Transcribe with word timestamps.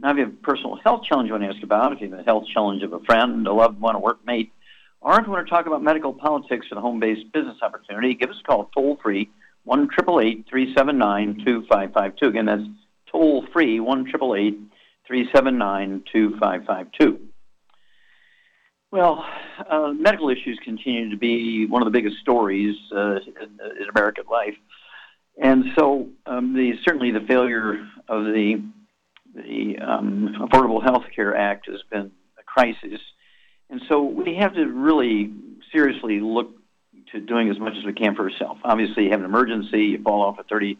Now, 0.00 0.10
if 0.10 0.16
you 0.16 0.24
have 0.24 0.32
a 0.32 0.36
personal 0.36 0.76
health 0.76 1.04
challenge 1.04 1.26
you 1.28 1.32
want 1.32 1.44
to 1.44 1.50
ask 1.50 1.62
about, 1.62 1.92
if 1.92 2.00
you 2.00 2.10
have 2.10 2.20
a 2.20 2.22
health 2.22 2.44
challenge 2.52 2.82
of 2.82 2.92
a 2.92 3.00
friend, 3.00 3.46
a 3.46 3.52
loved 3.52 3.80
one, 3.80 3.96
a 3.96 4.00
workmate, 4.00 4.50
or 5.00 5.18
if 5.18 5.26
you 5.26 5.32
want 5.32 5.46
to 5.46 5.50
talk 5.50 5.66
about 5.66 5.82
medical 5.82 6.12
politics 6.12 6.66
for 6.68 6.74
the 6.74 6.80
home-based 6.80 7.32
business 7.32 7.56
opportunity, 7.62 8.14
give 8.14 8.30
us 8.30 8.36
a 8.40 8.44
call 8.44 8.70
toll-free, 8.74 9.28
1 9.64 9.88
379 9.88 11.44
2552 11.44 12.26
Again, 12.26 12.46
that's 12.46 12.62
toll-free, 13.10 13.80
1 13.80 14.04
379 15.06 16.04
2552 16.12 17.28
well, 18.90 19.24
uh, 19.68 19.92
medical 19.92 20.30
issues 20.30 20.58
continue 20.64 21.10
to 21.10 21.16
be 21.16 21.66
one 21.66 21.82
of 21.82 21.86
the 21.86 21.90
biggest 21.90 22.16
stories 22.20 22.74
uh, 22.94 23.16
in, 23.16 23.58
in, 23.80 23.88
American 23.94 24.24
life, 24.30 24.54
and 25.42 25.66
so 25.78 26.08
um, 26.26 26.54
the, 26.54 26.72
certainly 26.84 27.10
the 27.10 27.20
failure 27.20 27.86
of 28.08 28.24
the 28.24 28.62
the 29.42 29.78
um, 29.78 30.36
Affordable 30.40 30.82
Health 30.82 31.04
Care 31.14 31.36
Act 31.36 31.66
has 31.66 31.80
been 31.90 32.10
a 32.38 32.42
crisis, 32.42 33.00
and 33.70 33.80
so 33.88 34.02
we 34.02 34.36
have 34.36 34.54
to 34.54 34.66
really 34.66 35.32
seriously 35.72 36.20
look 36.20 36.50
to 37.12 37.20
doing 37.20 37.48
as 37.50 37.58
much 37.58 37.74
as 37.76 37.84
we 37.84 37.92
can 37.92 38.14
for 38.14 38.30
ourselves. 38.30 38.60
Obviously, 38.64 39.04
you 39.04 39.10
have 39.10 39.20
an 39.20 39.26
emergency, 39.26 39.84
you 39.84 40.02
fall 40.02 40.22
off 40.22 40.38
a 40.38 40.42
30 40.44 40.78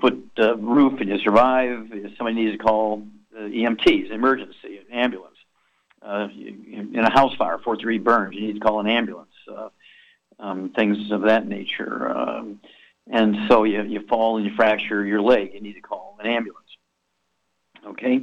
foot 0.00 0.30
uh, 0.38 0.56
roof 0.56 1.00
and 1.00 1.08
you 1.08 1.18
survive. 1.18 1.88
Somebody 2.16 2.44
needs 2.44 2.56
to 2.56 2.62
call 2.62 3.06
the 3.32 3.40
EMTs, 3.40 4.10
emergency, 4.10 4.78
an 4.78 4.92
ambulance 4.92 5.34
uh, 6.04 6.28
in 6.36 7.00
a 7.02 7.10
house 7.10 7.34
fire, 7.36 7.58
fourth 7.58 7.78
degree 7.78 7.98
burns, 7.98 8.34
you 8.34 8.42
need 8.42 8.54
to 8.54 8.60
call 8.60 8.80
an 8.80 8.86
ambulance, 8.86 9.32
uh, 9.50 9.68
um, 10.38 10.70
things 10.76 11.10
of 11.10 11.22
that 11.22 11.46
nature. 11.46 12.10
Um, 12.10 12.60
and 13.10 13.36
so 13.48 13.64
you, 13.64 13.82
you 13.82 14.06
fall 14.06 14.36
and 14.36 14.46
you 14.46 14.54
fracture 14.54 15.04
your 15.04 15.22
leg, 15.22 15.52
you 15.54 15.60
need 15.60 15.74
to 15.74 15.80
call 15.80 16.16
an 16.20 16.26
ambulance. 16.26 16.63
Okay? 17.86 18.20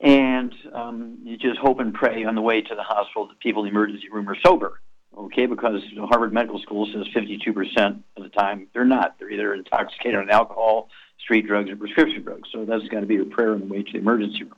And 0.00 0.52
um, 0.72 1.18
you 1.22 1.36
just 1.36 1.58
hope 1.58 1.78
and 1.78 1.94
pray 1.94 2.24
on 2.24 2.34
the 2.34 2.40
way 2.40 2.60
to 2.60 2.74
the 2.74 2.82
hospital 2.82 3.28
that 3.28 3.38
people 3.38 3.62
in 3.64 3.72
the 3.72 3.78
emergency 3.78 4.08
room 4.10 4.28
are 4.28 4.36
sober. 4.44 4.80
Okay, 5.16 5.44
because 5.44 5.82
Harvard 5.98 6.32
Medical 6.32 6.58
School 6.60 6.86
says 6.86 7.06
52% 7.14 8.02
of 8.16 8.22
the 8.22 8.30
time 8.30 8.66
they're 8.72 8.84
not. 8.84 9.16
They're 9.18 9.30
either 9.30 9.52
intoxicated 9.52 10.18
on 10.18 10.30
alcohol, 10.30 10.88
street 11.18 11.46
drugs, 11.46 11.70
or 11.70 11.76
prescription 11.76 12.22
drugs. 12.22 12.48
So 12.50 12.64
that's 12.64 12.88
got 12.88 13.00
to 13.00 13.06
be 13.06 13.14
your 13.14 13.26
prayer 13.26 13.52
on 13.52 13.60
the 13.60 13.66
way 13.66 13.82
to 13.82 13.92
the 13.92 13.98
emergency 13.98 14.44
room. 14.44 14.56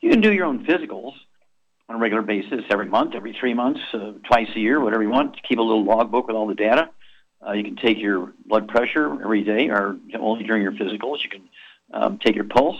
You 0.00 0.10
can 0.10 0.20
do 0.20 0.32
your 0.32 0.46
own 0.46 0.64
physicals 0.64 1.12
on 1.88 1.96
a 1.96 1.98
regular 1.98 2.22
basis, 2.22 2.64
every 2.70 2.86
month, 2.86 3.14
every 3.14 3.36
three 3.38 3.52
months, 3.52 3.80
uh, 3.92 4.12
twice 4.28 4.48
a 4.54 4.60
year, 4.60 4.80
whatever 4.80 5.02
you 5.02 5.10
want. 5.10 5.36
Keep 5.42 5.58
a 5.58 5.62
little 5.62 5.84
logbook 5.84 6.28
with 6.28 6.36
all 6.36 6.46
the 6.46 6.54
data. 6.54 6.90
Uh, 7.46 7.52
you 7.52 7.64
can 7.64 7.76
take 7.76 7.98
your 7.98 8.32
blood 8.46 8.68
pressure 8.68 9.12
every 9.22 9.42
day, 9.42 9.68
or 9.68 9.96
only 10.18 10.44
during 10.44 10.62
your 10.62 10.72
physicals. 10.72 11.22
You 11.22 11.30
can 11.30 11.48
um, 11.92 12.18
take 12.18 12.36
your 12.36 12.44
pulse 12.44 12.78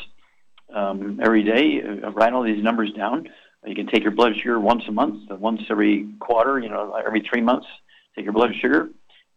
um, 0.72 1.20
every 1.22 1.42
day. 1.42 1.82
Uh, 1.82 2.10
write 2.10 2.32
all 2.32 2.42
these 2.42 2.62
numbers 2.62 2.92
down. 2.92 3.28
You 3.66 3.75
can 3.75 3.86
take 3.86 4.02
your 4.02 4.12
blood 4.12 4.36
sugar 4.36 4.60
once 4.60 4.84
a 4.88 4.92
month, 4.92 5.30
once 5.30 5.62
every 5.70 6.06
quarter. 6.20 6.58
You 6.58 6.69
know, 6.69 6.94
every 6.94 7.22
three 7.22 7.41
months. 7.41 7.66
Take 8.14 8.25
your 8.25 8.34
blood 8.34 8.52
sugar. 8.60 8.91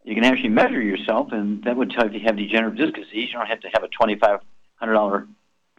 You 0.03 0.15
can 0.15 0.23
actually 0.23 0.49
measure 0.49 0.81
yourself, 0.81 1.29
and 1.31 1.63
that 1.63 1.75
would 1.75 1.91
tell 1.91 2.05
you 2.05 2.15
if 2.15 2.21
you 2.21 2.27
have 2.27 2.37
degenerative 2.37 2.77
disc 2.77 2.95
disease. 2.95 3.29
You 3.29 3.39
don't 3.39 3.47
have 3.47 3.61
to 3.61 3.69
have 3.73 3.83
a 3.83 3.87
twenty-five 3.87 4.39
hundred 4.75 4.93
dollar 4.93 5.27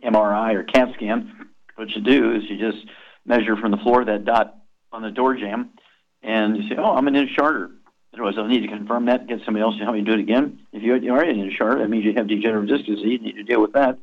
MRI 0.03 0.55
or 0.55 0.65
CAT 0.65 0.95
scan. 0.95 1.49
What 1.77 1.91
you 1.91 2.03
do 2.03 2.35
is 2.35 2.43
you 2.49 2.59
just 2.59 2.87
measure 3.25 3.57
from 3.57 3.71
the 3.71 3.77
floor 3.79 4.05
that 4.05 4.25
dot 4.25 4.57
on 4.93 5.03
the 5.03 5.11
door 5.11 5.35
jamb, 5.35 5.71
and 6.23 6.57
you 6.57 6.69
say, 6.69 6.77
"Oh, 6.79 6.95
I'm 6.95 7.09
an 7.09 7.17
inch 7.17 7.31
shorter." 7.39 7.71
Otherwise, 8.15 8.35
I'll 8.39 8.47
need 8.47 8.63
to 8.63 8.69
confirm 8.69 9.07
that. 9.07 9.27
Get 9.27 9.41
somebody 9.45 9.63
else 9.63 9.77
to 9.79 9.85
help 9.85 9.95
me 9.95 10.03
do 10.03 10.13
it 10.13 10.21
again. 10.21 10.61
If 10.73 10.83
you 10.83 10.93
are 11.13 11.23
an 11.23 11.39
inch 11.39 11.55
shorter, 11.55 11.79
that 11.79 11.89
means 11.89 12.05
you 12.05 12.15
have 12.15 12.27
degenerative 12.27 12.69
disc 12.69 12.87
disease. 12.87 13.05
You 13.05 13.19
need 13.19 13.37
to 13.37 13.45
deal 13.45 13.61
with 13.61 13.73
that. 13.75 13.99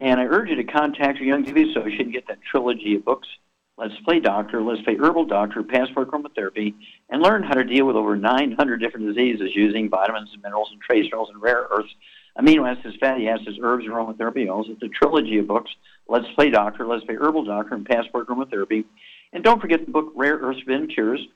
And 0.00 0.20
I 0.20 0.24
urge 0.24 0.48
you 0.48 0.56
to 0.56 0.64
contact 0.64 1.18
your 1.18 1.36
Youngevity 1.36 1.70
associate 1.70 2.00
and 2.00 2.12
get 2.12 2.26
that 2.28 2.42
trilogy 2.42 2.96
of 2.96 3.04
books. 3.04 3.28
Let's 3.76 3.94
Play 4.04 4.20
Doctor, 4.20 4.62
Let's 4.62 4.82
Play 4.82 4.96
Herbal 4.96 5.26
Doctor, 5.26 5.62
Passport 5.64 6.08
Aromatherapy, 6.08 6.74
and 7.10 7.20
learn 7.20 7.42
how 7.42 7.54
to 7.54 7.64
deal 7.64 7.86
with 7.86 7.96
over 7.96 8.16
900 8.16 8.76
different 8.76 9.06
diseases 9.06 9.50
using 9.54 9.88
vitamins 9.88 10.30
and 10.32 10.42
minerals 10.42 10.68
and 10.70 10.80
trace 10.80 11.04
minerals 11.06 11.30
and 11.30 11.42
rare 11.42 11.66
earths, 11.72 11.92
amino 12.38 12.70
acids, 12.70 12.96
fatty 13.00 13.28
acids, 13.28 13.58
herbs, 13.60 13.84
and 13.84 13.92
aromatherapy 13.92 14.48
oils. 14.48 14.66
It's 14.70 14.82
a 14.82 14.88
trilogy 14.88 15.38
of 15.38 15.48
books 15.48 15.72
Let's 16.06 16.26
Play 16.36 16.50
Doctor, 16.50 16.86
Let's 16.86 17.04
Play 17.04 17.16
Herbal 17.16 17.44
Doctor, 17.44 17.74
and 17.74 17.84
Passport 17.84 18.28
Aromatherapy. 18.28 18.84
And 19.32 19.42
don't 19.42 19.60
forget 19.60 19.84
the 19.84 19.90
book 19.90 20.12
Rare 20.14 20.36
Earths 20.36 20.60
Forbidden 20.60 20.86
Cures. 20.88 21.26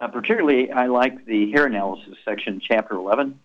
Uh, 0.00 0.08
particularly, 0.08 0.70
I 0.70 0.86
like 0.86 1.24
the 1.24 1.50
hair 1.52 1.66
analysis 1.66 2.16
section, 2.24 2.60
Chapter 2.62 2.94
11. 2.96 3.38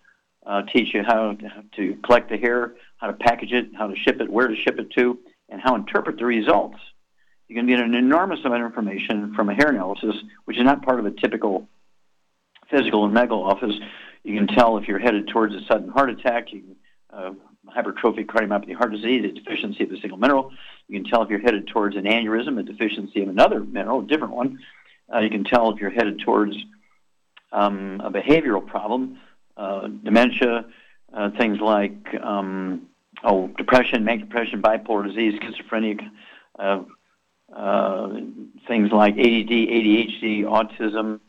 Uh, 0.44 0.62
teach 0.70 0.92
you 0.92 1.02
how 1.02 1.32
to, 1.32 1.64
to 1.76 1.96
collect 2.04 2.28
the 2.28 2.36
hair, 2.36 2.74
how 3.04 3.10
to 3.10 3.16
package 3.18 3.52
it, 3.52 3.66
how 3.76 3.86
to 3.86 3.94
ship 3.94 4.18
it, 4.22 4.30
where 4.30 4.48
to 4.48 4.56
ship 4.56 4.78
it 4.78 4.90
to, 4.90 5.18
and 5.50 5.60
how 5.60 5.72
to 5.72 5.76
interpret 5.76 6.16
the 6.16 6.24
results. 6.24 6.78
You 7.48 7.54
can 7.54 7.66
get 7.66 7.78
an 7.78 7.94
enormous 7.94 8.40
amount 8.46 8.62
of 8.62 8.70
information 8.70 9.34
from 9.34 9.50
a 9.50 9.54
hair 9.54 9.68
analysis, 9.68 10.16
which 10.46 10.56
is 10.56 10.64
not 10.64 10.82
part 10.82 11.00
of 11.00 11.04
a 11.04 11.10
typical 11.10 11.68
physical 12.70 13.04
and 13.04 13.12
medical 13.12 13.44
office. 13.44 13.74
You 14.22 14.34
can 14.34 14.46
tell 14.46 14.78
if 14.78 14.88
you're 14.88 14.98
headed 14.98 15.28
towards 15.28 15.54
a 15.54 15.60
sudden 15.66 15.90
heart 15.90 16.08
attack. 16.08 16.50
You 16.50 16.62
can 16.62 16.76
uh, 17.12 17.32
hypertrophic 17.76 18.24
cardiomyopathy 18.24 18.74
heart 18.74 18.92
disease, 18.92 19.22
a 19.22 19.32
deficiency 19.32 19.84
of 19.84 19.92
a 19.92 20.00
single 20.00 20.16
mineral. 20.16 20.50
You 20.88 20.98
can 20.98 21.10
tell 21.10 21.20
if 21.22 21.28
you're 21.28 21.40
headed 21.40 21.66
towards 21.66 21.96
an 21.96 22.04
aneurysm, 22.04 22.58
a 22.58 22.62
deficiency 22.62 23.20
of 23.20 23.28
another 23.28 23.60
mineral, 23.60 24.00
a 24.00 24.06
different 24.06 24.32
one. 24.32 24.60
Uh, 25.14 25.18
you 25.18 25.28
can 25.28 25.44
tell 25.44 25.70
if 25.72 25.78
you're 25.78 25.90
headed 25.90 26.20
towards 26.20 26.56
um, 27.52 28.00
a 28.02 28.10
behavioral 28.10 28.66
problem, 28.66 29.18
uh, 29.58 29.88
dementia, 29.88 30.64
uh, 31.12 31.30
things 31.38 31.60
like 31.60 32.14
um, 32.22 32.88
oh, 33.24 33.48
depression, 33.58 34.04
manic 34.04 34.28
depression, 34.28 34.62
bipolar 34.62 35.06
disease, 35.06 35.40
schizophrenia, 35.40 36.10
uh, 36.58 36.82
uh, 37.54 38.08
things 38.68 38.90
like 38.92 39.14
ADD, 39.14 39.50
ADHD, 39.50 40.42
autism, 40.42 41.20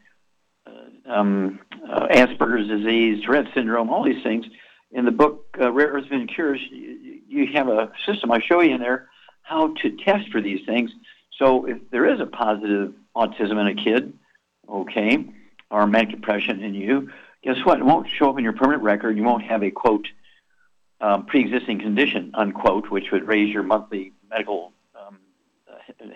uh, 0.68 1.12
um, 1.12 1.60
Asperger's 1.88 2.68
disease, 2.68 3.24
Tourette 3.24 3.48
syndrome, 3.54 3.90
all 3.90 4.04
these 4.04 4.24
things 4.24 4.46
in 4.96 5.06
the 5.06 5.12
book 5.12 5.46
uh, 5.60 5.72
Rare 5.72 5.90
Earths 5.90 6.08
and 6.10 6.28
Cures, 6.28 6.62
you, 6.72 7.20
you 7.28 7.48
have 7.54 7.68
a 7.68 7.92
system 8.06 8.32
I 8.32 8.40
show 8.40 8.62
you 8.62 8.74
in 8.74 8.82
there 8.82 9.10
how 9.42 9.74
to 9.82 9.92
test 9.98 10.32
for 10.32 10.42
these 10.42 10.66
things. 10.66 10.90
So 11.38 11.66
if 11.66 11.78
there 11.92 12.12
is 12.12 12.20
a 12.20 12.26
positive 12.26 12.94
autism 13.16 13.60
in 13.60 13.68
a 13.68 13.76
kid, 13.76 14.14
okay, 14.70 15.26
or 15.70 15.86
manic 15.86 16.12
depression 16.12 16.64
in 16.64 16.74
you, 16.74 17.12
guess 17.44 17.58
what? 17.66 17.80
It 17.80 17.86
won't 17.86 18.08
show 18.10 18.30
up 18.30 18.38
in 18.38 18.44
your 18.44 18.54
permanent 18.54 18.84
record. 18.84 19.18
You 19.18 19.24
won't 19.24 19.44
have 19.44 19.64
a 19.64 19.70
quote 19.70 20.08
um, 21.02 21.26
pre-existing 21.26 21.80
condition 21.80 22.32
unquote, 22.34 22.90
which 22.90 23.12
would 23.12 23.28
raise 23.28 23.54
your 23.54 23.64
monthly 23.64 24.14
medical 24.30 24.74
um, 24.96 25.20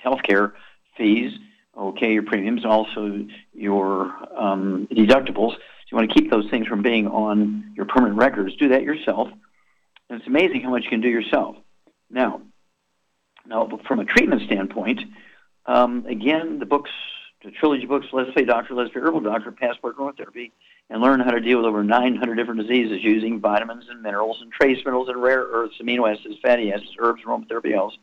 health 0.01 0.21
care 0.23 0.53
fees, 0.97 1.31
okay, 1.77 2.13
your 2.13 2.23
premiums, 2.23 2.65
also 2.65 3.25
your 3.53 4.13
um, 4.37 4.87
deductibles 4.91 5.55
you 5.89 5.97
want 5.97 6.11
to 6.11 6.19
keep 6.19 6.29
those 6.29 6.49
things 6.49 6.67
from 6.67 6.81
being 6.81 7.07
on 7.07 7.71
your 7.75 7.85
permanent 7.85 8.17
records, 8.17 8.55
do 8.57 8.69
that 8.69 8.83
yourself. 8.83 9.29
And 10.09 10.19
it's 10.19 10.27
amazing 10.27 10.61
how 10.61 10.69
much 10.69 10.83
you 10.83 10.89
can 10.89 11.01
do 11.01 11.09
yourself. 11.09 11.55
Now, 12.09 12.41
now 13.45 13.69
from 13.87 13.99
a 13.99 14.05
treatment 14.05 14.43
standpoint, 14.43 15.01
um, 15.65 16.05
again, 16.07 16.59
the 16.59 16.65
books 16.65 16.91
the 17.43 17.51
trilogy 17.51 17.85
books, 17.85 18.05
Let's 18.11 18.29
Play 18.31 18.43
Doctor, 18.43 18.73
Let's 18.73 18.91
Play 18.91 19.01
Herbal 19.01 19.21
Doctor, 19.21 19.53
Passport 19.53 19.97
Aromatherapy, 19.97 20.51
and 20.89 21.01
learn 21.01 21.19
how 21.19 21.31
to 21.31 21.39
deal 21.39 21.57
with 21.57 21.67
over 21.67 21.83
900 21.83 22.35
different 22.35 22.61
diseases 22.61 23.03
using 23.03 23.39
vitamins 23.39 23.85
and 23.89 24.01
minerals 24.01 24.39
and 24.41 24.51
trace 24.51 24.83
minerals 24.83 25.07
and 25.09 25.21
rare 25.21 25.43
earths, 25.43 25.75
amino 25.81 26.11
acids, 26.11 26.35
fatty 26.41 26.71
acids, 26.71 26.95
herbs, 26.99 27.21
aromatherapy 27.25 27.77
oils. 27.77 27.97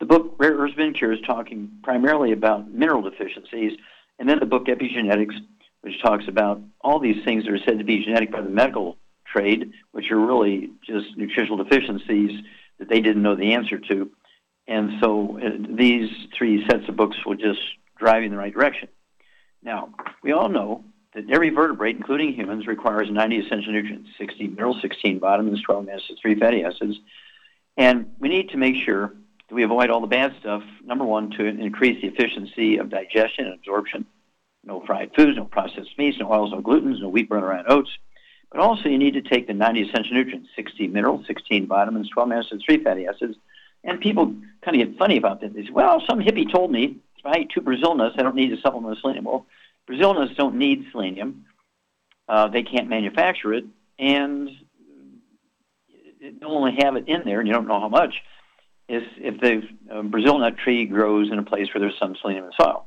The 0.00 0.06
book 0.06 0.34
Rare 0.38 0.54
Earths 0.54 0.74
Been 0.74 0.94
is 0.94 1.20
talking 1.26 1.70
primarily 1.82 2.32
about 2.32 2.70
mineral 2.70 3.02
deficiencies, 3.02 3.78
and 4.18 4.28
then 4.28 4.40
the 4.40 4.46
book 4.46 4.66
Epigenetics, 4.66 5.34
which 5.82 6.00
talks 6.02 6.24
about 6.26 6.60
all 6.80 6.98
these 6.98 7.22
things 7.24 7.44
that 7.44 7.52
are 7.52 7.58
said 7.58 7.78
to 7.78 7.84
be 7.84 8.04
genetic 8.04 8.32
by 8.32 8.40
the 8.40 8.48
medical 8.48 8.96
trade, 9.26 9.70
which 9.92 10.10
are 10.10 10.18
really 10.18 10.70
just 10.84 11.16
nutritional 11.16 11.62
deficiencies 11.62 12.42
that 12.78 12.88
they 12.88 13.00
didn't 13.00 13.22
know 13.22 13.36
the 13.36 13.54
answer 13.54 13.78
to. 13.78 14.10
And 14.66 14.92
so 15.00 15.38
uh, 15.38 15.50
these 15.68 16.10
three 16.36 16.64
sets 16.66 16.88
of 16.88 16.96
books 16.96 17.16
will 17.24 17.36
just 17.36 17.60
drive 17.98 18.22
you 18.22 18.26
in 18.26 18.32
the 18.32 18.38
right 18.38 18.52
direction. 18.52 18.88
Now, 19.62 19.90
we 20.22 20.32
all 20.32 20.48
know 20.48 20.84
that 21.14 21.30
every 21.30 21.50
vertebrate, 21.50 21.96
including 21.96 22.32
humans, 22.32 22.66
requires 22.66 23.10
90 23.10 23.38
essential 23.38 23.72
nutrients 23.72 24.10
60 24.18 24.48
minerals, 24.48 24.80
16 24.82 25.20
vitamins, 25.20 25.62
12 25.62 25.88
acids, 25.88 26.20
3 26.20 26.38
fatty 26.38 26.64
acids. 26.64 26.98
And 27.76 28.12
we 28.18 28.28
need 28.28 28.50
to 28.50 28.56
make 28.56 28.76
sure 28.84 29.14
that 29.48 29.54
we 29.54 29.62
avoid 29.62 29.90
all 29.90 30.00
the 30.00 30.06
bad 30.06 30.34
stuff. 30.40 30.62
Number 30.84 31.04
one, 31.04 31.30
to 31.32 31.44
increase 31.44 32.00
the 32.00 32.08
efficiency 32.08 32.78
of 32.78 32.90
digestion 32.90 33.46
and 33.46 33.54
absorption. 33.54 34.06
No 34.64 34.82
fried 34.86 35.10
foods, 35.14 35.36
no 35.36 35.44
processed 35.44 35.96
meats, 35.98 36.18
no 36.18 36.32
oils, 36.32 36.52
no 36.52 36.62
glutens, 36.62 37.00
no 37.00 37.08
wheat, 37.08 37.28
bran, 37.28 37.42
or 37.42 37.62
oats. 37.70 37.90
But 38.50 38.60
also, 38.60 38.88
you 38.88 38.98
need 38.98 39.14
to 39.14 39.22
take 39.22 39.46
the 39.46 39.54
90 39.54 39.82
essential 39.82 40.14
nutrients 40.14 40.48
60 40.56 40.88
minerals, 40.88 41.26
16 41.26 41.66
vitamins, 41.66 42.08
12 42.10 42.32
acids, 42.32 42.64
3 42.64 42.82
fatty 42.82 43.06
acids. 43.06 43.36
And 43.82 44.00
people 44.00 44.34
kind 44.64 44.80
of 44.80 44.88
get 44.88 44.98
funny 44.98 45.18
about 45.18 45.40
that. 45.42 45.52
They 45.52 45.64
say, 45.64 45.70
well, 45.70 46.02
some 46.08 46.20
hippie 46.20 46.50
told 46.50 46.70
me 46.72 46.96
if 47.18 47.26
I 47.26 47.40
eat 47.40 47.50
two 47.50 47.60
Brazil 47.60 47.94
nuts, 47.94 48.16
I 48.18 48.22
don't 48.22 48.36
need 48.36 48.50
to 48.50 48.60
supplement 48.60 48.98
selenium. 49.00 49.24
Well, 49.24 49.46
Brazil 49.86 50.14
nuts 50.14 50.34
don't 50.36 50.56
need 50.56 50.86
selenium. 50.92 51.44
Uh, 52.28 52.48
they 52.48 52.62
can't 52.62 52.88
manufacture 52.88 53.52
it, 53.52 53.64
and 53.98 54.48
they'll 56.40 56.50
only 56.50 56.76
have 56.78 56.96
it 56.96 57.06
in 57.08 57.22
there, 57.24 57.40
and 57.40 57.46
you 57.46 57.54
don't 57.54 57.68
know 57.68 57.80
how 57.80 57.88
much. 57.88 58.14
Is 58.88 59.02
if 59.16 59.40
the 59.40 59.62
uh, 59.90 60.02
Brazil 60.02 60.38
nut 60.38 60.58
tree 60.58 60.84
grows 60.84 61.30
in 61.32 61.38
a 61.38 61.42
place 61.42 61.68
where 61.72 61.80
there's 61.80 61.98
some 61.98 62.16
selenium 62.20 62.44
in 62.44 62.50
the 62.50 62.64
soil. 62.64 62.86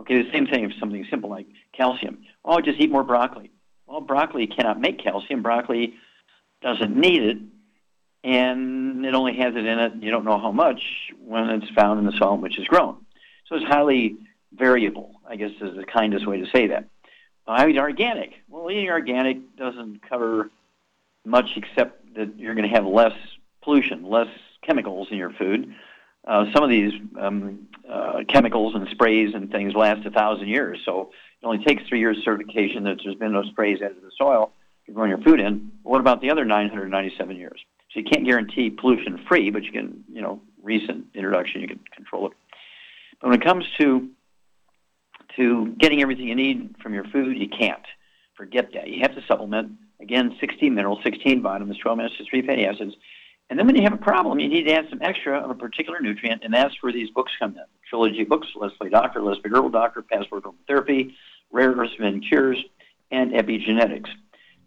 Okay, 0.00 0.22
the 0.22 0.30
same 0.32 0.46
thing 0.46 0.64
if 0.64 0.72
something 0.78 1.04
simple 1.10 1.30
like 1.30 1.46
calcium. 1.76 2.24
Oh, 2.44 2.60
just 2.60 2.80
eat 2.80 2.90
more 2.90 3.04
broccoli. 3.04 3.50
Well, 3.86 4.00
broccoli 4.00 4.46
cannot 4.46 4.80
make 4.80 5.02
calcium. 5.02 5.42
Broccoli 5.42 5.94
doesn't 6.60 6.96
need 6.96 7.22
it, 7.22 7.38
and 8.24 9.04
it 9.04 9.14
only 9.14 9.36
has 9.36 9.54
it 9.54 9.64
in 9.64 9.78
it. 9.78 9.92
And 9.92 10.02
you 10.02 10.10
don't 10.10 10.24
know 10.24 10.38
how 10.38 10.52
much 10.52 10.80
when 11.24 11.48
it's 11.50 11.70
found 11.70 12.00
in 12.00 12.06
the 12.06 12.16
soil 12.18 12.34
in 12.34 12.40
which 12.40 12.58
it's 12.58 12.68
grown. 12.68 12.96
So 13.46 13.56
it's 13.56 13.64
highly 13.64 14.16
variable, 14.52 15.17
I 15.28 15.36
guess 15.36 15.50
is 15.60 15.76
the 15.76 15.84
kindest 15.84 16.26
way 16.26 16.40
to 16.40 16.46
say 16.52 16.68
that. 16.68 16.86
I 17.46 17.64
organic. 17.78 18.32
Well, 18.48 18.70
eating 18.70 18.90
organic 18.90 19.56
doesn't 19.56 20.02
cover 20.08 20.50
much 21.24 21.50
except 21.56 22.14
that 22.14 22.38
you're 22.38 22.54
going 22.54 22.68
to 22.68 22.74
have 22.74 22.86
less 22.86 23.12
pollution, 23.62 24.04
less 24.04 24.28
chemicals 24.62 25.08
in 25.10 25.18
your 25.18 25.30
food. 25.30 25.74
Uh, 26.26 26.46
some 26.52 26.62
of 26.62 26.68
these 26.70 26.92
um, 27.18 27.68
uh, 27.90 28.20
chemicals 28.28 28.74
and 28.74 28.88
sprays 28.90 29.34
and 29.34 29.50
things 29.50 29.74
last 29.74 30.04
a 30.04 30.10
thousand 30.10 30.48
years, 30.48 30.80
so 30.84 31.10
it 31.40 31.46
only 31.46 31.64
takes 31.64 31.82
three 31.88 32.00
years 32.00 32.18
certification 32.24 32.84
that 32.84 32.98
there's 33.02 33.16
been 33.16 33.32
no 33.32 33.44
sprays 33.44 33.78
added 33.80 33.94
to 33.94 34.00
the 34.00 34.12
soil 34.18 34.52
you're 34.88 34.94
growing 34.94 35.10
your 35.10 35.20
food 35.20 35.38
in. 35.38 35.70
What 35.82 36.00
about 36.00 36.20
the 36.20 36.30
other 36.30 36.44
997 36.44 37.36
years? 37.36 37.60
So 37.92 38.00
you 38.00 38.06
can't 38.10 38.24
guarantee 38.24 38.70
pollution 38.70 39.20
free, 39.28 39.50
but 39.50 39.62
you 39.62 39.70
can, 39.70 40.02
you 40.12 40.22
know, 40.22 40.40
recent 40.62 41.06
introduction, 41.14 41.60
you 41.60 41.68
can 41.68 41.80
control 41.94 42.26
it. 42.26 42.32
But 43.20 43.30
when 43.30 43.40
it 43.40 43.44
comes 43.44 43.64
to 43.78 44.08
to 45.36 45.74
getting 45.78 46.02
everything 46.02 46.28
you 46.28 46.34
need 46.34 46.74
from 46.82 46.94
your 46.94 47.04
food, 47.04 47.36
you 47.36 47.48
can't. 47.48 47.84
Forget 48.34 48.72
that. 48.74 48.88
You 48.88 49.00
have 49.02 49.14
to 49.14 49.22
supplement. 49.26 49.72
Again, 50.00 50.36
16 50.40 50.74
minerals, 50.74 51.00
16 51.02 51.42
vitamins, 51.42 51.78
12 51.78 51.98
minerals, 51.98 52.16
3 52.28 52.46
fatty 52.46 52.66
acids. 52.66 52.94
And 53.50 53.58
then 53.58 53.66
when 53.66 53.76
you 53.76 53.82
have 53.82 53.94
a 53.94 53.96
problem, 53.96 54.38
you 54.38 54.48
need 54.48 54.64
to 54.64 54.72
add 54.72 54.86
some 54.90 55.00
extra 55.00 55.38
of 55.38 55.50
a 55.50 55.54
particular 55.54 56.00
nutrient, 56.00 56.44
and 56.44 56.52
that's 56.52 56.82
where 56.82 56.92
these 56.92 57.10
books 57.10 57.32
come 57.38 57.52
in. 57.52 57.64
Trilogy 57.88 58.24
books, 58.24 58.46
Let's 58.54 58.74
Doctor, 58.90 59.22
Let's 59.22 59.40
Herbal 59.44 59.70
Doctor, 59.70 60.02
Passport 60.02 60.44
Therapy, 60.66 61.16
Rare 61.50 61.72
Earths 61.72 61.94
and 61.98 62.22
Cures, 62.22 62.62
and 63.10 63.32
Epigenetics. 63.32 64.10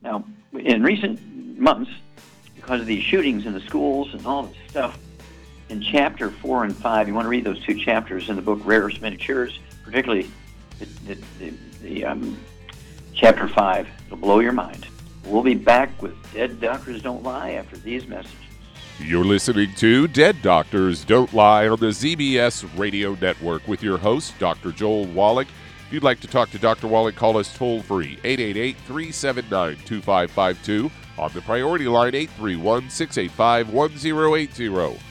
Now, 0.01 0.25
in 0.53 0.81
recent 0.81 1.19
months, 1.59 1.91
because 2.55 2.81
of 2.81 2.87
these 2.87 3.03
shootings 3.03 3.45
in 3.45 3.53
the 3.53 3.61
schools 3.61 4.13
and 4.13 4.25
all 4.25 4.43
this 4.43 4.57
stuff, 4.69 4.97
in 5.69 5.81
chapter 5.81 6.31
four 6.31 6.63
and 6.63 6.75
five, 6.75 7.07
you 7.07 7.13
want 7.13 7.25
to 7.25 7.29
read 7.29 7.43
those 7.43 7.63
two 7.63 7.75
chapters 7.75 8.29
in 8.29 8.35
the 8.35 8.41
book 8.41 8.59
Rare 8.63 8.81
Earths 8.81 8.97
and 9.01 9.19
Cures, 9.19 9.59
particularly 9.83 10.29
the, 11.05 11.17
the, 11.39 11.53
the, 11.81 12.05
um, 12.05 12.37
chapter 13.13 13.47
five. 13.47 13.87
It'll 14.05 14.17
blow 14.17 14.39
your 14.39 14.51
mind. 14.51 14.87
We'll 15.25 15.43
be 15.43 15.55
back 15.55 16.01
with 16.01 16.15
Dead 16.33 16.59
Doctors 16.59 17.01
Don't 17.01 17.23
Lie 17.23 17.51
after 17.51 17.77
these 17.77 18.07
messages. 18.07 18.35
You're 18.99 19.25
listening 19.25 19.73
to 19.75 20.07
Dead 20.07 20.41
Doctors 20.41 21.03
Don't 21.05 21.33
Lie 21.33 21.67
on 21.67 21.79
the 21.79 21.87
ZBS 21.87 22.77
Radio 22.77 23.17
Network 23.19 23.67
with 23.67 23.81
your 23.81 23.97
host, 23.97 24.37
Dr. 24.39 24.71
Joel 24.71 25.05
Wallach. 25.05 25.47
If 25.87 25.93
you'd 25.93 26.03
like 26.03 26.19
to 26.21 26.27
talk 26.27 26.49
to 26.51 26.59
Dr. 26.59 26.87
Wallach, 26.87 27.15
call 27.15 27.37
us 27.37 27.55
toll 27.55 27.81
free 27.81 28.19
888 28.23 28.77
379 28.85 29.77
2552 29.85 30.91
on 31.17 31.31
the 31.33 31.41
priority 31.41 31.87
line 31.87 32.15
831 32.15 32.89
685 32.89 33.73
1080. 33.73 35.10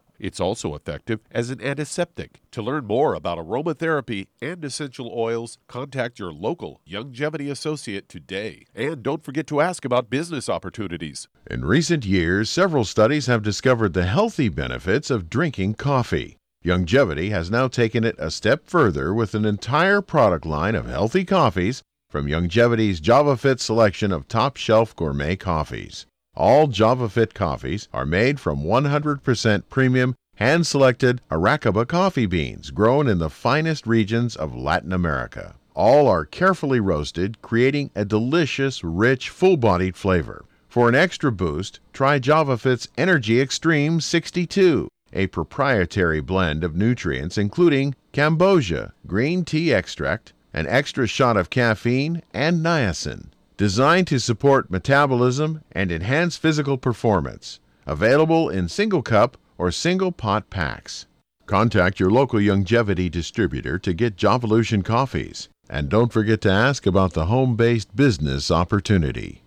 It's 0.21 0.39
also 0.39 0.75
effective 0.75 1.19
as 1.31 1.49
an 1.49 1.59
antiseptic. 1.63 2.41
To 2.51 2.61
learn 2.61 2.85
more 2.85 3.15
about 3.15 3.39
aromatherapy 3.39 4.27
and 4.39 4.63
essential 4.63 5.11
oils, 5.11 5.57
contact 5.67 6.19
your 6.19 6.31
local 6.31 6.79
Youngevity 6.87 7.49
associate 7.49 8.07
today. 8.07 8.65
And 8.75 9.01
don't 9.01 9.23
forget 9.23 9.47
to 9.47 9.61
ask 9.61 9.83
about 9.83 10.11
business 10.11 10.47
opportunities. 10.47 11.27
In 11.49 11.65
recent 11.65 12.05
years, 12.05 12.51
several 12.51 12.85
studies 12.85 13.25
have 13.25 13.41
discovered 13.41 13.93
the 13.93 14.05
healthy 14.05 14.47
benefits 14.47 15.09
of 15.09 15.27
drinking 15.27 15.73
coffee. 15.73 16.37
Youngevity 16.63 17.31
has 17.31 17.49
now 17.49 17.67
taken 17.67 18.03
it 18.03 18.15
a 18.19 18.29
step 18.29 18.67
further 18.67 19.15
with 19.15 19.33
an 19.33 19.43
entire 19.43 20.01
product 20.01 20.45
line 20.45 20.75
of 20.75 20.85
healthy 20.85 21.25
coffees 21.25 21.81
from 22.11 22.27
Youngevity's 22.27 23.01
JavaFit 23.01 23.59
selection 23.59 24.11
of 24.11 24.27
top 24.27 24.55
shelf 24.55 24.95
gourmet 24.95 25.35
coffees. 25.35 26.05
All 26.33 26.67
JavaFit 26.67 27.33
coffees 27.33 27.89
are 27.93 28.05
made 28.05 28.39
from 28.39 28.63
100% 28.63 29.63
premium, 29.69 30.15
hand 30.35 30.65
selected 30.65 31.19
Arabica 31.29 31.85
coffee 31.85 32.25
beans 32.25 32.71
grown 32.71 33.09
in 33.09 33.19
the 33.19 33.29
finest 33.29 33.85
regions 33.85 34.37
of 34.37 34.55
Latin 34.55 34.93
America. 34.93 35.55
All 35.75 36.07
are 36.07 36.23
carefully 36.23 36.79
roasted, 36.79 37.41
creating 37.41 37.91
a 37.95 38.05
delicious, 38.05 38.81
rich, 38.81 39.29
full 39.29 39.57
bodied 39.57 39.97
flavor. 39.97 40.45
For 40.69 40.87
an 40.87 40.95
extra 40.95 41.33
boost, 41.33 41.81
try 41.91 42.17
JavaFit's 42.17 42.87
Energy 42.97 43.41
Extreme 43.41 43.99
62 43.99 44.87
a 45.13 45.27
proprietary 45.27 46.21
blend 46.21 46.63
of 46.63 46.73
nutrients 46.73 47.37
including 47.37 47.93
cambogia, 48.13 48.93
green 49.05 49.43
tea 49.43 49.73
extract, 49.73 50.31
an 50.53 50.65
extra 50.67 51.05
shot 51.05 51.35
of 51.35 51.49
caffeine, 51.49 52.21
and 52.33 52.63
niacin 52.63 53.27
designed 53.61 54.07
to 54.07 54.19
support 54.19 54.71
metabolism 54.71 55.61
and 55.71 55.91
enhance 55.91 56.35
physical 56.35 56.79
performance. 56.79 57.59
Available 57.85 58.49
in 58.49 58.67
single 58.67 59.03
cup 59.03 59.37
or 59.55 59.69
single 59.69 60.11
pot 60.11 60.49
packs. 60.49 61.05
Contact 61.45 61.99
your 61.99 62.09
local 62.09 62.39
Youngevity 62.39 63.11
distributor 63.11 63.77
to 63.77 63.93
get 63.93 64.15
Javalution 64.15 64.83
coffees. 64.83 65.47
And 65.69 65.89
don't 65.89 66.11
forget 66.11 66.41
to 66.41 66.49
ask 66.49 66.87
about 66.87 67.13
the 67.13 67.27
home 67.27 67.55
based 67.55 67.95
business 67.95 68.49
opportunity. 68.49 69.43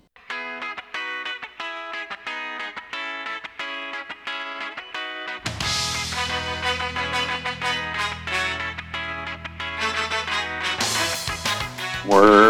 Word 12.06 12.43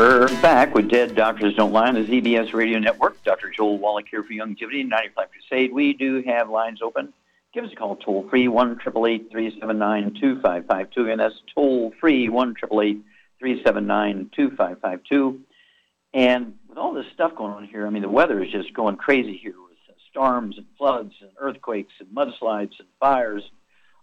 back 0.44 0.74
with 0.74 0.90
Dead 0.90 1.14
Doctors 1.14 1.54
Don't 1.54 1.72
Lie 1.72 1.88
on 1.88 1.94
the 1.94 2.02
ZBS 2.02 2.52
Radio 2.52 2.78
Network. 2.78 3.16
Dr. 3.24 3.48
Joel 3.48 3.78
Wallach 3.78 4.04
here 4.10 4.22
for 4.22 4.34
Youngevity, 4.34 4.86
95 4.86 5.28
Crusade. 5.30 5.72
We 5.72 5.94
do 5.94 6.22
have 6.26 6.50
lines 6.50 6.82
open. 6.82 7.14
Give 7.54 7.64
us 7.64 7.72
a 7.72 7.76
call 7.76 7.96
toll 7.96 8.28
free, 8.28 8.46
1 8.46 8.78
379 8.78 10.20
2552. 10.20 11.10
And 11.10 11.18
that's 11.18 11.34
toll 11.54 11.94
free, 11.98 12.28
1 12.28 12.56
379 12.56 14.30
2552. 14.36 15.40
And 16.12 16.54
with 16.68 16.76
all 16.76 16.92
this 16.92 17.06
stuff 17.14 17.34
going 17.34 17.54
on 17.54 17.64
here, 17.64 17.86
I 17.86 17.90
mean, 17.90 18.02
the 18.02 18.10
weather 18.10 18.42
is 18.42 18.52
just 18.52 18.74
going 18.74 18.96
crazy 18.96 19.38
here 19.38 19.54
with 19.58 19.78
storms 20.10 20.58
and 20.58 20.66
floods 20.76 21.14
and 21.22 21.30
earthquakes 21.38 21.94
and 22.00 22.08
mudslides 22.14 22.78
and 22.78 22.88
fires, 23.00 23.44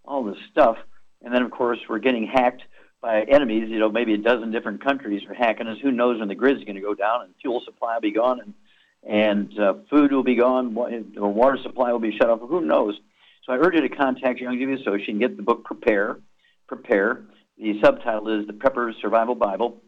all 0.06 0.24
this 0.24 0.40
stuff. 0.52 0.78
And 1.22 1.32
then, 1.32 1.44
of 1.44 1.52
course, 1.52 1.78
we're 1.88 2.00
getting 2.00 2.26
hacked 2.26 2.64
by 3.02 3.24
enemies. 3.24 3.70
You 3.70 3.80
know, 3.80 3.90
maybe 3.90 4.14
a 4.14 4.18
dozen 4.18 4.52
different 4.52 4.84
countries 4.84 5.24
are 5.28 5.34
hacking 5.34 5.68
us. 5.68 5.78
Who 5.82 5.92
knows 5.92 6.20
when 6.20 6.28
the 6.28 6.36
grid's 6.36 6.64
going 6.64 6.76
to 6.76 6.82
go 6.82 6.94
down 6.94 7.24
and 7.24 7.34
fuel 7.42 7.62
supply 7.66 7.96
will 7.96 8.02
be 8.02 8.12
gone 8.12 8.40
and 8.40 8.54
and 9.04 9.60
uh, 9.60 9.74
food 9.90 10.12
will 10.12 10.24
be 10.24 10.36
gone 10.36 10.78
or 11.18 11.34
water 11.34 11.58
supply 11.64 11.92
will 11.92 12.00
be 12.00 12.16
shut 12.16 12.30
off. 12.30 12.40
Who 12.48 12.62
knows? 12.62 13.00
So 13.46 13.54
I 13.54 13.58
urge 13.58 13.74
you 13.74 13.82
to 13.82 13.90
contact 13.90 14.40
your 14.40 14.52
Youngevity 14.52 14.80
Associate 14.82 15.10
and 15.10 15.20
get 15.20 15.38
the 15.38 15.44
book 15.44 15.64
Prepare. 15.64 16.20
Prepare. 16.68 17.24
The 17.58 17.80
subtitle 17.84 18.40
is 18.40 18.46
The 18.46 18.54
Prepper's 18.54 18.96
Survival 19.02 19.34
Bible, 19.36 19.82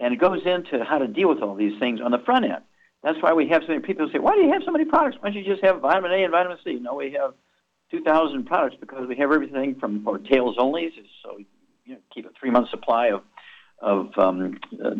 and 0.00 0.12
it 0.12 0.20
goes 0.20 0.40
into 0.44 0.84
how 0.84 0.98
to 0.98 1.06
deal 1.06 1.28
with 1.28 1.42
all 1.42 1.54
these 1.54 1.78
things 1.78 2.00
on 2.00 2.10
the 2.10 2.18
front 2.18 2.44
end. 2.44 2.62
That's 3.02 3.18
why 3.20 3.34
we 3.34 3.48
have 3.48 3.62
so 3.62 3.68
many 3.68 3.80
people 3.80 4.08
say, 4.12 4.18
"Why 4.18 4.34
do 4.34 4.42
you 4.42 4.52
have 4.52 4.62
so 4.64 4.72
many 4.72 4.84
products? 4.84 5.16
Why 5.20 5.30
don't 5.30 5.38
you 5.42 5.44
just 5.44 5.64
have 5.64 5.80
vitamin 5.80 6.10
A 6.10 6.24
and 6.24 6.32
vitamin 6.32 6.58
C?" 6.64 6.74
No, 6.74 6.94
we 6.94 7.12
have 7.12 7.34
2,000 7.90 8.44
products 8.44 8.76
because 8.80 9.06
we 9.06 9.16
have 9.16 9.30
everything 9.30 9.76
from 9.76 10.02
for 10.02 10.18
tails 10.18 10.56
only, 10.58 10.92
so 11.22 11.38
you 11.86 11.94
know, 11.94 12.00
keep 12.12 12.26
a 12.26 12.30
three 12.38 12.50
month 12.50 12.68
supply 12.70 13.08
of 13.08 13.22
of 13.80 14.10
um, 14.18 14.58
uh, 14.84 14.90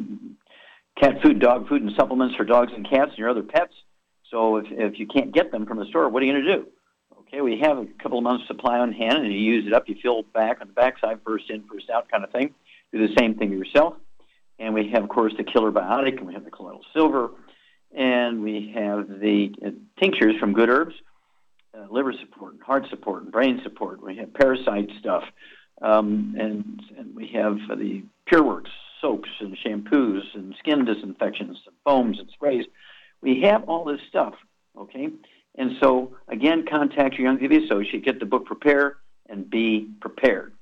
cat 1.00 1.22
food, 1.22 1.40
dog 1.40 1.68
food, 1.68 1.82
and 1.82 1.92
supplements 1.96 2.36
for 2.36 2.44
dogs 2.44 2.72
and 2.74 2.88
cats 2.88 3.10
and 3.10 3.18
your 3.18 3.30
other 3.30 3.42
pets. 3.42 3.72
So 4.30 4.56
if, 4.56 4.66
if 4.70 4.98
you 4.98 5.06
can't 5.06 5.32
get 5.32 5.50
them 5.50 5.66
from 5.66 5.78
the 5.78 5.86
store, 5.86 6.08
what 6.08 6.22
are 6.22 6.26
you 6.26 6.32
going 6.32 6.44
to 6.44 6.56
do? 6.56 6.66
Okay, 7.20 7.40
we 7.40 7.58
have 7.60 7.78
a 7.78 7.86
couple 8.02 8.18
of 8.18 8.24
months 8.24 8.46
supply 8.46 8.78
on 8.78 8.92
hand, 8.92 9.18
and 9.18 9.32
you 9.32 9.38
use 9.38 9.66
it 9.66 9.72
up. 9.72 9.88
You 9.88 9.96
fill 10.00 10.22
back 10.22 10.60
on 10.60 10.68
the 10.68 10.72
backside, 10.72 11.20
first 11.24 11.50
in, 11.50 11.64
first 11.64 11.90
out 11.90 12.08
kind 12.10 12.22
of 12.22 12.30
thing. 12.30 12.54
Do 12.92 13.06
the 13.06 13.14
same 13.18 13.34
thing 13.34 13.50
yourself. 13.50 13.94
And 14.58 14.74
we 14.74 14.90
have, 14.90 15.02
of 15.02 15.08
course, 15.08 15.34
the 15.36 15.44
killer 15.44 15.72
biotic, 15.72 16.18
and 16.18 16.26
we 16.26 16.34
have 16.34 16.44
the 16.44 16.50
colloidal 16.50 16.82
silver, 16.94 17.30
and 17.94 18.42
we 18.42 18.72
have 18.74 19.08
the 19.08 19.54
uh, 19.64 19.70
tinctures 20.00 20.36
from 20.38 20.52
good 20.52 20.68
herbs, 20.68 20.94
uh, 21.76 21.86
liver 21.90 22.12
support, 22.12 22.54
and 22.54 22.62
heart 22.62 22.86
support, 22.90 23.22
and 23.24 23.32
brain 23.32 23.60
support. 23.62 24.02
We 24.02 24.16
have 24.16 24.32
parasite 24.32 24.90
stuff. 25.00 25.24
Um, 25.82 26.34
and, 26.38 26.82
and 26.98 27.14
we 27.14 27.28
have 27.34 27.58
the 27.78 28.02
PureWorks 28.30 28.70
soaps 29.00 29.28
and 29.40 29.56
shampoos 29.56 30.22
and 30.34 30.54
skin 30.58 30.84
disinfections 30.84 31.58
and 31.66 31.76
foams 31.84 32.18
and 32.18 32.28
sprays. 32.30 32.64
We 33.20 33.42
have 33.42 33.64
all 33.64 33.84
this 33.84 34.00
stuff, 34.08 34.34
okay? 34.76 35.08
And 35.56 35.72
so, 35.80 36.16
again, 36.28 36.64
contact 36.68 37.16
your 37.16 37.32
Youngevity 37.32 37.64
associate, 37.64 38.04
get 38.04 38.20
the 38.20 38.26
book 38.26 38.46
Prepare, 38.46 38.96
and 39.28 39.48
be 39.48 39.88
prepared. 40.00 40.52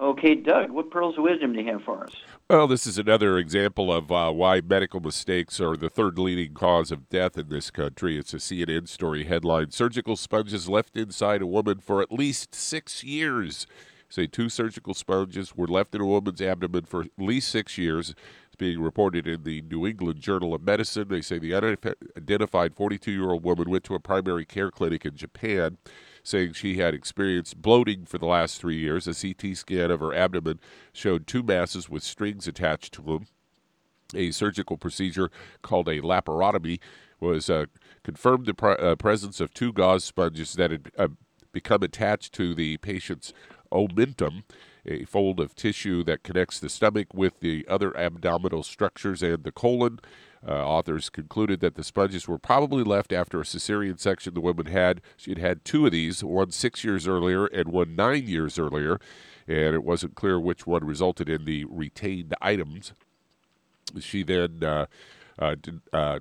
Okay, 0.00 0.34
Doug, 0.34 0.72
what 0.72 0.90
pearls 0.90 1.16
of 1.16 1.22
wisdom 1.22 1.52
do 1.52 1.60
you 1.60 1.72
have 1.72 1.82
for 1.84 2.02
us? 2.02 2.12
Well, 2.50 2.66
this 2.66 2.84
is 2.84 2.98
another 2.98 3.38
example 3.38 3.92
of 3.92 4.10
uh, 4.10 4.32
why 4.32 4.60
medical 4.60 4.98
mistakes 4.98 5.60
are 5.60 5.76
the 5.76 5.88
third 5.88 6.18
leading 6.18 6.52
cause 6.52 6.90
of 6.90 7.08
death 7.08 7.38
in 7.38 7.48
this 7.48 7.70
country. 7.70 8.18
It's 8.18 8.34
a 8.34 8.38
CNN 8.38 8.88
story 8.88 9.24
headline 9.24 9.70
Surgical 9.70 10.16
sponges 10.16 10.68
left 10.68 10.96
inside 10.96 11.42
a 11.42 11.46
woman 11.46 11.78
for 11.78 12.02
at 12.02 12.10
least 12.10 12.56
six 12.56 13.04
years 13.04 13.68
say 14.08 14.26
two 14.26 14.48
surgical 14.48 14.94
sponges 14.94 15.56
were 15.56 15.66
left 15.66 15.94
in 15.94 16.00
a 16.00 16.06
woman's 16.06 16.40
abdomen 16.40 16.84
for 16.84 17.02
at 17.02 17.10
least 17.18 17.48
six 17.50 17.78
years. 17.78 18.14
It's 18.46 18.56
being 18.56 18.80
reported 18.80 19.26
in 19.26 19.42
the 19.42 19.62
New 19.62 19.86
England 19.86 20.20
Journal 20.20 20.54
of 20.54 20.62
Medicine. 20.62 21.08
They 21.08 21.22
say 21.22 21.38
the 21.38 21.54
unidentified 21.54 22.74
42 22.74 23.10
year 23.10 23.30
old 23.30 23.42
woman 23.42 23.70
went 23.70 23.84
to 23.84 23.94
a 23.94 24.00
primary 24.00 24.44
care 24.44 24.70
clinic 24.70 25.04
in 25.04 25.16
Japan, 25.16 25.78
saying 26.22 26.52
she 26.52 26.78
had 26.78 26.94
experienced 26.94 27.60
bloating 27.60 28.04
for 28.06 28.18
the 28.18 28.26
last 28.26 28.60
three 28.60 28.78
years. 28.78 29.08
A 29.08 29.14
CT 29.14 29.56
scan 29.56 29.90
of 29.90 30.00
her 30.00 30.14
abdomen 30.14 30.60
showed 30.92 31.26
two 31.26 31.42
masses 31.42 31.88
with 31.88 32.02
strings 32.02 32.46
attached 32.46 32.94
to 32.94 33.02
them. 33.02 33.26
A 34.14 34.30
surgical 34.30 34.76
procedure 34.76 35.30
called 35.62 35.88
a 35.88 36.00
laparotomy 36.00 36.78
was 37.20 37.50
uh, 37.50 37.66
confirmed 38.02 38.46
the 38.46 38.54
pr- 38.54 38.72
uh, 38.72 38.96
presence 38.96 39.40
of 39.40 39.52
two 39.52 39.72
gauze 39.72 40.04
sponges 40.04 40.54
that 40.54 40.70
had 40.70 40.90
uh, 40.98 41.08
become 41.52 41.82
attached 41.82 42.32
to 42.34 42.54
the 42.54 42.76
patient's 42.78 43.32
omentum, 43.72 44.44
a 44.86 45.04
fold 45.04 45.40
of 45.40 45.54
tissue 45.54 46.04
that 46.04 46.22
connects 46.22 46.60
the 46.60 46.68
stomach 46.68 47.08
with 47.14 47.40
the 47.40 47.66
other 47.68 47.96
abdominal 47.96 48.62
structures 48.62 49.22
and 49.22 49.44
the 49.44 49.52
colon. 49.52 50.00
Uh, 50.46 50.52
authors 50.52 51.08
concluded 51.08 51.60
that 51.60 51.74
the 51.74 51.82
sponges 51.82 52.28
were 52.28 52.38
probably 52.38 52.84
left 52.84 53.12
after 53.12 53.40
a 53.40 53.44
cesarean 53.44 53.98
section 53.98 54.34
the 54.34 54.40
woman 54.42 54.66
had. 54.66 55.00
She 55.16 55.30
had 55.30 55.38
had 55.38 55.64
two 55.64 55.86
of 55.86 55.92
these, 55.92 56.22
one 56.22 56.50
six 56.50 56.84
years 56.84 57.08
earlier 57.08 57.46
and 57.46 57.68
one 57.68 57.96
nine 57.96 58.26
years 58.26 58.58
earlier, 58.58 59.00
and 59.48 59.74
it 59.74 59.82
wasn't 59.82 60.16
clear 60.16 60.38
which 60.38 60.66
one 60.66 60.84
resulted 60.84 61.30
in 61.30 61.46
the 61.46 61.64
retained 61.64 62.34
items. 62.42 62.92
She 64.00 64.22
then 64.22 64.62
uh, 64.62 64.86
uh, 65.38 65.54
did, 65.60 65.80
uh, 65.94 66.18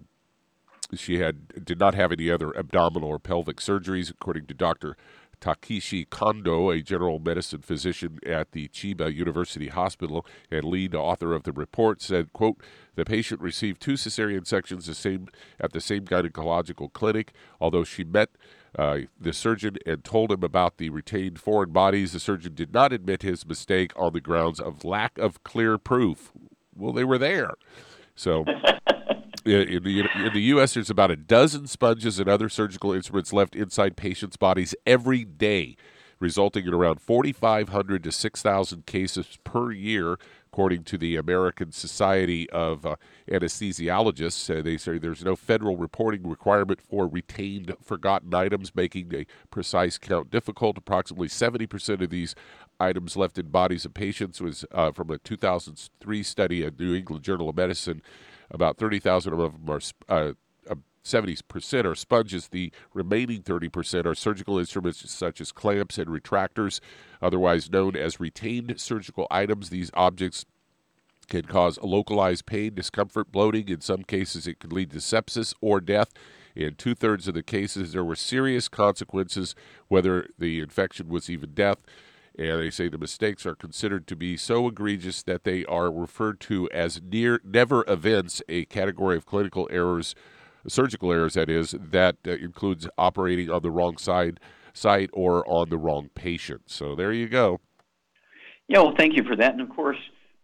she 0.95 1.19
had 1.19 1.65
did 1.65 1.79
not 1.79 1.95
have 1.95 2.11
any 2.11 2.29
other 2.29 2.55
abdominal 2.57 3.09
or 3.09 3.19
pelvic 3.19 3.57
surgeries, 3.57 4.09
according 4.09 4.45
to 4.47 4.53
Dr. 4.53 4.95
Takeshi 5.43 6.05
Kondo, 6.05 6.69
a 6.69 6.81
general 6.81 7.19
medicine 7.19 7.61
physician 7.61 8.17
at 8.25 8.53
the 8.53 8.69
Chiba 8.69 9.13
University 9.13 9.67
Hospital 9.67 10.25
and 10.49 10.63
lead 10.63 10.95
author 10.95 11.33
of 11.33 11.43
the 11.43 11.51
report, 11.51 12.01
said, 12.01 12.31
quote, 12.31 12.61
the 12.95 13.03
patient 13.03 13.41
received 13.41 13.81
two 13.81 13.95
cesarean 13.95 14.47
sections 14.47 14.85
the 14.85 14.95
same, 14.95 15.27
at 15.59 15.73
the 15.73 15.81
same 15.81 16.05
gynecological 16.05 16.93
clinic. 16.93 17.33
Although 17.59 17.83
she 17.83 18.05
met 18.05 18.29
uh, 18.79 18.99
the 19.19 19.33
surgeon 19.33 19.75
and 19.85 20.05
told 20.05 20.31
him 20.31 20.43
about 20.43 20.77
the 20.77 20.89
retained 20.89 21.41
foreign 21.41 21.71
bodies, 21.71 22.13
the 22.13 22.21
surgeon 22.21 22.53
did 22.55 22.73
not 22.73 22.93
admit 22.93 23.21
his 23.21 23.45
mistake 23.45 23.91
on 23.97 24.13
the 24.13 24.21
grounds 24.21 24.61
of 24.61 24.85
lack 24.85 25.17
of 25.17 25.43
clear 25.43 25.77
proof. 25.77 26.31
Well, 26.73 26.93
they 26.93 27.03
were 27.03 27.17
there. 27.17 27.55
So 28.15 28.45
in 29.45 29.83
the, 29.83 29.99
in 29.99 30.33
the 30.33 30.41
U.S., 30.41 30.73
there's 30.73 30.89
about 30.89 31.11
a 31.11 31.15
dozen 31.15 31.67
sponges 31.67 32.19
and 32.19 32.29
other 32.29 32.49
surgical 32.49 32.93
instruments 32.93 33.33
left 33.33 33.55
inside 33.55 33.97
patients' 33.97 34.37
bodies 34.37 34.73
every 34.85 35.25
day, 35.25 35.75
resulting 36.19 36.65
in 36.65 36.73
around 36.73 37.01
4,500 37.01 38.03
to 38.03 38.11
6,000 38.11 38.85
cases 38.85 39.37
per 39.43 39.71
year, 39.71 40.17
according 40.47 40.83
to 40.83 40.97
the 40.97 41.15
American 41.15 41.71
Society 41.71 42.49
of 42.51 42.85
uh, 42.85 42.95
Anesthesiologists. 43.29 44.55
Uh, 44.55 44.61
they 44.61 44.77
say 44.77 44.97
there's 44.97 45.25
no 45.25 45.35
federal 45.35 45.75
reporting 45.75 46.27
requirement 46.27 46.79
for 46.79 47.07
retained 47.07 47.75
forgotten 47.81 48.33
items, 48.33 48.73
making 48.73 49.13
a 49.13 49.25
precise 49.51 49.97
count 49.97 50.29
difficult. 50.29 50.77
Approximately 50.77 51.27
70% 51.27 52.01
of 52.01 52.09
these 52.09 52.35
items 52.79 53.17
left 53.17 53.37
in 53.37 53.47
bodies 53.47 53.83
of 53.83 53.93
patients 53.93 54.39
was 54.39 54.63
uh, 54.71 54.91
from 54.91 55.09
a 55.09 55.17
2003 55.17 56.23
study 56.23 56.63
at 56.63 56.79
New 56.79 56.93
England 56.93 57.23
Journal 57.23 57.49
of 57.49 57.57
Medicine 57.57 58.01
about 58.53 58.77
30,000 58.77 59.33
of 59.33 59.39
them 59.39 59.69
are 59.69 59.81
uh, 60.07 60.33
70% 61.03 61.85
are 61.85 61.95
sponges. 61.95 62.47
The 62.47 62.71
remaining 62.93 63.41
30% 63.41 64.05
are 64.05 64.15
surgical 64.15 64.57
instruments 64.57 65.09
such 65.11 65.41
as 65.41 65.51
clamps 65.51 65.97
and 65.97 66.07
retractors, 66.07 66.79
otherwise 67.21 67.69
known 67.69 67.95
as 67.95 68.19
retained 68.19 68.79
surgical 68.79 69.27
items. 69.29 69.69
These 69.69 69.91
objects 69.95 70.45
can 71.27 71.43
cause 71.43 71.77
localized 71.81 72.45
pain, 72.45 72.73
discomfort, 72.75 73.31
bloating. 73.31 73.67
In 73.69 73.81
some 73.81 74.03
cases, 74.03 74.47
it 74.47 74.59
could 74.59 74.73
lead 74.73 74.91
to 74.91 74.97
sepsis 74.97 75.53
or 75.61 75.81
death. 75.81 76.13
In 76.55 76.75
two 76.75 76.93
thirds 76.93 77.27
of 77.27 77.33
the 77.33 77.43
cases, 77.43 77.93
there 77.93 78.03
were 78.03 78.15
serious 78.15 78.67
consequences, 78.67 79.55
whether 79.87 80.27
the 80.37 80.59
infection 80.59 81.09
was 81.09 81.29
even 81.29 81.53
death. 81.53 81.79
And 82.37 82.59
they 82.59 82.71
say 82.71 82.89
the 82.89 82.97
mistakes 82.97 83.45
are 83.45 83.55
considered 83.55 84.07
to 84.07 84.15
be 84.15 84.37
so 84.37 84.67
egregious 84.67 85.21
that 85.23 85.43
they 85.43 85.65
are 85.65 85.91
referred 85.91 86.39
to 86.41 86.69
as 86.71 87.01
near 87.01 87.39
never 87.43 87.83
events, 87.87 88.41
a 88.49 88.65
category 88.65 89.15
of 89.15 89.25
clinical 89.25 89.67
errors, 89.71 90.15
surgical 90.67 91.11
errors, 91.11 91.35
that 91.35 91.49
is, 91.49 91.75
that 91.79 92.17
uh, 92.27 92.31
includes 92.31 92.87
operating 92.97 93.51
on 93.51 93.61
the 93.61 93.69
wrong 93.69 93.97
side 93.97 94.39
site 94.73 95.11
or 95.13 95.47
on 95.47 95.69
the 95.69 95.77
wrong 95.77 96.09
patient. 96.15 96.63
So 96.67 96.95
there 96.95 97.13
you 97.13 97.27
go. 97.29 97.59
Yeah, 98.67 98.79
well, 98.79 98.95
thank 98.97 99.15
you 99.15 99.23
for 99.23 99.35
that. 99.35 99.51
And 99.51 99.61
of 99.61 99.69
course, 99.69 99.97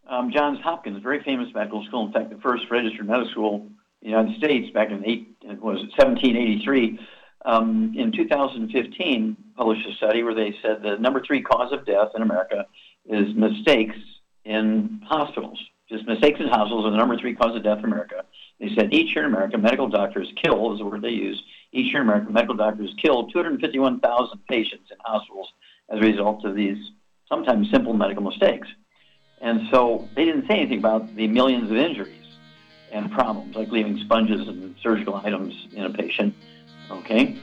um, 0.07 0.31
Johns 0.31 0.59
Hopkins, 0.61 1.01
very 1.01 1.23
famous 1.23 1.47
medical 1.53 1.83
school, 1.85 2.05
in 2.05 2.13
fact, 2.13 2.29
the 2.29 2.37
first 2.37 2.65
registered 2.69 3.07
medical 3.07 3.31
school 3.31 3.67
in 4.01 4.11
the 4.11 4.17
United 4.17 4.37
States 4.37 4.71
back 4.71 4.91
in 4.91 5.03
eight, 5.05 5.35
was 5.43 5.79
1783 5.97 6.99
um, 7.45 7.93
in 7.97 8.11
2015 8.11 9.37
published 9.55 9.87
a 9.87 9.93
study 9.93 10.23
where 10.23 10.35
they 10.35 10.55
said 10.61 10.81
the 10.81 10.97
number 10.97 11.21
three 11.25 11.41
cause 11.41 11.71
of 11.71 11.85
death 11.85 12.09
in 12.15 12.21
America 12.21 12.65
is 13.05 13.33
mistakes 13.35 13.95
in 14.45 15.01
hospitals. 15.05 15.59
Just 15.89 16.05
mistakes 16.05 16.39
in 16.39 16.47
hospitals 16.47 16.85
are 16.85 16.91
the 16.91 16.97
number 16.97 17.17
three 17.17 17.33
cause 17.33 17.55
of 17.55 17.63
death 17.63 17.79
in 17.79 17.85
America. 17.85 18.23
They 18.59 18.69
said 18.75 18.93
each 18.93 19.15
year 19.15 19.25
in 19.25 19.33
America, 19.33 19.57
medical 19.57 19.87
doctors 19.87 20.31
kill, 20.41 20.73
is 20.73 20.79
the 20.79 20.85
word 20.85 21.01
they 21.01 21.09
use, 21.09 21.41
each 21.71 21.91
year 21.91 22.01
in 22.01 22.07
America, 22.07 22.31
medical 22.31 22.55
doctors 22.55 22.93
kill 23.01 23.27
251,000 23.27 24.39
patients 24.47 24.91
in 24.91 24.97
hospitals 24.99 25.47
as 25.89 25.99
a 25.99 26.01
result 26.01 26.45
of 26.45 26.55
these 26.55 26.77
sometimes 27.27 27.69
simple 27.71 27.93
medical 27.93 28.23
mistakes. 28.23 28.67
And 29.41 29.69
so 29.71 30.07
they 30.15 30.25
didn't 30.25 30.47
say 30.47 30.55
anything 30.59 30.79
about 30.79 31.15
the 31.15 31.27
millions 31.27 31.71
of 31.71 31.77
injuries 31.77 32.15
and 32.91 33.11
problems, 33.11 33.55
like 33.55 33.69
leaving 33.69 33.97
sponges 33.99 34.47
and 34.47 34.75
surgical 34.81 35.15
items 35.15 35.53
in 35.73 35.85
a 35.85 35.89
patient. 35.89 36.35
Okay? 36.89 37.37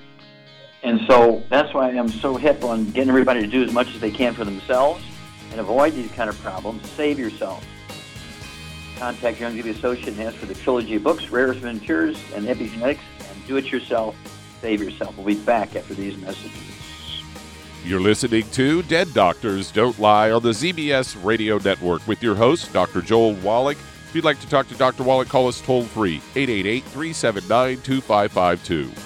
And 0.83 1.00
so 1.09 1.43
that's 1.50 1.75
why 1.75 1.91
I'm 1.91 2.09
so 2.09 2.37
hip 2.37 2.62
on 2.62 2.91
getting 2.91 3.09
everybody 3.09 3.41
to 3.41 3.47
do 3.47 3.62
as 3.62 3.73
much 3.73 3.95
as 3.95 4.00
they 4.00 4.11
can 4.11 4.35
for 4.35 4.45
themselves 4.45 5.05
and 5.50 5.61
avoid 5.61 5.95
these 5.95 6.11
kind 6.12 6.31
of 6.31 6.41
problems. 6.41 6.88
Save 6.91 7.19
yourself. 7.19 7.65
Contact 8.99 9.41
your 9.41 9.50
Youngevity 9.50 9.76
associate 9.76 10.09
and 10.09 10.23
ask 10.23 10.37
for 10.37 10.47
the 10.47 10.55
trilogy 10.55 10.97
of 10.97 11.03
books, 11.03 11.29
Rarest 11.29 11.61
Ventures 11.61 12.19
and 12.35 12.47
Epigenetics, 12.47 13.00
and 13.21 13.47
do 13.47 13.57
it 13.57 13.67
yourself. 13.67 14.17
Save 14.61 14.83
yourself. 14.83 15.17
We'll 15.17 15.26
be 15.26 15.35
back 15.35 15.76
after 15.76 15.95
these 15.95 16.17
messages. 16.19 16.53
You're 17.85 18.00
listening 18.00 18.49
to 18.50 18.83
Dead 18.83 19.12
Doctors 19.15 19.71
Don't 19.71 19.99
Lie 19.99 20.33
on 20.33 20.43
the 20.43 20.50
ZBS 20.50 21.23
Radio 21.25 21.59
Network 21.59 22.07
with 22.09 22.23
your 22.23 22.35
host, 22.35 22.73
Dr. 22.73 23.00
Joel 23.00 23.35
Wallach. 23.35 23.79
If 24.09 24.15
you'd 24.15 24.25
like 24.25 24.41
to 24.41 24.49
talk 24.49 24.67
to 24.69 24.75
Dr. 24.75 25.05
Wallach, 25.05 25.29
call 25.29 25.47
us 25.47 25.61
toll 25.61 25.85
free, 25.85 26.17
888 26.35 26.85
379 26.85 27.81
2552. 27.83 29.06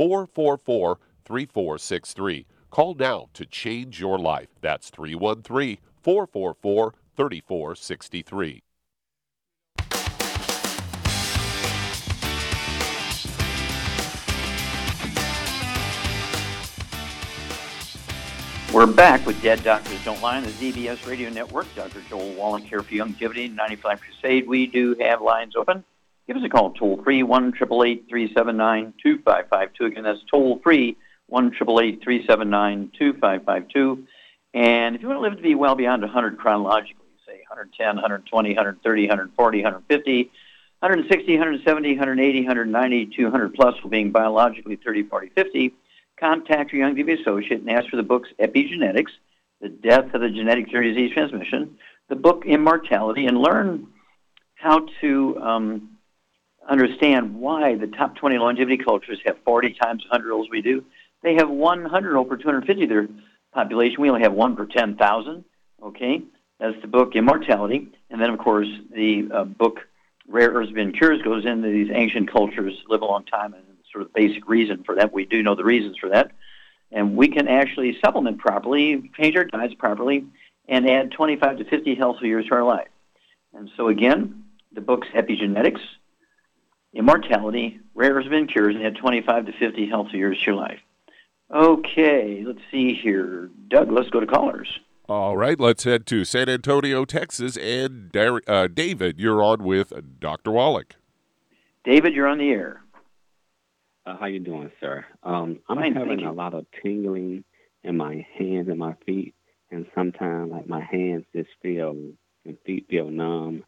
444 0.00 0.98
3463. 1.26 2.46
Call 2.70 2.94
now 2.94 3.28
to 3.34 3.44
change 3.44 4.00
your 4.00 4.18
life. 4.18 4.48
That's 4.62 4.88
313 4.88 5.76
444 6.00 6.94
3463. 7.14 8.62
We're 18.72 18.86
back 18.86 19.26
with 19.26 19.42
Dead 19.42 19.62
Doctors 19.62 20.02
Don't 20.02 20.22
Lie 20.22 20.38
on 20.38 20.44
the 20.44 20.48
ZBS 20.48 21.06
Radio 21.06 21.28
Network. 21.28 21.66
Dr. 21.74 22.00
Joel 22.08 22.32
Wallach 22.32 22.62
here 22.62 22.82
for 22.82 22.94
Youngevity 22.94 23.54
95 23.54 24.00
Crusade. 24.00 24.48
We 24.48 24.66
do 24.66 24.96
have 24.98 25.20
lines 25.20 25.56
open. 25.56 25.84
Give 26.30 26.36
us 26.36 26.44
a 26.44 26.48
call 26.48 26.70
toll 26.70 27.02
free, 27.02 27.24
1 27.24 27.54
379 27.54 28.94
2552. 29.02 29.84
Again, 29.84 30.04
that's 30.04 30.20
toll 30.30 30.60
free, 30.62 30.96
1 31.26 31.50
379 31.50 32.92
2552. 32.96 34.06
And 34.54 34.94
if 34.94 35.02
you 35.02 35.08
want 35.08 35.18
to 35.18 35.22
live 35.22 35.36
to 35.36 35.42
be 35.42 35.56
well 35.56 35.74
beyond 35.74 36.02
100 36.02 36.38
chronologically, 36.38 37.04
say 37.26 37.42
110, 37.48 37.96
120, 37.96 38.48
130, 38.50 39.02
140, 39.08 39.58
150, 39.58 40.22
160, 40.78 41.32
170, 41.32 41.88
180, 41.88 42.38
190, 42.38 43.06
200 43.06 43.54
plus 43.54 43.76
for 43.82 43.88
being 43.88 44.12
biologically 44.12 44.76
30, 44.76 45.02
40, 45.02 45.30
50, 45.30 45.74
contact 46.20 46.72
your 46.72 46.88
Youngevity 46.88 47.20
associate 47.20 47.60
and 47.60 47.70
ask 47.72 47.90
for 47.90 47.96
the 47.96 48.04
books 48.04 48.28
Epigenetics, 48.38 49.10
The 49.60 49.68
Death 49.68 50.14
of 50.14 50.20
the 50.20 50.30
Genetic 50.30 50.70
Disease 50.70 51.12
Transmission, 51.12 51.76
the 52.08 52.14
book 52.14 52.44
Immortality, 52.46 53.26
and 53.26 53.36
learn 53.36 53.88
how 54.54 54.86
to 55.00 55.36
um, 55.42 55.96
understand 56.68 57.34
why 57.36 57.74
the 57.76 57.86
top 57.86 58.16
20 58.16 58.38
longevity 58.38 58.76
cultures 58.76 59.18
have 59.24 59.36
40 59.44 59.74
times 59.74 60.04
100 60.08 60.24
year 60.24 60.32
olds 60.32 60.50
we 60.50 60.62
do. 60.62 60.84
They 61.22 61.34
have 61.34 61.50
100 61.50 62.16
over 62.16 62.36
250 62.36 62.82
of 62.82 62.88
their 62.88 63.08
population. 63.52 64.00
We 64.00 64.08
only 64.08 64.22
have 64.22 64.32
one 64.32 64.56
per 64.56 64.66
10,000. 64.66 65.44
Okay, 65.82 66.22
that's 66.58 66.80
the 66.82 66.88
book 66.88 67.16
Immortality, 67.16 67.88
and 68.10 68.20
then 68.20 68.30
of 68.30 68.38
course 68.38 68.68
the 68.94 69.28
uh, 69.32 69.44
book 69.44 69.80
Rare 70.28 70.50
Earths 70.50 70.72
and 70.76 70.94
Cures 70.96 71.22
goes 71.22 71.44
into 71.46 71.68
these 71.68 71.90
ancient 71.92 72.30
cultures 72.30 72.74
live 72.88 73.02
a 73.02 73.06
long 73.06 73.24
time 73.24 73.54
and 73.54 73.64
sort 73.90 74.02
of 74.02 74.12
the 74.12 74.20
basic 74.20 74.48
reason 74.48 74.84
for 74.84 74.94
that. 74.96 75.12
We 75.12 75.24
do 75.24 75.42
know 75.42 75.54
the 75.54 75.64
reasons 75.64 75.96
for 75.98 76.10
that. 76.10 76.32
and 76.92 77.16
we 77.16 77.28
can 77.28 77.48
actually 77.48 77.98
supplement 78.04 78.38
properly, 78.38 79.10
change 79.18 79.36
our 79.36 79.44
diets 79.44 79.74
properly, 79.74 80.24
and 80.68 80.88
add 80.88 81.12
25 81.12 81.58
to 81.58 81.64
50 81.64 81.94
healthy 81.94 82.26
years 82.28 82.46
to 82.46 82.54
our 82.54 82.64
life. 82.64 82.88
And 83.54 83.70
so 83.76 83.88
again, 83.88 84.44
the 84.72 84.80
book's 84.80 85.08
Epigenetics, 85.08 85.80
Immortality, 86.92 87.80
Rare 87.94 88.20
Has 88.20 88.48
Cures, 88.48 88.74
and 88.74 88.84
add 88.84 88.96
25 88.96 89.46
to 89.46 89.52
50 89.52 89.88
healthy 89.88 90.18
years 90.18 90.38
to 90.38 90.46
your 90.46 90.54
life. 90.56 90.80
Okay, 91.52 92.42
let's 92.46 92.60
see 92.70 92.94
here. 92.94 93.50
Doug, 93.68 93.90
let's 93.90 94.10
go 94.10 94.20
to 94.20 94.26
callers. 94.26 94.68
All 95.08 95.36
right, 95.36 95.58
let's 95.58 95.84
head 95.84 96.06
to 96.06 96.24
San 96.24 96.48
Antonio, 96.48 97.04
Texas, 97.04 97.56
and 97.56 98.16
uh, 98.16 98.68
David, 98.68 99.18
you're 99.18 99.42
on 99.42 99.64
with 99.64 99.92
Dr. 100.20 100.52
Wallach. 100.52 100.94
David, 101.84 102.14
you're 102.14 102.28
on 102.28 102.38
the 102.38 102.50
air. 102.50 102.82
Uh, 104.06 104.16
how 104.16 104.26
you 104.26 104.40
doing, 104.40 104.70
sir? 104.80 105.04
Um, 105.22 105.58
I'm 105.68 105.78
Fine, 105.78 105.94
having 105.94 106.24
a 106.24 106.32
lot 106.32 106.54
of 106.54 106.66
tingling 106.82 107.44
in 107.82 107.96
my 107.96 108.26
hands 108.38 108.68
and 108.68 108.78
my 108.78 108.94
feet, 109.06 109.34
and 109.70 109.86
sometimes 109.94 110.52
like 110.52 110.68
my 110.68 110.80
hands 110.80 111.24
just 111.34 111.50
feel 111.62 111.96
and 112.44 112.56
feet 112.64 112.86
feel 112.88 113.10
numb, 113.10 113.64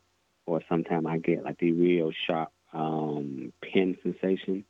or 0.47 0.61
sometimes 0.69 1.07
I 1.07 1.19
get 1.19 1.45
like 1.45 1.59
the 1.59 1.73
real 1.73 2.13
sharp 2.27 2.51
um, 2.73 3.53
pin 3.63 3.97
sensation, 4.03 4.65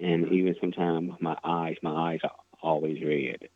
and 0.00 0.32
even 0.32 0.54
sometimes 0.60 1.12
my 1.20 1.36
eyes, 1.44 1.76
my 1.82 2.12
eyes 2.12 2.20
are 2.24 2.32
always 2.62 3.02
red. 3.02 3.48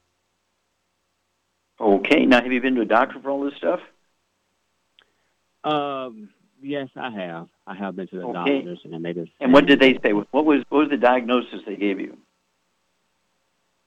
Okay. 1.80 2.26
Now, 2.26 2.42
have 2.42 2.52
you 2.52 2.60
been 2.60 2.74
to 2.74 2.82
a 2.82 2.86
doctor 2.86 3.20
for 3.20 3.30
all 3.30 3.44
this 3.44 3.56
stuff? 3.56 3.80
Um. 5.64 6.30
Yes, 6.62 6.88
I 6.94 7.10
have. 7.10 7.48
I 7.66 7.74
have 7.74 7.96
been 7.96 8.06
to 8.08 8.16
the 8.16 8.22
okay. 8.22 8.56
doctors, 8.56 8.80
and 8.84 9.02
they 9.02 9.14
just. 9.14 9.30
And 9.40 9.52
what 9.52 9.64
did 9.64 9.80
they 9.80 9.98
say? 10.02 10.12
What 10.12 10.44
was 10.44 10.62
what 10.68 10.80
was 10.80 10.90
the 10.90 10.98
diagnosis 10.98 11.60
they 11.66 11.76
gave 11.76 11.98
you? 11.98 12.18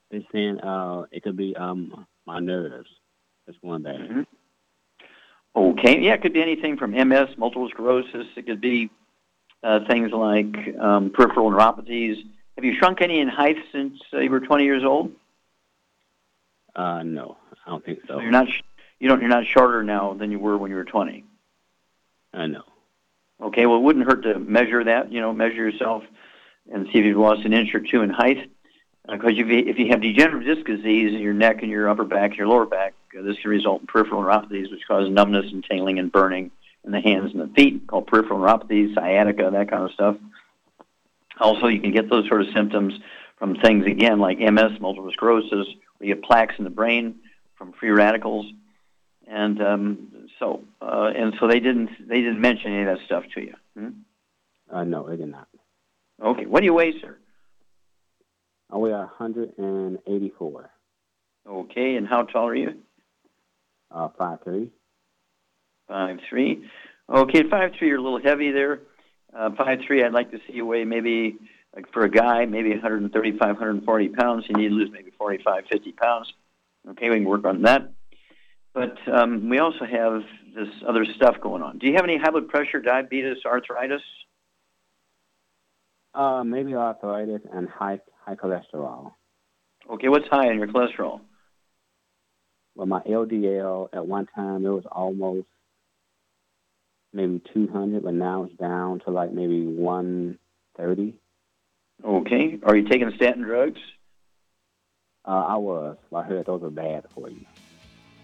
They're 0.09 0.21
saying 0.31 0.59
uh, 0.59 1.05
it 1.11 1.23
could 1.23 1.37
be 1.37 1.55
um, 1.55 2.05
my 2.25 2.39
nerves. 2.39 2.89
That's 3.45 3.57
one 3.61 3.83
thing. 3.83 3.99
Mm-hmm. 3.99 4.21
Okay. 5.55 6.01
Yeah, 6.01 6.13
it 6.13 6.21
could 6.21 6.33
be 6.33 6.41
anything 6.41 6.77
from 6.77 6.91
MS, 6.91 7.29
multiple 7.37 7.69
sclerosis. 7.69 8.27
It 8.35 8.45
could 8.45 8.61
be 8.61 8.89
uh, 9.63 9.79
things 9.87 10.11
like 10.11 10.77
um, 10.79 11.09
peripheral 11.11 11.49
neuropathies. 11.49 12.17
Have 12.55 12.65
you 12.65 12.75
shrunk 12.77 13.01
any 13.01 13.19
in 13.19 13.27
height 13.27 13.57
since 13.71 13.99
uh, 14.13 14.19
you 14.19 14.29
were 14.29 14.39
20 14.39 14.63
years 14.63 14.83
old? 14.83 15.11
Uh, 16.75 17.03
no, 17.03 17.37
I 17.65 17.69
don't 17.69 17.85
think 17.85 17.99
so. 18.07 18.15
so 18.15 18.19
you're 18.19 18.31
not 18.31 18.47
you 18.99 19.07
don't 19.07 19.21
you're 19.21 19.29
not 19.29 19.45
shorter 19.45 19.83
now 19.83 20.13
than 20.13 20.31
you 20.31 20.39
were 20.39 20.57
when 20.57 20.71
you 20.71 20.77
were 20.77 20.83
20. 20.83 21.23
I 22.33 22.47
know. 22.47 22.63
Okay, 23.41 23.65
well, 23.65 23.77
it 23.77 23.81
wouldn't 23.81 24.05
hurt 24.05 24.23
to 24.23 24.39
measure 24.39 24.83
that. 24.83 25.11
You 25.11 25.21
know, 25.21 25.33
measure 25.33 25.55
yourself 25.55 26.03
and 26.71 26.87
see 26.87 26.99
if 26.99 27.05
you've 27.05 27.17
lost 27.17 27.45
an 27.45 27.53
inch 27.53 27.75
or 27.75 27.79
two 27.79 28.01
in 28.01 28.09
height. 28.09 28.49
Because 29.05 29.33
uh, 29.37 29.41
if, 29.41 29.47
you, 29.47 29.57
if 29.57 29.77
you 29.77 29.89
have 29.89 30.01
degenerative 30.01 30.55
disc 30.55 30.65
disease 30.65 31.13
in 31.13 31.19
your 31.19 31.33
neck 31.33 31.61
and 31.61 31.69
your 31.69 31.89
upper 31.89 32.05
back 32.05 32.31
and 32.31 32.37
your 32.37 32.47
lower 32.47 32.65
back, 32.65 32.93
uh, 33.17 33.21
this 33.21 33.37
can 33.39 33.51
result 33.51 33.81
in 33.81 33.87
peripheral 33.87 34.21
neuropathies, 34.23 34.71
which 34.71 34.87
cause 34.87 35.09
numbness 35.09 35.51
and 35.51 35.63
tingling 35.63 35.99
and 35.99 36.11
burning 36.11 36.51
in 36.85 36.91
the 36.91 37.01
hands 37.01 37.31
and 37.33 37.41
the 37.41 37.53
feet, 37.53 37.87
called 37.87 38.07
peripheral 38.07 38.39
neuropathy, 38.39 38.93
sciatica, 38.93 39.49
that 39.51 39.69
kind 39.69 39.83
of 39.83 39.91
stuff. 39.91 40.17
Also, 41.39 41.67
you 41.67 41.79
can 41.79 41.91
get 41.91 42.09
those 42.09 42.27
sort 42.27 42.41
of 42.41 42.47
symptoms 42.53 42.93
from 43.37 43.55
things 43.55 43.85
again 43.85 44.19
like 44.19 44.39
MS, 44.39 44.79
multiple 44.79 45.11
sclerosis, 45.11 45.67
where 45.97 46.07
you 46.07 46.15
have 46.15 46.23
plaques 46.23 46.55
in 46.57 46.63
the 46.63 46.69
brain 46.69 47.15
from 47.57 47.73
free 47.73 47.89
radicals, 47.89 48.45
and 49.27 49.61
um, 49.61 50.27
so 50.39 50.63
uh, 50.81 51.11
and 51.15 51.33
so 51.39 51.47
they 51.47 51.59
didn't 51.59 51.89
they 52.07 52.21
didn't 52.21 52.41
mention 52.41 52.73
any 52.73 52.83
of 52.83 52.97
that 52.97 53.05
stuff 53.05 53.23
to 53.35 53.41
you. 53.41 53.53
Hmm? 53.77 53.89
Uh, 54.71 54.83
no, 54.83 55.07
they 55.09 55.17
did 55.17 55.29
not. 55.29 55.47
Okay, 56.23 56.45
what 56.45 56.59
do 56.59 56.65
you 56.65 56.73
weigh, 56.73 56.99
sir? 56.99 57.17
I 58.71 58.77
weigh 58.77 58.91
184. 58.91 60.69
Okay, 61.45 61.95
and 61.95 62.07
how 62.07 62.23
tall 62.23 62.47
are 62.47 62.55
you? 62.55 62.75
Uh, 63.91 64.09
five 64.17 64.39
three. 64.43 64.71
Five 65.87 66.19
three. 66.29 66.65
Okay, 67.13 67.43
five 67.49 67.71
three. 67.77 67.89
You're 67.89 67.99
a 67.99 68.01
little 68.01 68.21
heavy 68.21 68.51
there. 68.51 68.79
Uh, 69.35 69.49
five 69.57 69.79
three. 69.85 70.03
I'd 70.03 70.13
like 70.13 70.31
to 70.31 70.37
see 70.47 70.53
you 70.53 70.65
weigh 70.65 70.85
maybe 70.85 71.37
like 71.75 71.91
for 71.91 72.03
a 72.03 72.09
guy 72.09 72.45
maybe 72.45 72.69
135, 72.71 73.39
140 73.39 74.09
pounds. 74.09 74.45
You 74.47 74.55
need 74.55 74.69
to 74.69 74.75
lose 74.75 74.89
maybe 74.91 75.11
45, 75.17 75.63
50 75.71 75.91
pounds. 75.93 76.33
Okay, 76.89 77.09
we 77.09 77.15
can 77.15 77.25
work 77.25 77.45
on 77.45 77.63
that. 77.63 77.91
But 78.73 78.97
um, 79.11 79.49
we 79.49 79.59
also 79.59 79.85
have 79.85 80.21
this 80.55 80.67
other 80.87 81.05
stuff 81.15 81.35
going 81.41 81.61
on. 81.61 81.77
Do 81.77 81.87
you 81.87 81.95
have 81.95 82.03
any 82.03 82.17
high 82.17 82.31
blood 82.31 82.47
pressure, 82.47 82.79
diabetes, 82.79 83.37
arthritis? 83.45 84.01
Uh, 86.13 86.43
maybe 86.43 86.75
arthritis 86.75 87.41
and 87.51 87.67
high 87.69 87.99
high 88.25 88.35
cholesterol. 88.35 89.13
Okay, 89.91 90.09
what's 90.09 90.27
high 90.29 90.49
in 90.49 90.57
your 90.57 90.67
cholesterol? 90.67 91.21
Well, 92.75 92.87
my 92.87 93.01
LDL 93.01 93.89
at 93.93 94.07
one 94.07 94.27
time 94.35 94.65
it 94.65 94.69
was 94.69 94.85
almost 94.91 95.47
maybe 97.13 97.41
200, 97.53 98.03
but 98.03 98.13
now 98.13 98.43
it's 98.43 98.55
down 98.55 98.99
to 99.01 99.11
like 99.11 99.31
maybe 99.31 99.65
130. 99.65 101.13
Okay. 102.03 102.59
Are 102.63 102.75
you 102.75 102.87
taking 102.87 103.11
statin 103.15 103.43
drugs? 103.43 103.79
Uh, 105.25 105.45
I 105.47 105.55
was. 105.55 105.97
I 106.13 106.23
heard 106.23 106.45
those 106.45 106.63
are 106.63 106.69
bad 106.69 107.05
for 107.13 107.29
you. 107.29 107.45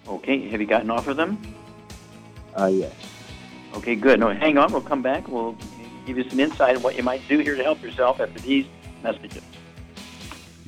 Okay. 0.07 0.49
Have 0.49 0.59
you 0.59 0.67
gotten 0.67 0.89
off 0.89 1.07
of 1.07 1.17
them? 1.17 1.39
Uh, 2.57 2.65
yes. 2.65 2.93
Okay, 3.75 3.95
good. 3.95 4.19
No, 4.19 4.29
hang 4.29 4.57
on. 4.57 4.71
We'll 4.71 4.81
come 4.81 5.01
back. 5.01 5.27
We'll 5.27 5.55
give 6.05 6.17
you 6.17 6.27
some 6.29 6.39
insight 6.39 6.75
on 6.75 6.81
what 6.81 6.95
you 6.97 7.03
might 7.03 7.25
do 7.27 7.39
here 7.39 7.55
to 7.55 7.63
help 7.63 7.81
yourself 7.81 8.19
after 8.19 8.39
these 8.39 8.65
messages. 9.03 9.43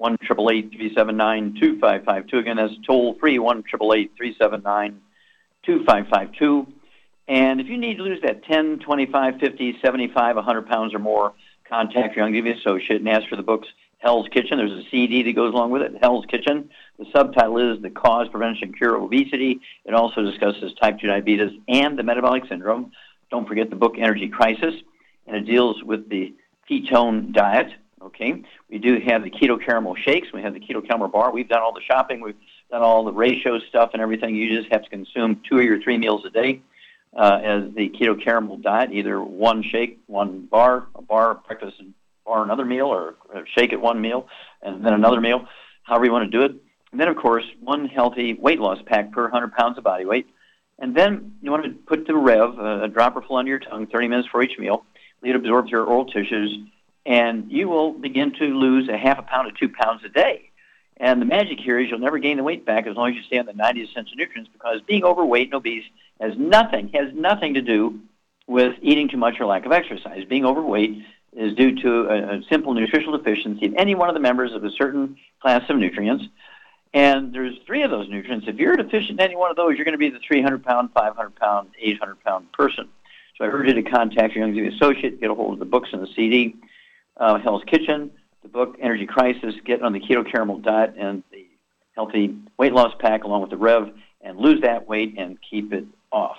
one 0.00 0.16
triple 0.16 0.48
eight 0.50 0.72
three 0.74 0.94
seven 0.94 1.18
nine 1.18 1.54
two 1.60 1.78
five 1.78 2.04
five 2.04 2.26
two. 2.26 2.38
Again, 2.38 2.56
that's 2.56 2.72
toll 2.86 3.18
free 3.20 3.38
one 3.38 3.62
triple 3.62 3.92
eight 3.92 4.12
three 4.16 4.34
seven 4.40 4.62
nine 4.62 5.02
two 5.62 5.84
five 5.84 6.06
five 6.08 6.32
two. 6.32 6.66
And 7.28 7.60
if 7.60 7.66
you 7.66 7.76
need 7.76 7.98
to 7.98 8.02
lose 8.02 8.20
that 8.22 8.42
10, 8.44 8.80
25, 8.80 9.38
50, 9.38 9.78
75, 9.80 10.36
100 10.36 10.66
pounds 10.66 10.94
or 10.94 10.98
more, 10.98 11.34
contact 11.68 12.16
your 12.16 12.26
Youngevity 12.26 12.58
associate 12.58 13.00
and 13.00 13.08
ask 13.08 13.28
for 13.28 13.36
the 13.36 13.42
books 13.42 13.68
Hell's 13.98 14.26
Kitchen. 14.28 14.56
There's 14.56 14.72
a 14.72 14.88
CD 14.90 15.22
that 15.22 15.36
goes 15.36 15.52
along 15.52 15.70
with 15.70 15.82
it, 15.82 15.92
Hell's 16.00 16.24
Kitchen. 16.26 16.70
The 16.98 17.04
subtitle 17.12 17.58
is 17.58 17.82
The 17.82 17.90
Cause, 17.90 18.28
Prevention, 18.30 18.72
Cure 18.72 18.96
of 18.96 19.02
Obesity. 19.02 19.60
It 19.84 19.94
also 19.94 20.22
discusses 20.22 20.72
type 20.80 20.98
2 20.98 21.06
diabetes 21.06 21.52
and 21.68 21.96
the 21.96 22.02
metabolic 22.02 22.46
syndrome. 22.48 22.90
Don't 23.30 23.46
forget 23.46 23.68
the 23.70 23.76
book 23.76 23.94
Energy 23.98 24.28
Crisis, 24.28 24.74
and 25.26 25.36
it 25.36 25.42
deals 25.42 25.84
with 25.84 26.08
the 26.08 26.34
ketone 26.68 27.32
diet 27.32 27.70
Okay, 28.02 28.42
we 28.70 28.78
do 28.78 28.98
have 29.06 29.22
the 29.22 29.30
keto 29.30 29.62
caramel 29.62 29.94
shakes. 29.94 30.28
We 30.32 30.40
have 30.40 30.54
the 30.54 30.60
keto 30.60 30.86
caramel 30.86 31.08
bar. 31.08 31.30
We've 31.32 31.48
done 31.48 31.60
all 31.60 31.74
the 31.74 31.82
shopping. 31.82 32.22
We've 32.22 32.36
done 32.70 32.80
all 32.80 33.04
the 33.04 33.12
ratio 33.12 33.58
stuff 33.68 33.90
and 33.92 34.00
everything. 34.00 34.34
You 34.36 34.58
just 34.58 34.72
have 34.72 34.84
to 34.84 34.88
consume 34.88 35.42
two 35.46 35.58
or 35.58 35.62
your 35.62 35.82
three 35.82 35.98
meals 35.98 36.24
a 36.24 36.30
day 36.30 36.62
uh, 37.14 37.40
as 37.42 37.74
the 37.74 37.90
keto 37.90 38.22
caramel 38.22 38.56
diet. 38.56 38.90
Either 38.92 39.22
one 39.22 39.62
shake, 39.62 40.00
one 40.06 40.46
bar, 40.46 40.86
a 40.94 41.02
bar 41.02 41.40
breakfast 41.46 41.76
and 41.78 41.92
bar 42.24 42.42
another 42.42 42.64
meal, 42.64 42.86
or, 42.86 43.16
or 43.34 43.44
shake 43.54 43.74
at 43.74 43.80
one 43.82 44.00
meal 44.00 44.28
and 44.62 44.84
then 44.84 44.94
another 44.94 45.20
meal. 45.20 45.46
However 45.82 46.06
you 46.06 46.12
want 46.12 46.30
to 46.30 46.38
do 46.38 46.44
it. 46.44 46.52
And 46.92 47.00
then, 47.00 47.08
of 47.08 47.16
course, 47.16 47.44
one 47.60 47.86
healthy 47.86 48.32
weight 48.34 48.60
loss 48.60 48.78
pack 48.86 49.12
per 49.12 49.24
100 49.24 49.52
pounds 49.52 49.76
of 49.76 49.84
body 49.84 50.06
weight. 50.06 50.26
And 50.78 50.96
then 50.96 51.34
you 51.42 51.50
want 51.50 51.64
to 51.64 51.70
put 51.70 52.06
the 52.06 52.16
Rev, 52.16 52.58
a 52.58 52.88
dropper 52.88 53.20
full 53.20 53.36
under 53.36 53.50
your 53.50 53.58
tongue, 53.58 53.86
30 53.86 54.08
minutes 54.08 54.28
for 54.32 54.42
each 54.42 54.58
meal. 54.58 54.84
It 55.22 55.36
absorb 55.36 55.68
through 55.68 55.80
your 55.80 55.86
oral 55.86 56.06
tissues 56.06 56.58
and 57.06 57.50
you 57.50 57.68
will 57.68 57.92
begin 57.92 58.32
to 58.34 58.44
lose 58.44 58.88
a 58.88 58.96
half 58.96 59.18
a 59.18 59.22
pound 59.22 59.52
to 59.52 59.58
two 59.58 59.72
pounds 59.72 60.02
a 60.04 60.08
day. 60.08 60.50
And 60.96 61.20
the 61.20 61.26
magic 61.26 61.58
here 61.58 61.80
is 61.80 61.88
you'll 61.88 61.98
never 61.98 62.18
gain 62.18 62.36
the 62.36 62.42
weight 62.42 62.66
back 62.66 62.86
as 62.86 62.94
long 62.94 63.10
as 63.10 63.16
you 63.16 63.22
stay 63.22 63.38
on 63.38 63.46
the 63.46 63.54
90 63.54 63.82
essential 63.82 64.16
nutrients 64.16 64.50
because 64.52 64.82
being 64.82 65.02
overweight 65.02 65.46
and 65.46 65.54
obese 65.54 65.84
has 66.20 66.34
nothing, 66.36 66.90
has 66.92 67.14
nothing 67.14 67.54
to 67.54 67.62
do 67.62 68.00
with 68.46 68.76
eating 68.82 69.08
too 69.08 69.16
much 69.16 69.40
or 69.40 69.46
lack 69.46 69.64
of 69.64 69.72
exercise. 69.72 70.24
Being 70.26 70.44
overweight 70.44 71.02
is 71.32 71.54
due 71.54 71.80
to 71.80 72.08
a, 72.08 72.36
a 72.36 72.42
simple 72.50 72.74
nutritional 72.74 73.16
deficiency 73.16 73.64
in 73.64 73.78
any 73.78 73.94
one 73.94 74.10
of 74.10 74.14
the 74.14 74.20
members 74.20 74.52
of 74.52 74.62
a 74.62 74.70
certain 74.70 75.16
class 75.40 75.62
of 75.70 75.78
nutrients. 75.78 76.24
And 76.92 77.32
there's 77.32 77.54
three 77.66 77.82
of 77.82 77.90
those 77.90 78.08
nutrients. 78.10 78.46
If 78.48 78.56
you're 78.56 78.76
deficient 78.76 79.12
in 79.12 79.20
any 79.20 79.36
one 79.36 79.50
of 79.50 79.56
those, 79.56 79.76
you're 79.76 79.84
going 79.84 79.92
to 79.92 79.98
be 79.98 80.10
the 80.10 80.18
300 80.18 80.62
pound, 80.64 80.90
500 80.92 81.34
pound, 81.36 81.70
800 81.78 82.22
pound 82.24 82.52
person. 82.52 82.88
So 83.38 83.44
I 83.44 83.48
urge 83.48 83.68
you 83.68 83.74
to 83.74 83.82
contact 83.82 84.34
your 84.34 84.46
Youngevity 84.46 84.74
associate, 84.74 85.20
get 85.20 85.30
a 85.30 85.34
hold 85.34 85.54
of 85.54 85.60
the 85.60 85.64
books 85.64 85.90
and 85.92 86.02
the 86.02 86.12
CD 86.14 86.56
uh, 87.20 87.38
Hell's 87.38 87.62
Kitchen, 87.66 88.10
the 88.42 88.48
book 88.48 88.76
Energy 88.80 89.06
Crisis, 89.06 89.54
get 89.64 89.82
on 89.82 89.92
the 89.92 90.00
keto 90.00 90.28
caramel 90.28 90.58
diet 90.58 90.94
and 90.98 91.22
the 91.30 91.46
healthy 91.94 92.34
weight 92.58 92.72
loss 92.72 92.92
pack 92.98 93.24
along 93.24 93.42
with 93.42 93.50
the 93.50 93.56
Rev 93.56 93.92
and 94.22 94.38
lose 94.38 94.60
that 94.62 94.88
weight 94.88 95.14
and 95.18 95.38
keep 95.48 95.72
it 95.72 95.84
off. 96.10 96.36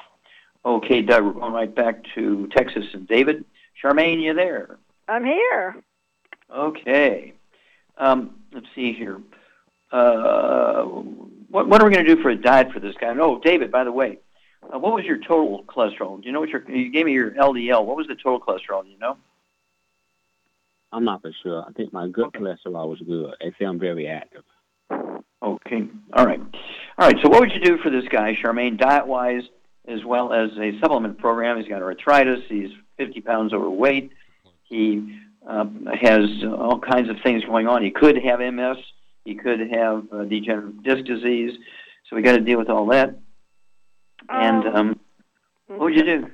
Okay, 0.66 1.02
Doug, 1.02 1.24
we're 1.24 1.34
going 1.34 1.54
right 1.54 1.74
back 1.74 2.04
to 2.16 2.48
Texas 2.56 2.86
and 2.94 3.08
David. 3.08 3.46
Charmaine, 3.82 4.22
you 4.22 4.34
there? 4.34 4.78
I'm 5.08 5.24
here. 5.24 5.76
Okay. 6.54 7.34
Um, 7.98 8.36
let's 8.54 8.68
see 8.76 8.94
here. 8.94 9.22
Uh, 9.92 10.84
what, 10.84 11.68
what, 11.68 11.82
are 11.82 11.88
we 11.88 11.94
going 11.94 12.06
to 12.06 12.16
do 12.16 12.22
for 12.22 12.30
a 12.30 12.36
diet 12.36 12.72
for 12.72 12.80
this 12.80 12.96
guy? 13.00 13.14
Oh, 13.20 13.40
David, 13.44 13.72
by 13.72 13.84
the 13.84 13.92
way, 13.92 14.20
uh, 14.64 14.80
what 14.80 14.94
was 14.94 15.04
your 15.04 15.18
total 15.18 15.64
cholesterol? 15.64 16.22
Do 16.22 16.28
you 16.28 16.32
know 16.32 16.40
what 16.40 16.50
your, 16.50 16.64
you 16.70 16.92
gave 16.92 17.06
me 17.06 17.14
your 17.14 17.32
LDL. 17.32 17.86
What 17.86 17.98
was 17.98 18.08
the 18.08 18.16
total 18.16 18.40
cholesterol? 18.40 18.84
Do 18.84 18.90
you 18.90 19.00
know? 19.00 19.18
I'm 20.92 21.06
not 21.06 21.22
for 21.22 21.32
sure. 21.44 21.64
I 21.68 21.72
think 21.72 21.94
my 21.94 22.08
good 22.08 22.26
okay. 22.26 22.40
cholesterol 22.40 22.90
was 22.90 23.00
good. 23.06 23.34
They 23.40 23.52
say 23.58 23.66
I'm 23.66 23.80
very 23.80 24.08
active. 24.08 24.44
Okay. 25.44 25.88
All 26.14 26.26
right. 26.26 26.40
All 26.98 27.08
right. 27.08 27.16
So 27.24 27.30
what 27.30 27.40
would 27.40 27.52
you 27.52 27.62
do 27.62 27.78
for 27.78 27.90
this 27.90 28.04
guy, 28.10 28.38
Charmaine, 28.44 28.78
diet-wise, 28.78 29.44
as 29.88 30.04
well 30.06 30.34
as 30.34 30.50
a 30.60 30.78
supplement 30.80 31.18
program? 31.18 31.58
He's 31.58 31.68
got 31.68 31.82
arthritis. 31.82 32.42
He's 32.50 32.70
50 32.98 33.22
pounds 33.22 33.54
overweight. 33.54 34.12
He 34.64 35.20
uh, 35.48 35.66
has 36.02 36.26
all 36.44 36.80
kinds 36.80 37.10
of 37.10 37.16
things 37.24 37.44
going 37.46 37.68
on. 37.68 37.84
He 37.84 37.92
could 37.92 38.18
have 38.24 38.40
MS. 38.40 38.78
He 39.26 39.36
could 39.36 39.60
have 39.72 40.04
uh, 40.12 40.24
degenerative 40.26 40.84
disc 40.84 41.06
disease. 41.06 41.58
So 42.10 42.16
we 42.16 42.22
got 42.22 42.36
to 42.36 42.42
deal 42.42 42.60
with 42.60 42.70
all 42.70 42.88
that. 42.88 43.18
And 44.30 44.68
um, 44.68 44.76
um, 44.76 45.00
what 45.68 45.80
would 45.80 45.96
you 45.96 46.04
do? 46.04 46.28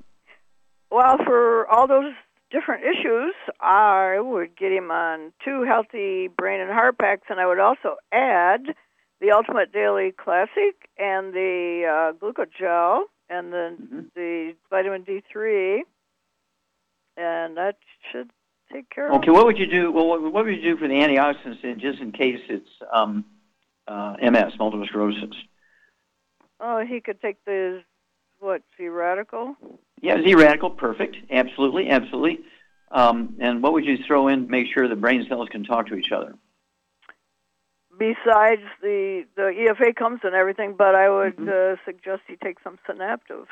Well, 0.92 1.18
for 1.26 1.68
all 1.68 1.88
those 1.88 2.14
different 2.52 2.84
issues, 2.84 3.34
I 3.60 4.20
would 4.20 4.56
get 4.58 4.72
him 4.72 4.92
on 4.92 5.34
two 5.44 5.64
healthy 5.64 6.28
brain 6.28 6.62
and 6.62 6.72
heart 6.72 6.98
packs, 6.98 7.28
and 7.30 7.40
I 7.40 7.48
would 7.48 7.60
also 7.60 7.96
add 8.12 8.62
the 9.20 9.32
Ultimate 9.32 9.72
Daily 9.72 10.12
Classic 10.12 10.90
and 10.98 11.34
the 11.34 11.84
uh, 11.88 12.18
Glucogel 12.18 13.04
and 13.30 13.52
the 13.52 13.78
mm-hmm. 13.82 14.00
the 14.16 14.54
vitamin 14.70 15.04
D3, 15.04 15.80
and 17.18 17.58
that 17.58 17.78
should 18.12 18.30
take 18.72 18.90
care 18.90 19.10
of. 19.10 19.16
Okay, 19.16 19.32
what 19.32 19.46
would 19.46 19.58
you 19.58 19.68
do? 19.68 19.92
Well, 19.92 20.08
what, 20.08 20.22
what 20.22 20.46
would 20.46 20.56
you 20.56 20.62
do 20.62 20.78
for 20.78 20.88
the 20.88 20.94
antioxidants, 20.94 21.80
just 21.80 22.00
in 22.00 22.12
case 22.12 22.40
it's 22.50 22.70
um, 22.94 23.26
uh, 23.88 24.16
MS, 24.22 24.54
multiple 24.60 24.86
sclerosis? 24.88 25.36
Oh, 26.60 26.84
he 26.88 27.02
could 27.02 27.22
take 27.22 27.44
the 27.46 27.84
what 28.40 28.62
Z 28.78 28.88
radical. 28.88 29.56
Yeah, 30.02 30.22
Z 30.24 30.36
radical, 30.36 30.70
perfect. 30.70 31.16
Absolutely, 31.32 31.90
absolutely. 31.90 32.40
Um, 32.92 33.36
and 33.40 33.62
what 33.62 33.74
would 33.74 33.86
you 33.86 33.98
throw 34.06 34.28
in 34.28 34.46
to 34.46 34.52
make 34.52 34.68
sure 34.74 34.88
the 34.88 34.96
brain 34.96 35.26
cells 35.28 35.50
can 35.50 35.64
talk 35.64 35.88
to 35.88 35.96
each 35.96 36.12
other? 36.12 36.36
Besides 37.98 38.62
the 38.82 39.26
the 39.36 39.52
EFA 39.70 39.96
comes 39.96 40.20
and 40.24 40.36
everything, 40.36 40.76
but 40.78 40.94
I 40.94 41.10
would 41.10 41.36
mm-hmm. 41.36 41.74
uh, 41.74 41.76
suggest 41.84 42.22
you 42.30 42.38
take 42.42 42.58
some 42.64 42.78
Synaptive. 42.88 43.48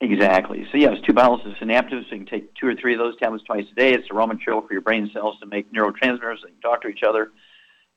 Exactly. 0.00 0.66
So 0.70 0.76
yes, 0.76 0.98
two 1.06 1.14
bottles 1.14 1.40
of 1.46 1.54
Synaptive. 1.58 2.04
So 2.08 2.16
you 2.16 2.24
can 2.24 2.26
take 2.26 2.54
two 2.54 2.66
or 2.66 2.74
three 2.74 2.92
of 2.92 2.98
those 2.98 3.16
tablets 3.16 3.44
twice 3.44 3.64
a 3.72 3.74
day. 3.74 3.94
It's 3.94 4.08
the 4.08 4.14
raw 4.14 4.26
material 4.26 4.60
for 4.60 4.72
your 4.74 4.82
brain 4.82 5.10
cells 5.14 5.36
to 5.40 5.46
make 5.46 5.72
neurotransmitters 5.72 6.42
that 6.42 6.48
can 6.48 6.60
talk 6.60 6.82
to 6.82 6.88
each 6.88 7.02
other. 7.02 7.30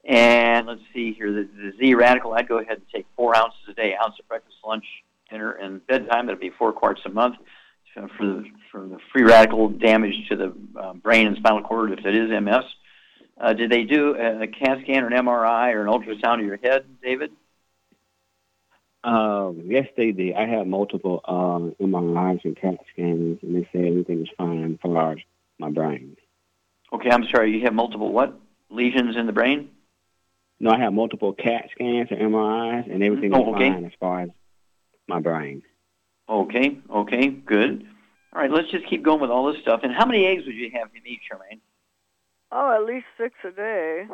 And 0.06 0.68
let's 0.68 0.82
see 0.94 1.14
here, 1.14 1.32
the, 1.34 1.50
the 1.58 1.74
Z 1.78 1.96
radical. 1.96 2.34
I'd 2.34 2.48
go 2.48 2.60
ahead 2.60 2.78
and 2.78 2.86
take 2.94 3.06
four 3.18 3.36
ounces 3.36 3.60
a 3.68 3.74
day, 3.74 3.96
ounce 4.02 4.16
of 4.20 4.28
breakfast, 4.30 4.58
lunch, 4.66 4.86
dinner, 5.30 5.52
and 5.52 5.86
bedtime. 5.88 6.28
That'd 6.28 6.40
be 6.40 6.52
four 6.52 6.72
quarts 6.72 7.02
a 7.06 7.10
month 7.10 7.36
for 7.96 8.26
the 8.26 8.44
for 8.72 8.88
the 8.88 8.98
free 9.12 9.24
radical 9.24 9.70
damage 9.70 10.28
to 10.30 10.36
the 10.36 10.54
uh, 10.80 10.94
brain 10.94 11.28
and 11.28 11.38
spinal 11.38 11.62
cord 11.62 11.92
if 11.92 12.06
it 12.06 12.16
is 12.16 12.30
MS. 12.30 12.64
Uh, 13.40 13.54
did 13.54 13.70
they 13.70 13.84
do 13.84 14.16
a, 14.16 14.44
a 14.44 14.48
CAT 14.48 14.80
scan 14.84 15.04
or 15.04 15.08
an 15.08 15.14
MRI 15.14 15.74
or 15.74 15.82
an 15.82 15.88
ultrasound 15.88 16.40
of 16.40 16.46
your 16.46 16.58
head, 16.58 16.86
David? 17.04 17.32
Um, 19.04 19.64
yes, 19.66 19.88
they 19.96 20.12
did. 20.12 20.36
I 20.36 20.48
had 20.48 20.68
multiple 20.68 21.22
uh, 21.26 21.84
MRIs 21.84 22.44
and 22.44 22.58
CAT 22.58 22.80
scans, 22.92 23.40
and 23.44 23.56
they 23.56 23.68
said 23.72 23.86
everything 23.86 24.20
was 24.20 24.30
fine 24.38 24.80
for 24.82 25.16
my 25.60 25.70
brain. 25.70 26.18
Okay, 26.92 27.10
I'm 27.10 27.26
sorry. 27.28 27.52
You 27.52 27.66
have 27.66 27.74
multiple 27.74 28.12
what 28.12 28.40
lesions 28.70 29.16
in 29.16 29.26
the 29.26 29.34
brain? 29.34 29.70
No, 30.60 30.72
I 30.72 30.80
have 30.80 30.94
multiple 30.94 31.34
CAT 31.34 31.70
scans 31.74 32.08
and 32.10 32.20
MRIs, 32.20 32.92
and 32.92 33.04
everything 33.04 33.34
oh, 33.34 33.42
was 33.42 33.56
okay. 33.56 33.70
fine 33.70 33.86
as 33.86 33.92
far 34.00 34.22
as 34.22 34.30
my 35.08 35.20
brain. 35.20 35.62
Okay, 36.28 36.80
okay, 36.90 37.28
good. 37.30 37.86
All 38.34 38.42
right, 38.42 38.52
let's 38.52 38.70
just 38.72 38.88
keep 38.88 39.04
going 39.04 39.22
with 39.22 39.30
all 39.30 39.52
this 39.52 39.62
stuff. 39.62 39.82
And 39.84 39.94
how 39.94 40.06
many 40.06 40.26
eggs 40.26 40.46
would 40.46 40.56
you 40.56 40.72
have 40.74 40.92
him 40.92 41.04
eat, 41.06 41.22
Charmaine? 41.32 41.60
Oh, 42.52 42.74
at 42.76 42.86
least 42.86 43.06
six 43.18 43.36
a 43.44 43.52
day. 43.52 44.08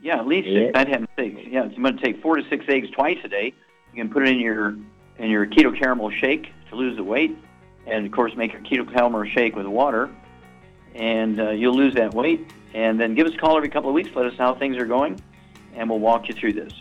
Yeah, 0.00 0.18
at 0.18 0.26
least 0.26 0.48
yeah. 0.48 0.66
six. 0.66 0.78
I'd 0.78 0.88
have 0.88 1.06
six. 1.16 1.40
Yeah, 1.46 1.64
it's 1.64 1.76
going 1.76 1.96
to 1.96 2.02
take 2.02 2.22
four 2.22 2.36
to 2.36 2.48
six 2.48 2.64
eggs 2.68 2.88
twice 2.90 3.18
a 3.24 3.28
day. 3.28 3.52
You 3.92 4.02
can 4.02 4.12
put 4.12 4.22
it 4.22 4.28
in 4.28 4.38
your 4.38 4.76
in 5.18 5.30
your 5.30 5.46
keto 5.46 5.76
caramel 5.76 6.10
shake 6.10 6.52
to 6.70 6.76
lose 6.76 6.96
the 6.96 7.04
weight, 7.04 7.36
and 7.86 8.04
of 8.04 8.12
course 8.12 8.34
make 8.36 8.52
your 8.52 8.62
keto 8.62 8.90
caramel 8.92 9.24
shake 9.24 9.54
with 9.54 9.66
water, 9.66 10.10
and 10.94 11.40
uh, 11.40 11.50
you'll 11.50 11.76
lose 11.76 11.94
that 11.94 12.14
weight. 12.14 12.50
And 12.74 12.98
then 12.98 13.14
give 13.14 13.26
us 13.26 13.34
a 13.34 13.38
call 13.38 13.56
every 13.56 13.68
couple 13.68 13.88
of 13.88 13.94
weeks. 13.94 14.10
Let 14.14 14.26
us 14.26 14.38
know 14.38 14.46
how 14.46 14.54
things 14.54 14.76
are 14.78 14.86
going, 14.86 15.20
and 15.74 15.88
we'll 15.88 16.00
walk 16.00 16.28
you 16.28 16.34
through 16.34 16.54
this. 16.54 16.72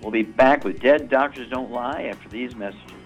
We'll 0.00 0.12
be 0.12 0.22
back 0.22 0.64
with 0.64 0.80
Dead 0.80 1.08
Doctors 1.10 1.50
Don't 1.50 1.72
Lie 1.72 2.04
after 2.04 2.28
these 2.28 2.54
messages. 2.54 2.99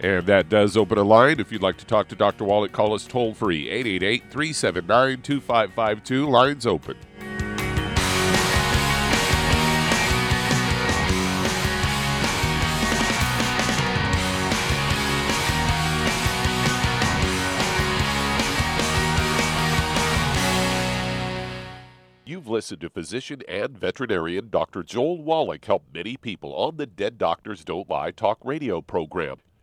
And 0.00 0.26
that 0.26 0.48
does 0.48 0.76
open 0.76 0.96
a 0.96 1.02
line. 1.02 1.40
If 1.40 1.50
you'd 1.50 1.62
like 1.62 1.76
to 1.78 1.84
talk 1.84 2.08
to 2.08 2.14
Dr. 2.16 2.44
Wallach, 2.44 2.70
call 2.70 2.94
us 2.94 3.06
toll 3.06 3.34
free 3.34 3.68
888 3.68 4.30
379 4.30 5.22
2552. 5.22 6.28
Lines 6.28 6.66
open. 6.66 6.96
You've 22.24 22.46
listened 22.46 22.82
to 22.82 22.90
physician 22.90 23.40
and 23.48 23.76
veterinarian 23.76 24.50
Dr. 24.50 24.82
Joel 24.82 25.22
Wallach 25.22 25.64
help 25.64 25.84
many 25.92 26.16
people 26.16 26.54
on 26.54 26.76
the 26.76 26.86
Dead 26.86 27.18
Doctors 27.18 27.64
Don't 27.64 27.88
Lie 27.90 28.10
talk 28.10 28.38
radio 28.44 28.80
program. 28.80 29.38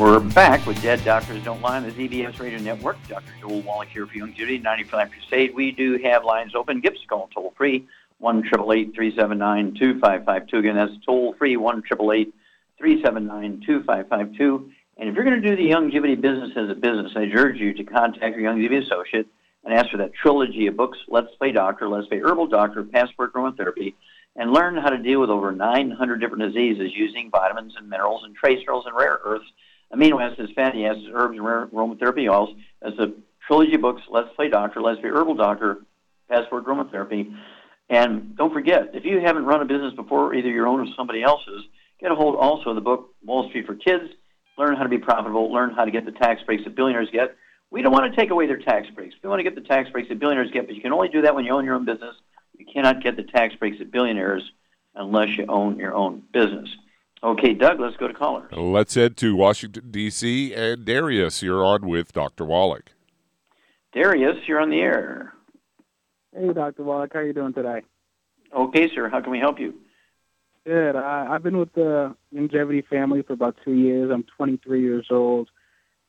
We're 0.00 0.18
back 0.18 0.64
with 0.66 0.80
Dead 0.80 1.04
Doctors 1.04 1.44
Don't 1.44 1.60
Lie 1.60 1.76
on 1.76 1.82
the 1.82 1.92
ZBS 1.92 2.40
Radio 2.40 2.58
Network. 2.58 2.96
Dr. 3.06 3.34
Joel 3.38 3.60
Wallach 3.60 3.88
here 3.88 4.06
for 4.06 4.14
Youngevity, 4.14 4.62
95 4.62 5.10
Crusade. 5.10 5.54
We 5.54 5.72
do 5.72 5.98
have 5.98 6.24
lines 6.24 6.54
open. 6.54 6.80
Give 6.80 6.94
us 6.94 7.00
a 7.04 7.06
call 7.06 7.28
toll 7.34 7.52
free, 7.54 7.86
1 8.16 8.42
379 8.44 9.74
2552. 9.78 10.56
Again, 10.56 10.74
that's 10.74 10.94
toll 11.04 11.34
free, 11.34 11.58
1 11.58 11.82
379 11.82 13.60
2552. 13.66 14.72
And 14.96 15.10
if 15.10 15.14
you're 15.14 15.24
going 15.24 15.42
to 15.42 15.46
do 15.46 15.54
the 15.54 15.68
Youngevity 15.68 16.18
business 16.18 16.52
as 16.56 16.70
a 16.70 16.74
business, 16.74 17.12
I 17.14 17.30
urge 17.34 17.58
you 17.58 17.74
to 17.74 17.84
contact 17.84 18.38
your 18.38 18.50
Youngevity 18.50 18.82
associate 18.82 19.26
and 19.64 19.74
ask 19.74 19.90
for 19.90 19.98
that 19.98 20.14
trilogy 20.14 20.66
of 20.66 20.78
books, 20.78 20.96
Let's 21.08 21.34
Play 21.34 21.52
Doctor, 21.52 21.90
Let's 21.90 22.08
Play 22.08 22.20
Herbal 22.20 22.46
Doctor, 22.46 22.84
Passport 22.84 23.34
Aromatherapy, 23.34 23.92
and 24.34 24.50
learn 24.50 24.78
how 24.78 24.88
to 24.88 24.96
deal 24.96 25.20
with 25.20 25.28
over 25.28 25.52
900 25.52 26.20
different 26.22 26.42
diseases 26.54 26.90
using 26.94 27.30
vitamins 27.30 27.74
and 27.76 27.90
minerals 27.90 28.24
and 28.24 28.34
trace 28.34 28.60
minerals 28.60 28.86
and 28.86 28.96
rare 28.96 29.20
earths 29.24 29.52
amino 29.92 30.20
acids, 30.22 30.52
fatty 30.54 30.84
acids, 30.86 31.06
herbs, 31.12 31.36
and 31.38 31.46
aromatherapy 31.46 32.30
oils. 32.30 32.50
As 32.82 32.94
a 32.98 33.12
trilogy 33.46 33.74
of 33.74 33.80
books, 33.80 34.02
Let's 34.08 34.28
Play 34.36 34.48
Doctor, 34.48 34.80
Let's 34.80 35.00
Be 35.00 35.08
Herbal 35.08 35.34
Doctor, 35.34 35.84
Passport 36.28 36.64
Aromatherapy. 36.66 37.36
And 37.88 38.36
don't 38.36 38.52
forget, 38.52 38.90
if 38.94 39.04
you 39.04 39.20
haven't 39.20 39.44
run 39.44 39.62
a 39.62 39.64
business 39.64 39.94
before, 39.94 40.34
either 40.34 40.48
your 40.48 40.68
own 40.68 40.80
or 40.80 40.86
somebody 40.96 41.22
else's, 41.22 41.64
get 42.00 42.12
a 42.12 42.14
hold 42.14 42.36
also 42.36 42.70
of 42.70 42.76
the 42.76 42.80
book 42.80 43.14
Wall 43.24 43.48
Street 43.48 43.66
for 43.66 43.74
Kids. 43.74 44.04
Learn 44.56 44.76
how 44.76 44.84
to 44.84 44.88
be 44.88 44.98
profitable. 44.98 45.52
Learn 45.52 45.70
how 45.70 45.84
to 45.84 45.90
get 45.90 46.04
the 46.04 46.12
tax 46.12 46.42
breaks 46.44 46.64
that 46.64 46.76
billionaires 46.76 47.08
get. 47.10 47.36
We 47.70 47.82
don't 47.82 47.92
want 47.92 48.12
to 48.12 48.20
take 48.20 48.30
away 48.30 48.46
their 48.46 48.58
tax 48.58 48.88
breaks. 48.90 49.14
We 49.22 49.28
want 49.28 49.40
to 49.40 49.44
get 49.44 49.54
the 49.54 49.66
tax 49.66 49.90
breaks 49.90 50.08
that 50.08 50.18
billionaires 50.18 50.50
get, 50.52 50.66
but 50.66 50.74
you 50.74 50.82
can 50.82 50.92
only 50.92 51.08
do 51.08 51.22
that 51.22 51.34
when 51.34 51.44
you 51.44 51.52
own 51.52 51.64
your 51.64 51.74
own 51.74 51.84
business. 51.84 52.14
You 52.56 52.66
cannot 52.72 53.02
get 53.02 53.16
the 53.16 53.22
tax 53.22 53.54
breaks 53.54 53.80
of 53.80 53.90
billionaires 53.90 54.42
unless 54.94 55.36
you 55.36 55.46
own 55.48 55.78
your 55.78 55.94
own 55.94 56.22
business. 56.32 56.68
Okay, 57.22 57.52
Doug, 57.52 57.78
let's 57.80 57.96
go 57.96 58.08
to 58.08 58.14
callers. 58.14 58.50
Let's 58.52 58.94
head 58.94 59.16
to 59.18 59.36
Washington, 59.36 59.90
D.C. 59.90 60.54
And 60.54 60.86
Darius, 60.86 61.42
you're 61.42 61.62
on 61.64 61.86
with 61.86 62.12
Dr. 62.12 62.46
Wallach. 62.46 62.92
Darius, 63.92 64.36
you're 64.46 64.60
on 64.60 64.70
the 64.70 64.80
air. 64.80 65.34
Hey, 66.34 66.52
Dr. 66.52 66.82
Wallach. 66.82 67.12
How 67.12 67.18
are 67.18 67.26
you 67.26 67.34
doing 67.34 67.52
today? 67.52 67.82
Okay, 68.56 68.88
sir. 68.94 69.10
How 69.10 69.20
can 69.20 69.32
we 69.32 69.38
help 69.38 69.60
you? 69.60 69.74
Good. 70.64 70.96
I, 70.96 71.26
I've 71.30 71.42
been 71.42 71.58
with 71.58 71.72
the 71.74 72.14
Youngevity 72.34 72.86
family 72.86 73.22
for 73.22 73.34
about 73.34 73.56
two 73.64 73.74
years. 73.74 74.10
I'm 74.12 74.24
23 74.36 74.80
years 74.80 75.08
old. 75.10 75.50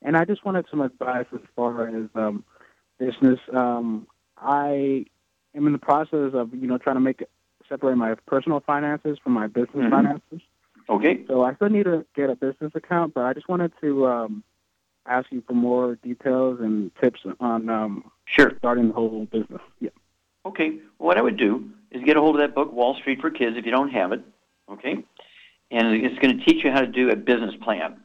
And 0.00 0.16
I 0.16 0.24
just 0.24 0.44
wanted 0.44 0.64
some 0.70 0.80
advice 0.80 1.26
as 1.34 1.40
far 1.54 1.88
as 1.88 2.08
um, 2.14 2.44
business. 2.98 3.38
Um, 3.54 4.06
I 4.38 5.04
am 5.54 5.66
in 5.66 5.72
the 5.72 5.78
process 5.78 6.32
of, 6.32 6.54
you 6.54 6.66
know, 6.66 6.78
trying 6.78 6.96
to 6.96 7.00
make 7.00 7.22
separate 7.68 7.96
my 7.96 8.14
personal 8.26 8.60
finances 8.60 9.18
from 9.22 9.32
my 9.32 9.46
business 9.46 9.76
mm-hmm. 9.76 9.90
finances. 9.90 10.40
Okay. 10.88 11.24
So 11.26 11.42
I 11.42 11.54
still 11.54 11.68
need 11.68 11.84
to 11.84 12.04
get 12.14 12.30
a 12.30 12.36
business 12.36 12.72
account, 12.74 13.14
but 13.14 13.24
I 13.24 13.32
just 13.32 13.48
wanted 13.48 13.72
to 13.80 14.06
um, 14.06 14.44
ask 15.06 15.30
you 15.30 15.42
for 15.46 15.54
more 15.54 15.96
details 15.96 16.60
and 16.60 16.90
tips 17.00 17.20
on 17.40 17.68
um, 17.68 18.10
sure 18.24 18.52
starting 18.58 18.88
the 18.88 18.94
whole 18.94 19.26
business. 19.26 19.60
Yeah. 19.80 19.90
Okay. 20.44 20.78
Well, 20.98 21.08
what 21.08 21.18
I 21.18 21.22
would 21.22 21.36
do 21.36 21.70
is 21.90 22.02
get 22.04 22.16
a 22.16 22.20
hold 22.20 22.36
of 22.36 22.40
that 22.40 22.54
book, 22.54 22.72
Wall 22.72 22.94
Street 22.96 23.20
for 23.20 23.30
Kids, 23.30 23.56
if 23.56 23.64
you 23.64 23.70
don't 23.70 23.90
have 23.90 24.12
it. 24.12 24.22
Okay. 24.70 25.04
And 25.70 26.04
it's 26.04 26.18
going 26.18 26.38
to 26.38 26.44
teach 26.44 26.64
you 26.64 26.70
how 26.70 26.80
to 26.80 26.86
do 26.86 27.10
a 27.10 27.16
business 27.16 27.54
plan. 27.62 28.00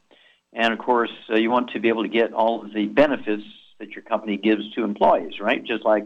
And 0.54 0.74
of 0.74 0.80
course, 0.80 1.12
uh, 1.30 1.36
you 1.36 1.52
want 1.52 1.72
to 1.72 1.80
be 1.80 1.90
able 1.90 2.04
to 2.04 2.10
get 2.10 2.34
all 2.34 2.64
of 2.64 2.74
the 2.74 2.86
benefits 2.86 3.44
that 3.80 3.92
your 3.92 4.04
company 4.04 4.38
gives 4.38 4.72
to 4.74 4.84
employees, 4.84 5.40
right? 5.40 5.64
Just 5.64 5.84
like 5.84 6.06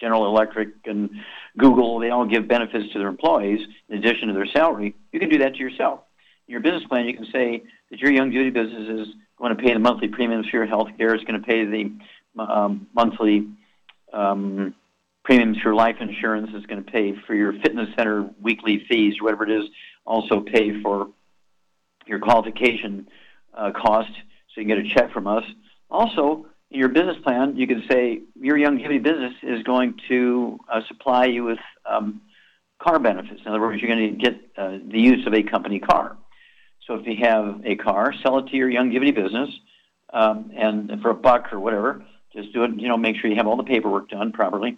General 0.00 0.26
Electric 0.26 0.68
and 0.84 1.10
Google, 1.56 1.98
they 1.98 2.10
all 2.10 2.26
give 2.26 2.48
benefits 2.48 2.92
to 2.92 2.98
their 2.98 3.08
employees 3.08 3.60
in 3.88 3.98
addition 3.98 4.28
to 4.28 4.34
their 4.34 4.46
salary. 4.46 4.94
You 5.12 5.20
can 5.20 5.28
do 5.28 5.38
that 5.38 5.54
to 5.54 5.58
yourself. 5.58 6.00
In 6.46 6.52
your 6.52 6.60
business 6.60 6.84
plan, 6.84 7.06
you 7.06 7.14
can 7.14 7.26
say 7.32 7.62
that 7.90 8.00
your 8.00 8.10
Youngevity 8.10 8.52
business 8.52 9.06
is 9.06 9.14
going 9.38 9.56
to 9.56 9.62
pay 9.62 9.72
the 9.72 9.78
monthly 9.78 10.08
premiums 10.08 10.48
for 10.48 10.56
your 10.56 10.66
health 10.66 10.88
care. 10.96 11.14
It's 11.14 11.24
going 11.24 11.40
to 11.40 11.46
pay 11.46 11.64
the 11.64 11.92
um, 12.42 12.86
monthly 12.94 13.48
um, 14.12 14.74
premiums 15.24 15.58
for 15.58 15.74
life 15.74 15.96
insurance. 16.00 16.50
It's 16.54 16.66
going 16.66 16.82
to 16.82 16.90
pay 16.90 17.14
for 17.26 17.34
your 17.34 17.52
fitness 17.52 17.88
center 17.96 18.30
weekly 18.40 18.84
fees, 18.88 19.20
whatever 19.20 19.44
it 19.44 19.50
is. 19.50 19.68
Also 20.04 20.40
pay 20.40 20.80
for 20.80 21.08
your 22.06 22.18
qualification 22.18 23.08
uh, 23.54 23.70
cost, 23.72 24.10
so 24.10 24.60
you 24.60 24.66
can 24.66 24.68
get 24.68 24.78
a 24.78 24.94
check 24.94 25.12
from 25.12 25.26
us. 25.26 25.44
Also, 25.90 26.46
your 26.70 26.88
business 26.88 27.16
plan, 27.22 27.56
you 27.56 27.66
can 27.66 27.82
say 27.90 28.20
your 28.34 28.56
Youngevity 28.56 29.02
business 29.02 29.32
is 29.42 29.62
going 29.62 29.94
to 30.08 30.58
uh, 30.70 30.80
supply 30.86 31.26
you 31.26 31.44
with 31.44 31.58
um, 31.86 32.20
car 32.78 32.98
benefits. 32.98 33.40
In 33.40 33.48
other 33.48 33.60
words, 33.60 33.80
you're 33.80 33.94
going 33.94 34.14
to 34.14 34.16
get 34.16 34.34
uh, 34.56 34.78
the 34.90 35.00
use 35.00 35.26
of 35.26 35.34
a 35.34 35.42
company 35.42 35.78
car. 35.78 36.16
So 36.86 36.94
if 36.94 37.06
you 37.06 37.16
have 37.24 37.62
a 37.64 37.76
car, 37.76 38.14
sell 38.22 38.38
it 38.38 38.48
to 38.48 38.56
your 38.56 38.70
Youngevity 38.70 39.14
business, 39.14 39.50
um, 40.12 40.52
and 40.56 40.90
for 41.02 41.10
a 41.10 41.14
buck 41.14 41.52
or 41.52 41.60
whatever, 41.60 42.02
just 42.34 42.52
do 42.52 42.64
it. 42.64 42.70
You 42.76 42.88
know, 42.88 42.96
make 42.96 43.16
sure 43.16 43.30
you 43.30 43.36
have 43.36 43.46
all 43.46 43.56
the 43.56 43.64
paperwork 43.64 44.08
done 44.08 44.32
properly, 44.32 44.76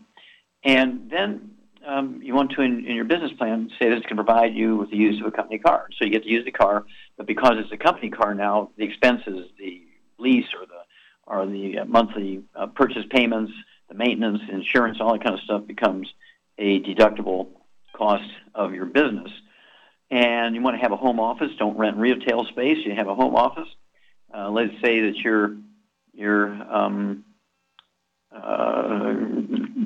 and 0.64 1.10
then 1.10 1.52
um, 1.86 2.20
you 2.22 2.34
want 2.34 2.52
to, 2.52 2.62
in, 2.62 2.84
in, 2.86 2.94
your 2.94 3.04
business 3.04 3.32
plan, 3.38 3.70
say 3.78 3.88
this 3.88 4.04
can 4.06 4.16
provide 4.16 4.54
you 4.54 4.76
with 4.76 4.90
the 4.90 4.96
use 4.96 5.20
of 5.20 5.26
a 5.26 5.30
company 5.30 5.58
car. 5.58 5.88
So 5.98 6.04
you 6.04 6.10
get 6.10 6.24
to 6.24 6.28
use 6.28 6.44
the 6.44 6.50
car, 6.50 6.84
but 7.16 7.26
because 7.26 7.54
it's 7.56 7.72
a 7.72 7.76
company 7.76 8.10
car 8.10 8.34
now, 8.34 8.70
the 8.76 8.84
expenses, 8.84 9.48
the 9.58 9.82
lease 10.18 10.46
or 10.58 10.66
the 10.66 10.82
or 11.30 11.46
the 11.46 11.78
uh, 11.78 11.84
monthly 11.84 12.42
uh, 12.54 12.66
purchase 12.66 13.04
payments, 13.08 13.52
the 13.88 13.94
maintenance, 13.94 14.42
insurance, 14.50 14.98
all 15.00 15.12
that 15.12 15.22
kind 15.22 15.34
of 15.34 15.40
stuff 15.42 15.66
becomes 15.66 16.12
a 16.58 16.80
deductible 16.80 17.48
cost 17.94 18.28
of 18.54 18.74
your 18.74 18.86
business. 18.86 19.30
And 20.10 20.56
you 20.56 20.60
want 20.60 20.74
to 20.76 20.82
have 20.82 20.92
a 20.92 20.96
home 20.96 21.20
office. 21.20 21.52
Don't 21.58 21.78
rent 21.78 21.96
retail 21.96 22.44
space. 22.46 22.78
You 22.84 22.94
have 22.96 23.06
a 23.06 23.14
home 23.14 23.36
office. 23.36 23.68
Uh, 24.34 24.50
let's 24.50 24.74
say 24.82 25.00
that 25.02 25.16
you're 25.16 25.56
you're 26.12 26.48
um, 26.48 27.24
uh, 28.34 29.14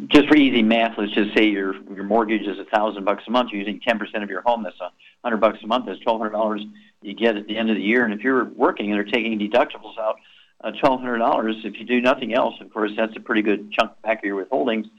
just 0.09 0.28
for 0.28 0.36
easy 0.36 0.62
math, 0.62 0.97
let's 0.99 1.12
just 1.12 1.34
say 1.36 1.45
your 1.45 1.74
your 1.95 2.05
mortgage 2.05 2.47
is 2.47 2.59
a 2.59 2.64
thousand 2.64 3.05
bucks 3.05 3.24
a 3.26 3.30
month. 3.30 3.51
You're 3.53 3.61
using 3.61 3.80
ten 3.80 3.99
percent 3.99 4.24
of 4.24 4.30
your 4.30 4.42
home. 4.42 4.62
That's 4.62 4.80
a 4.80 4.90
hundred 5.22 5.38
bucks 5.38 5.59
a 5.62 5.66
month. 5.66 5.86
That's 5.86 6.01
twelve 6.01 6.20
hundred 6.20 6.32
dollars 6.32 6.62
you 7.03 7.14
get 7.14 7.36
at 7.36 7.47
the 7.47 7.57
end 7.57 7.70
of 7.70 7.76
the 7.76 7.82
year. 7.82 8.05
And 8.05 8.14
if 8.14 8.20
you're 8.20 8.45
working 8.45 8.90
and 8.90 8.95
they're 8.95 9.12
taking 9.12 9.38
deductibles 9.38 9.99
out, 9.99 10.16
uh, 10.64 10.72
twelve 10.72 11.00
hundred 11.00 11.18
dollars. 11.18 11.56
If 11.64 11.78
you 11.78 11.84
do 11.84 12.00
nothing 12.00 12.34
else, 12.34 12.54
of 12.60 12.72
course, 12.72 12.92
that's 12.96 13.14
a 13.16 13.20
pretty 13.20 13.42
good 13.42 13.70
chunk 13.70 13.92
back 14.02 14.18
of 14.18 14.24
your 14.24 14.44
withholdings. 14.44 14.90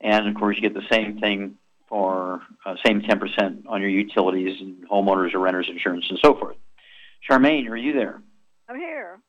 And 0.00 0.26
of 0.26 0.34
course, 0.34 0.56
you 0.56 0.62
get 0.62 0.74
the 0.74 0.86
same 0.90 1.20
thing 1.20 1.56
for 1.88 2.42
uh, 2.66 2.76
same 2.84 3.02
ten 3.02 3.20
percent 3.20 3.66
on 3.68 3.80
your 3.80 3.90
utilities 3.90 4.60
and 4.60 4.88
homeowners 4.88 5.34
or 5.34 5.38
renters 5.38 5.68
insurance 5.68 6.06
and 6.10 6.18
so 6.20 6.34
forth. 6.34 6.56
Charmaine, 7.28 7.68
are 7.68 7.76
you 7.76 7.92
there? 7.92 8.20
I'm 8.68 8.76
here 8.76 9.20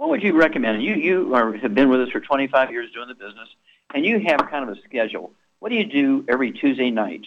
what 0.00 0.08
would 0.08 0.22
you 0.22 0.32
recommend? 0.34 0.82
You 0.82 0.94
you 0.94 1.34
are, 1.34 1.54
have 1.58 1.74
been 1.74 1.90
with 1.90 2.00
us 2.00 2.08
for 2.08 2.20
25 2.20 2.70
years 2.70 2.90
doing 2.94 3.08
the 3.08 3.14
business, 3.14 3.50
and 3.94 4.02
you 4.02 4.18
have 4.20 4.38
kind 4.50 4.66
of 4.66 4.74
a 4.74 4.80
schedule. 4.80 5.34
What 5.58 5.68
do 5.68 5.74
you 5.74 5.84
do 5.84 6.24
every 6.26 6.52
Tuesday 6.52 6.90
night? 6.90 7.26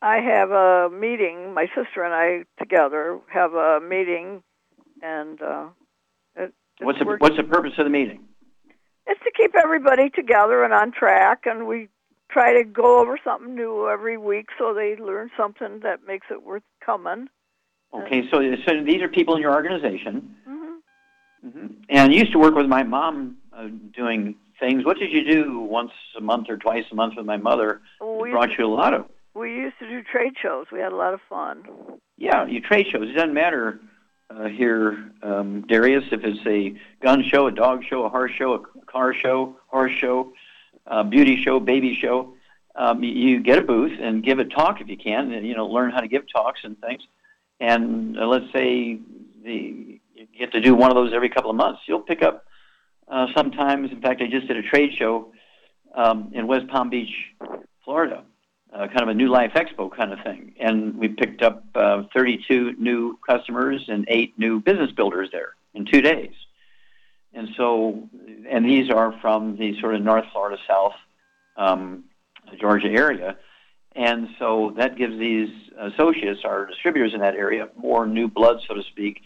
I 0.00 0.16
have 0.16 0.50
a 0.50 0.88
meeting. 0.88 1.52
My 1.52 1.66
sister 1.76 2.02
and 2.02 2.14
I 2.14 2.44
together 2.58 3.20
have 3.30 3.52
a 3.52 3.80
meeting, 3.80 4.42
and 5.02 5.42
uh, 5.42 5.66
what's 6.80 6.98
the 6.98 7.04
what's 7.04 7.36
the 7.36 7.44
purpose 7.44 7.72
of 7.78 7.84
the 7.84 7.90
meeting? 7.90 8.24
It's 9.06 9.20
to 9.24 9.30
keep 9.36 9.54
everybody 9.54 10.10
together 10.10 10.64
and 10.64 10.72
on 10.72 10.92
track, 10.92 11.42
and 11.46 11.66
we 11.66 11.88
try 12.30 12.52
to 12.54 12.64
go 12.64 13.00
over 13.00 13.18
something 13.24 13.54
new 13.54 13.88
every 13.88 14.18
week 14.18 14.46
so 14.58 14.74
they 14.74 14.96
learn 14.96 15.30
something 15.36 15.80
that 15.82 16.00
makes 16.06 16.26
it 16.30 16.42
worth 16.42 16.62
coming. 16.84 17.28
Okay, 17.94 18.22
so 18.30 18.42
so 18.66 18.84
these 18.84 19.00
are 19.00 19.08
people 19.08 19.34
in 19.34 19.42
your 19.42 19.54
organization. 19.54 20.36
Mm-hmm 20.48 20.68
Mm-hmm. 21.44 21.66
And 21.88 22.12
used 22.12 22.32
to 22.32 22.38
work 22.38 22.54
with 22.54 22.66
my 22.66 22.82
mom 22.82 23.36
uh, 23.52 23.68
doing 23.94 24.34
things. 24.58 24.84
What 24.84 24.98
did 24.98 25.12
you 25.12 25.24
do 25.24 25.60
once 25.60 25.92
a 26.16 26.20
month 26.20 26.46
or 26.48 26.56
twice 26.56 26.84
a 26.90 26.94
month 26.94 27.14
with 27.16 27.26
my 27.26 27.36
mother? 27.36 27.80
Well, 28.00 28.20
we 28.20 28.30
brought 28.30 28.58
you 28.58 28.66
a 28.66 28.74
lot 28.74 28.94
of. 28.94 29.06
We 29.34 29.52
used 29.52 29.78
to 29.78 29.88
do 29.88 30.02
trade 30.02 30.32
shows. 30.40 30.66
We 30.72 30.80
had 30.80 30.92
a 30.92 30.96
lot 30.96 31.14
of 31.14 31.20
fun. 31.28 31.62
Yeah, 32.16 32.46
you 32.46 32.60
trade 32.60 32.86
shows. 32.90 33.08
It 33.08 33.14
doesn't 33.14 33.34
matter 33.34 33.80
uh, 34.30 34.44
here, 34.44 35.12
um, 35.22 35.62
Darius, 35.62 36.04
if 36.12 36.22
it's 36.24 36.44
a 36.46 36.74
gun 37.00 37.22
show, 37.24 37.46
a 37.46 37.50
dog 37.50 37.84
show, 37.84 38.04
a 38.04 38.08
horse 38.08 38.32
show, 38.32 38.54
a 38.54 38.58
car 38.86 39.14
show, 39.14 39.56
horse 39.68 39.92
show, 39.92 40.32
a 40.86 41.04
beauty 41.04 41.42
show, 41.42 41.60
baby 41.60 41.94
show. 41.94 42.34
Um, 42.74 43.02
you 43.02 43.40
get 43.40 43.58
a 43.58 43.62
booth 43.62 43.98
and 44.00 44.22
give 44.22 44.38
a 44.38 44.44
talk 44.44 44.80
if 44.80 44.88
you 44.88 44.96
can, 44.96 45.32
and 45.32 45.46
you 45.46 45.56
know 45.56 45.66
learn 45.66 45.90
how 45.90 46.00
to 46.00 46.08
give 46.08 46.30
talks 46.30 46.60
and 46.62 46.80
things. 46.80 47.02
And 47.58 48.18
uh, 48.18 48.26
let's 48.26 48.52
say 48.52 49.00
the 49.42 50.00
you 50.14 50.26
get 50.38 50.52
to 50.52 50.60
do 50.60 50.74
one 50.74 50.90
of 50.90 50.94
those 50.94 51.12
every 51.12 51.28
couple 51.28 51.50
of 51.50 51.56
months. 51.56 51.80
You'll 51.86 52.00
pick 52.00 52.22
up 52.22 52.44
uh, 53.08 53.28
sometimes. 53.34 53.90
In 53.90 54.00
fact, 54.00 54.20
I 54.22 54.26
just 54.26 54.46
did 54.46 54.56
a 54.56 54.62
trade 54.62 54.94
show 54.96 55.32
um, 55.94 56.30
in 56.34 56.46
West 56.46 56.68
Palm 56.68 56.90
Beach, 56.90 57.14
Florida, 57.84 58.22
uh, 58.72 58.86
kind 58.88 59.02
of 59.02 59.08
a 59.08 59.14
new 59.14 59.28
life 59.28 59.52
expo 59.54 59.90
kind 59.94 60.12
of 60.12 60.20
thing, 60.20 60.54
and 60.60 60.96
we 60.96 61.08
picked 61.08 61.42
up 61.42 61.64
uh, 61.74 62.02
32 62.14 62.74
new 62.78 63.18
customers 63.26 63.84
and 63.88 64.04
eight 64.08 64.38
new 64.38 64.60
business 64.60 64.92
builders 64.92 65.30
there 65.32 65.54
in 65.74 65.86
two 65.86 66.00
days. 66.00 66.32
And 67.32 67.48
so, 67.56 68.08
and 68.48 68.64
these 68.64 68.90
are 68.90 69.18
from 69.20 69.56
the 69.56 69.78
sort 69.80 69.94
of 69.94 70.02
North 70.02 70.24
Florida, 70.32 70.60
South 70.66 70.94
um, 71.56 72.04
Georgia 72.58 72.88
area. 72.88 73.36
And 73.94 74.28
so 74.38 74.74
that 74.76 74.96
gives 74.96 75.18
these 75.18 75.50
associates, 75.78 76.40
our 76.44 76.66
distributors 76.66 77.14
in 77.14 77.20
that 77.20 77.34
area, 77.34 77.68
more 77.76 78.06
new 78.06 78.28
blood, 78.28 78.60
so 78.66 78.74
to 78.74 78.82
speak, 78.82 79.22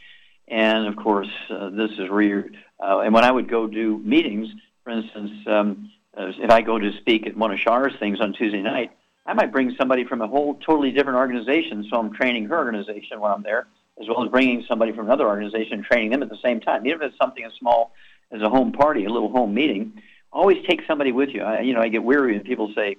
and 0.49 0.87
of 0.87 0.97
course, 0.97 1.29
uh, 1.51 1.71
this 1.71 1.91
is 1.93 2.11
where 2.11 2.51
uh, 2.83 2.99
and 3.01 3.15
when 3.15 3.25
I 3.25 3.31
would 3.31 3.49
go 3.49 3.67
do 3.67 3.99
meetings, 3.99 4.49
for 4.85 4.91
instance, 4.91 5.31
um, 5.47 5.91
if 6.15 6.51
I 6.51 6.61
go 6.61 6.79
to 6.79 6.93
speak 6.99 7.27
at 7.27 7.37
one 7.37 7.53
of 7.53 7.59
Char's 7.59 7.95
things 7.99 8.21
on 8.21 8.33
Tuesday 8.33 8.61
night, 8.61 8.91
I 9.25 9.35
might 9.35 9.53
bring 9.53 9.75
somebody 9.79 10.05
from 10.05 10.21
a 10.21 10.27
whole 10.27 10.55
totally 10.67 10.91
different 10.91 11.19
organization, 11.19 11.87
so 11.91 11.99
I'm 11.99 12.13
training 12.13 12.47
her 12.47 12.59
organization 12.59 13.21
while 13.21 13.35
I'm 13.35 13.43
there, 13.43 13.67
as 14.01 14.09
well 14.09 14.25
as 14.25 14.31
bringing 14.31 14.65
somebody 14.69 14.93
from 14.93 15.07
another 15.07 15.29
organization 15.29 15.75
and 15.75 15.85
training 15.85 16.11
them 16.11 16.23
at 16.23 16.29
the 16.29 16.39
same 16.43 16.61
time. 16.61 16.87
Even 16.87 17.03
if 17.03 17.11
it's 17.11 17.19
something 17.19 17.45
as 17.45 17.53
small 17.59 17.93
as 18.33 18.41
a 18.43 18.49
home 18.49 18.73
party, 18.73 19.05
a 19.05 19.11
little 19.11 19.31
home 19.31 19.55
meeting, 19.55 20.03
always 20.33 20.59
take 20.69 20.81
somebody 20.89 21.13
with 21.13 21.29
you. 21.29 21.43
I, 21.43 21.61
you 21.61 21.73
know, 21.73 21.81
I 21.81 21.89
get 21.89 22.03
weary 22.03 22.33
when 22.33 22.43
people 22.43 22.73
say, 22.75 22.97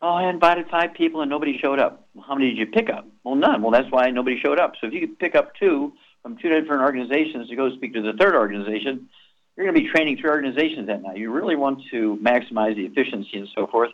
"Oh, 0.00 0.14
I 0.14 0.30
invited 0.30 0.68
five 0.70 0.94
people 0.94 1.20
and 1.20 1.28
nobody 1.28 1.58
showed 1.58 1.78
up." 1.78 2.08
Well, 2.14 2.24
how 2.26 2.34
many 2.34 2.50
did 2.50 2.58
you 2.58 2.66
pick 2.66 2.88
up? 2.88 3.06
Well, 3.22 3.34
none. 3.34 3.60
Well, 3.60 3.72
that's 3.72 3.90
why 3.90 4.10
nobody 4.10 4.40
showed 4.40 4.58
up. 4.58 4.74
So 4.80 4.86
if 4.86 4.94
you 4.94 5.00
could 5.00 5.18
pick 5.18 5.34
up 5.34 5.54
two 5.56 5.92
from 6.22 6.38
two 6.38 6.48
different 6.48 6.82
organizations 6.82 7.48
to 7.48 7.56
go 7.56 7.74
speak 7.76 7.92
to 7.94 8.02
the 8.02 8.12
third 8.18 8.34
organization, 8.34 9.08
you're 9.56 9.66
going 9.66 9.74
to 9.74 9.82
be 9.82 9.90
training 9.90 10.16
three 10.18 10.30
organizations 10.30 10.86
that 10.86 11.02
night. 11.02 11.18
You 11.18 11.30
really 11.30 11.56
want 11.56 11.82
to 11.90 12.18
maximize 12.22 12.76
the 12.76 12.86
efficiency 12.86 13.38
and 13.38 13.48
so 13.54 13.66
forth. 13.66 13.90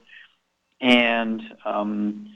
And 0.81 1.43
um, 1.65 2.29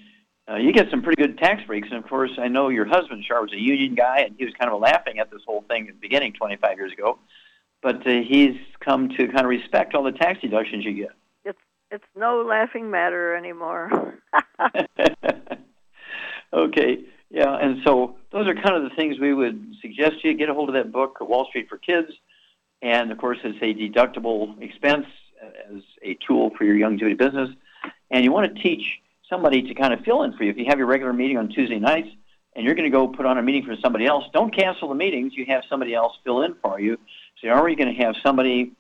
uh, 0.50 0.56
you 0.56 0.72
get 0.72 0.90
some 0.90 1.02
pretty 1.02 1.20
good 1.22 1.38
tax 1.38 1.62
breaks. 1.64 1.88
And 1.90 2.02
of 2.02 2.08
course, 2.08 2.32
I 2.38 2.48
know 2.48 2.68
your 2.68 2.86
husband, 2.86 3.24
Char, 3.24 3.42
was 3.42 3.52
a 3.52 3.60
union 3.60 3.94
guy, 3.94 4.20
and 4.20 4.34
he 4.38 4.44
was 4.44 4.54
kind 4.58 4.72
of 4.72 4.80
laughing 4.80 5.18
at 5.18 5.30
this 5.30 5.42
whole 5.46 5.64
thing 5.68 5.88
at 5.88 5.94
the 5.94 6.00
beginning 6.00 6.32
25 6.32 6.76
years 6.76 6.92
ago. 6.92 7.18
But 7.82 8.06
uh, 8.06 8.20
he's 8.26 8.56
come 8.80 9.08
to 9.10 9.26
kind 9.26 9.40
of 9.40 9.46
respect 9.46 9.94
all 9.94 10.02
the 10.02 10.12
tax 10.12 10.40
deductions 10.40 10.84
you 10.84 10.92
get. 10.94 11.12
It's 11.44 11.58
it's 11.90 12.04
no 12.16 12.42
laughing 12.42 12.90
matter 12.90 13.34
anymore. 13.34 14.18
okay. 16.52 16.98
Yeah, 17.30 17.56
and 17.56 17.80
so 17.84 18.16
those 18.32 18.48
are 18.48 18.54
kind 18.54 18.74
of 18.74 18.82
the 18.82 18.94
things 18.96 19.20
we 19.20 19.32
would 19.32 19.74
suggest 19.80 20.24
you 20.24 20.34
get 20.34 20.48
a 20.48 20.54
hold 20.54 20.68
of 20.68 20.74
that 20.74 20.90
book, 20.90 21.18
Wall 21.20 21.46
Street 21.48 21.68
for 21.68 21.78
Kids, 21.78 22.10
and 22.82 23.12
of 23.12 23.18
course 23.18 23.38
it's 23.44 23.58
a 23.62 23.72
deductible 23.72 24.60
expense 24.60 25.06
as 25.72 25.82
a 26.02 26.18
tool 26.26 26.50
for 26.58 26.64
your 26.64 26.74
young 26.74 26.92
longevity 26.92 27.14
business. 27.14 27.50
And 28.10 28.24
you 28.24 28.32
want 28.32 28.54
to 28.54 28.62
teach 28.62 29.00
somebody 29.28 29.62
to 29.62 29.74
kind 29.74 29.94
of 29.94 30.00
fill 30.00 30.22
in 30.24 30.36
for 30.36 30.44
you. 30.44 30.50
If 30.50 30.58
you 30.58 30.66
have 30.66 30.78
your 30.78 30.86
regular 30.86 31.12
meeting 31.12 31.38
on 31.38 31.48
Tuesday 31.48 31.78
nights 31.78 32.08
and 32.54 32.64
you're 32.64 32.74
going 32.74 32.90
to 32.90 32.96
go 32.96 33.06
put 33.06 33.26
on 33.26 33.38
a 33.38 33.42
meeting 33.42 33.64
for 33.64 33.76
somebody 33.76 34.06
else, 34.06 34.24
don't 34.32 34.54
cancel 34.54 34.88
the 34.88 34.94
meetings. 34.94 35.34
You 35.34 35.46
have 35.46 35.62
somebody 35.68 35.94
else 35.94 36.18
fill 36.24 36.42
in 36.42 36.54
for 36.62 36.80
you. 36.80 36.96
So 37.40 37.46
you're 37.46 37.56
already 37.56 37.76
going 37.76 37.94
to 37.94 38.02
have 38.02 38.16
somebody 38.22 38.72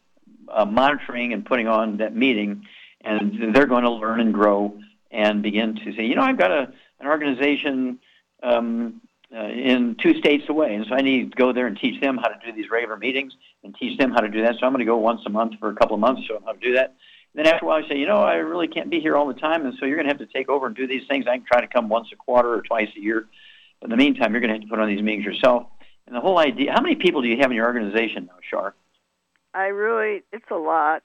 uh, 0.48 0.64
monitoring 0.64 1.32
and 1.32 1.46
putting 1.46 1.68
on 1.68 1.98
that 1.98 2.14
meeting, 2.14 2.66
and 3.02 3.54
they're 3.54 3.66
going 3.66 3.84
to 3.84 3.90
learn 3.90 4.20
and 4.20 4.34
grow 4.34 4.78
and 5.10 5.42
begin 5.42 5.76
to 5.76 5.92
say, 5.94 6.04
you 6.04 6.14
know, 6.14 6.22
I've 6.22 6.38
got 6.38 6.50
a, 6.50 6.72
an 7.00 7.06
organization 7.06 7.98
um, 8.42 9.00
uh, 9.34 9.44
in 9.44 9.96
two 9.96 10.14
states 10.18 10.48
away, 10.48 10.74
and 10.74 10.86
so 10.86 10.94
I 10.94 11.02
need 11.02 11.30
to 11.30 11.36
go 11.36 11.52
there 11.52 11.66
and 11.66 11.78
teach 11.78 12.00
them 12.00 12.18
how 12.18 12.28
to 12.28 12.38
do 12.44 12.52
these 12.52 12.70
regular 12.70 12.96
meetings 12.96 13.32
and 13.62 13.74
teach 13.74 13.98
them 13.98 14.10
how 14.10 14.20
to 14.20 14.28
do 14.28 14.42
that. 14.42 14.56
So 14.58 14.66
I'm 14.66 14.72
going 14.72 14.80
to 14.80 14.84
go 14.84 14.96
once 14.96 15.20
a 15.26 15.30
month 15.30 15.54
for 15.60 15.70
a 15.70 15.74
couple 15.74 15.94
of 15.94 16.00
months, 16.00 16.22
show 16.26 16.34
them 16.34 16.42
how 16.44 16.52
to 16.52 16.58
do 16.58 16.74
that. 16.74 16.96
Then 17.34 17.46
after 17.46 17.64
a 17.64 17.68
while, 17.68 17.84
I 17.84 17.88
say, 17.88 17.96
you 17.96 18.06
know, 18.06 18.18
I 18.18 18.34
really 18.34 18.66
can't 18.66 18.90
be 18.90 19.00
here 19.00 19.16
all 19.16 19.28
the 19.28 19.34
time, 19.34 19.64
and 19.64 19.74
so 19.78 19.86
you're 19.86 19.96
going 19.96 20.06
to 20.06 20.12
have 20.12 20.18
to 20.18 20.26
take 20.26 20.48
over 20.48 20.66
and 20.66 20.74
do 20.74 20.86
these 20.86 21.02
things. 21.08 21.26
I 21.28 21.36
can 21.36 21.46
try 21.46 21.60
to 21.60 21.68
come 21.68 21.88
once 21.88 22.08
a 22.12 22.16
quarter 22.16 22.52
or 22.52 22.62
twice 22.62 22.88
a 22.96 23.00
year. 23.00 23.26
But 23.80 23.86
in 23.86 23.90
the 23.90 23.96
meantime, 23.96 24.32
you're 24.32 24.40
going 24.40 24.52
to 24.52 24.54
have 24.54 24.62
to 24.62 24.68
put 24.68 24.80
on 24.80 24.88
these 24.88 25.02
meetings 25.02 25.24
yourself. 25.24 25.66
And 26.06 26.16
the 26.16 26.20
whole 26.20 26.38
idea, 26.38 26.72
how 26.72 26.80
many 26.80 26.96
people 26.96 27.22
do 27.22 27.28
you 27.28 27.36
have 27.40 27.50
in 27.50 27.56
your 27.56 27.66
organization 27.66 28.26
now, 28.26 28.34
Shar? 28.50 28.74
I 29.54 29.66
really, 29.66 30.22
it's 30.32 30.50
a 30.50 30.56
lot. 30.56 31.02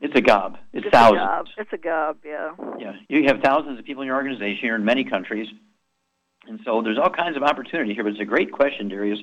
It's 0.00 0.14
a 0.16 0.20
gob. 0.20 0.58
It's, 0.72 0.86
it's 0.86 0.92
thousands. 0.92 1.22
A 1.22 1.26
gob. 1.26 1.46
It's 1.58 1.72
a 1.72 1.76
gob, 1.76 2.16
yeah. 2.24 2.50
Yeah, 2.78 2.92
you 3.08 3.24
have 3.26 3.40
thousands 3.40 3.78
of 3.78 3.84
people 3.84 4.02
in 4.02 4.06
your 4.06 4.16
organization. 4.16 4.60
You're 4.62 4.76
in 4.76 4.84
many 4.84 5.04
countries. 5.04 5.48
And 6.46 6.60
so 6.64 6.82
there's 6.82 6.98
all 6.98 7.10
kinds 7.10 7.36
of 7.36 7.42
opportunity 7.42 7.94
here, 7.94 8.02
but 8.02 8.10
it's 8.10 8.20
a 8.20 8.24
great 8.24 8.52
question, 8.52 8.88
Darius. 8.88 9.20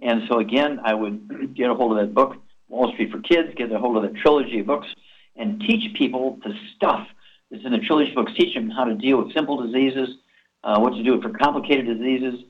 And 0.00 0.22
so 0.28 0.38
again, 0.38 0.80
I 0.84 0.94
would 0.94 1.54
get 1.56 1.70
a 1.70 1.74
hold 1.74 1.96
of 1.96 2.06
that 2.06 2.14
book, 2.14 2.36
Wall 2.68 2.92
Street 2.92 3.10
for 3.12 3.20
Kids, 3.20 3.54
get 3.56 3.70
a 3.70 3.78
hold 3.78 3.96
of 3.96 4.02
that 4.02 4.20
trilogy 4.20 4.60
of 4.60 4.66
books, 4.66 4.88
and 5.36 5.60
teach 5.60 5.94
people 5.94 6.38
the 6.44 6.54
stuff 6.74 7.06
that's 7.50 7.64
in 7.64 7.72
the 7.72 7.78
trilogy 7.78 8.14
books. 8.14 8.32
Teach 8.36 8.54
them 8.54 8.70
how 8.70 8.84
to 8.84 8.94
deal 8.94 9.22
with 9.22 9.34
simple 9.34 9.62
diseases, 9.64 10.16
uh, 10.64 10.78
what 10.78 10.94
to 10.94 11.02
do 11.02 11.20
for 11.20 11.30
complicated 11.30 11.86
diseases, 11.86 12.40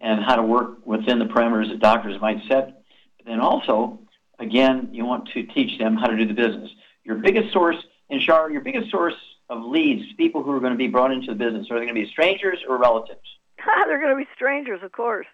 and 0.00 0.22
how 0.24 0.36
to 0.36 0.42
work 0.42 0.86
within 0.86 1.18
the 1.18 1.24
parameters 1.24 1.68
that 1.70 1.80
doctors 1.80 2.20
might 2.20 2.38
set. 2.48 2.82
But 3.18 3.26
then 3.26 3.40
also, 3.40 4.00
again, 4.38 4.90
you 4.92 5.04
want 5.04 5.28
to 5.34 5.42
teach 5.44 5.78
them 5.78 5.96
how 5.96 6.06
to 6.06 6.16
do 6.16 6.26
the 6.26 6.34
business. 6.34 6.70
Your 7.04 7.16
biggest 7.16 7.52
source, 7.52 7.76
in 8.10 8.20
Char, 8.20 8.50
your 8.50 8.60
biggest 8.60 8.90
source 8.90 9.14
of 9.48 9.62
leads, 9.62 10.02
people 10.16 10.42
who 10.42 10.52
are 10.52 10.60
going 10.60 10.72
to 10.72 10.78
be 10.78 10.88
brought 10.88 11.12
into 11.12 11.28
the 11.28 11.34
business, 11.34 11.66
are 11.70 11.78
they 11.78 11.86
going 11.86 11.94
to 11.94 12.02
be 12.02 12.10
strangers 12.10 12.58
or 12.68 12.78
relatives? 12.78 13.20
They're 13.86 14.00
going 14.00 14.16
to 14.16 14.16
be 14.16 14.28
strangers, 14.34 14.80
of 14.82 14.92
course. 14.92 15.26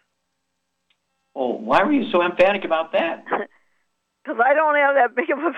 Well, 1.34 1.58
why 1.58 1.84
were 1.84 1.92
you 1.92 2.10
so 2.10 2.22
emphatic 2.22 2.64
about 2.64 2.92
that? 2.92 3.24
Because 4.22 4.40
I 4.44 4.54
don't 4.54 4.76
have 4.76 4.94
that 4.94 5.16
big 5.16 5.30
of 5.30 5.38
a 5.38 5.52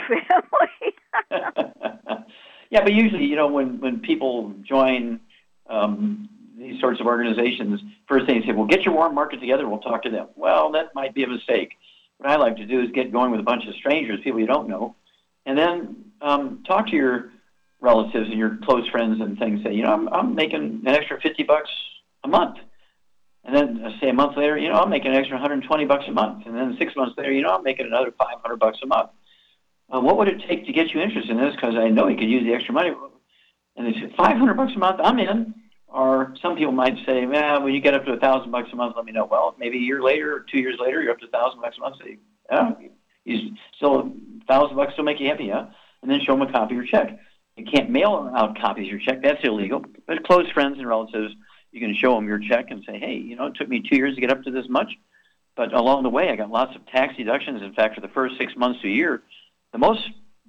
family. 1.30 1.30
yeah, 2.70 2.82
but 2.82 2.92
usually, 2.92 3.24
you 3.24 3.36
know, 3.36 3.48
when 3.48 3.80
when 3.80 4.00
people 4.00 4.54
join 4.62 5.20
um, 5.68 6.28
these 6.56 6.80
sorts 6.80 7.00
of 7.00 7.06
organizations, 7.06 7.80
first 8.06 8.26
thing 8.26 8.40
they 8.40 8.46
say, 8.46 8.52
"Well, 8.52 8.66
get 8.66 8.82
your 8.82 8.94
warm 8.94 9.14
market 9.14 9.40
together. 9.40 9.68
We'll 9.68 9.80
talk 9.80 10.02
to 10.04 10.10
them." 10.10 10.28
Well, 10.36 10.70
that 10.72 10.94
might 10.94 11.14
be 11.14 11.24
a 11.24 11.28
mistake. 11.28 11.72
What 12.18 12.30
I 12.30 12.36
like 12.36 12.56
to 12.56 12.66
do 12.66 12.80
is 12.80 12.90
get 12.92 13.12
going 13.12 13.32
with 13.32 13.40
a 13.40 13.44
bunch 13.44 13.66
of 13.66 13.74
strangers, 13.74 14.20
people 14.22 14.38
you 14.38 14.46
don't 14.46 14.68
know, 14.68 14.94
and 15.44 15.58
then 15.58 15.96
um, 16.20 16.62
talk 16.66 16.86
to 16.88 16.96
your 16.96 17.30
relatives 17.80 18.30
and 18.30 18.38
your 18.38 18.58
close 18.64 18.88
friends 18.90 19.20
and 19.20 19.38
things. 19.38 19.64
Say, 19.64 19.74
you 19.74 19.82
know, 19.82 19.92
I'm, 19.92 20.08
I'm 20.08 20.34
making 20.36 20.82
an 20.86 20.88
extra 20.88 21.20
fifty 21.20 21.42
bucks 21.42 21.70
a 22.22 22.28
month. 22.28 22.58
And 23.44 23.54
then 23.54 23.94
say 24.00 24.08
a 24.08 24.12
month 24.12 24.36
later, 24.36 24.56
you 24.56 24.68
know, 24.68 24.76
I'm 24.76 24.90
making 24.90 25.10
an 25.10 25.16
extra 25.16 25.36
120 25.36 25.84
bucks 25.84 26.04
a 26.06 26.12
month. 26.12 26.46
And 26.46 26.56
then 26.56 26.76
six 26.78 26.94
months 26.94 27.16
later, 27.18 27.32
you 27.32 27.42
know, 27.42 27.50
I'm 27.50 27.64
making 27.64 27.86
another 27.86 28.12
500 28.16 28.56
bucks 28.56 28.78
a 28.82 28.86
month. 28.86 29.10
Uh, 29.92 30.00
what 30.00 30.16
would 30.16 30.28
it 30.28 30.42
take 30.48 30.64
to 30.66 30.72
get 30.72 30.94
you 30.94 31.00
interested 31.00 31.30
in 31.30 31.38
this? 31.38 31.54
Because 31.54 31.74
I 31.74 31.88
know 31.88 32.08
you 32.08 32.16
could 32.16 32.30
use 32.30 32.44
the 32.44 32.54
extra 32.54 32.72
money. 32.72 32.92
And 33.76 33.86
they 33.86 33.92
say 33.92 34.12
500 34.16 34.54
bucks 34.54 34.72
a 34.76 34.78
month, 34.78 35.00
I'm 35.02 35.18
in. 35.18 35.54
Or 35.88 36.34
some 36.40 36.56
people 36.56 36.72
might 36.72 36.96
say, 37.04 37.26
man, 37.26 37.62
when 37.62 37.74
you 37.74 37.80
get 37.80 37.94
up 37.94 38.06
to 38.06 38.12
a 38.12 38.18
thousand 38.18 38.50
bucks 38.50 38.70
a 38.72 38.76
month, 38.76 38.94
let 38.96 39.04
me 39.04 39.12
know. 39.12 39.26
Well, 39.26 39.54
maybe 39.58 39.76
a 39.76 39.80
year 39.80 40.02
later 40.02 40.34
or 40.34 40.46
two 40.50 40.58
years 40.58 40.76
later, 40.80 41.02
you're 41.02 41.12
up 41.12 41.18
to 41.18 41.26
a 41.26 41.30
thousand 41.30 41.60
bucks 41.60 41.76
a 41.76 41.80
month. 41.80 41.96
Say, 42.02 42.18
yeah, 42.50 42.70
you 43.24 43.54
still 43.76 43.98
a 44.00 44.44
thousand 44.46 44.76
bucks 44.76 44.94
still 44.94 45.04
make 45.04 45.20
you 45.20 45.28
happy, 45.28 45.44
yeah? 45.44 45.66
And 46.00 46.10
then 46.10 46.20
show 46.24 46.32
them 46.32 46.48
a 46.48 46.50
copy 46.50 46.74
of 46.74 46.82
your 46.82 46.86
check. 46.86 47.18
You 47.56 47.66
can't 47.66 47.90
mail 47.90 48.32
out 48.34 48.58
copies 48.58 48.86
of 48.86 48.90
your 48.90 49.00
check. 49.00 49.22
That's 49.22 49.44
illegal. 49.44 49.84
But 50.06 50.24
close 50.24 50.50
friends 50.52 50.78
and 50.78 50.88
relatives 50.88 51.34
you 51.72 51.80
can 51.80 51.94
show 51.94 52.14
them 52.14 52.28
your 52.28 52.38
check 52.38 52.70
and 52.70 52.84
say, 52.86 52.98
hey, 52.98 53.14
you 53.14 53.34
know, 53.34 53.46
it 53.46 53.54
took 53.56 53.68
me 53.68 53.80
two 53.80 53.96
years 53.96 54.14
to 54.14 54.20
get 54.20 54.30
up 54.30 54.42
to 54.44 54.50
this 54.50 54.66
much, 54.68 54.92
but 55.56 55.72
along 55.72 56.02
the 56.02 56.10
way, 56.10 56.28
I 56.30 56.36
got 56.36 56.50
lots 56.50 56.76
of 56.76 56.86
tax 56.86 57.16
deductions. 57.16 57.62
In 57.62 57.72
fact, 57.74 57.94
for 57.94 58.00
the 58.00 58.08
first 58.08 58.36
six 58.38 58.54
months 58.56 58.80
to 58.82 58.88
a 58.88 58.90
year, 58.90 59.22
the 59.72 59.78
most 59.78 60.02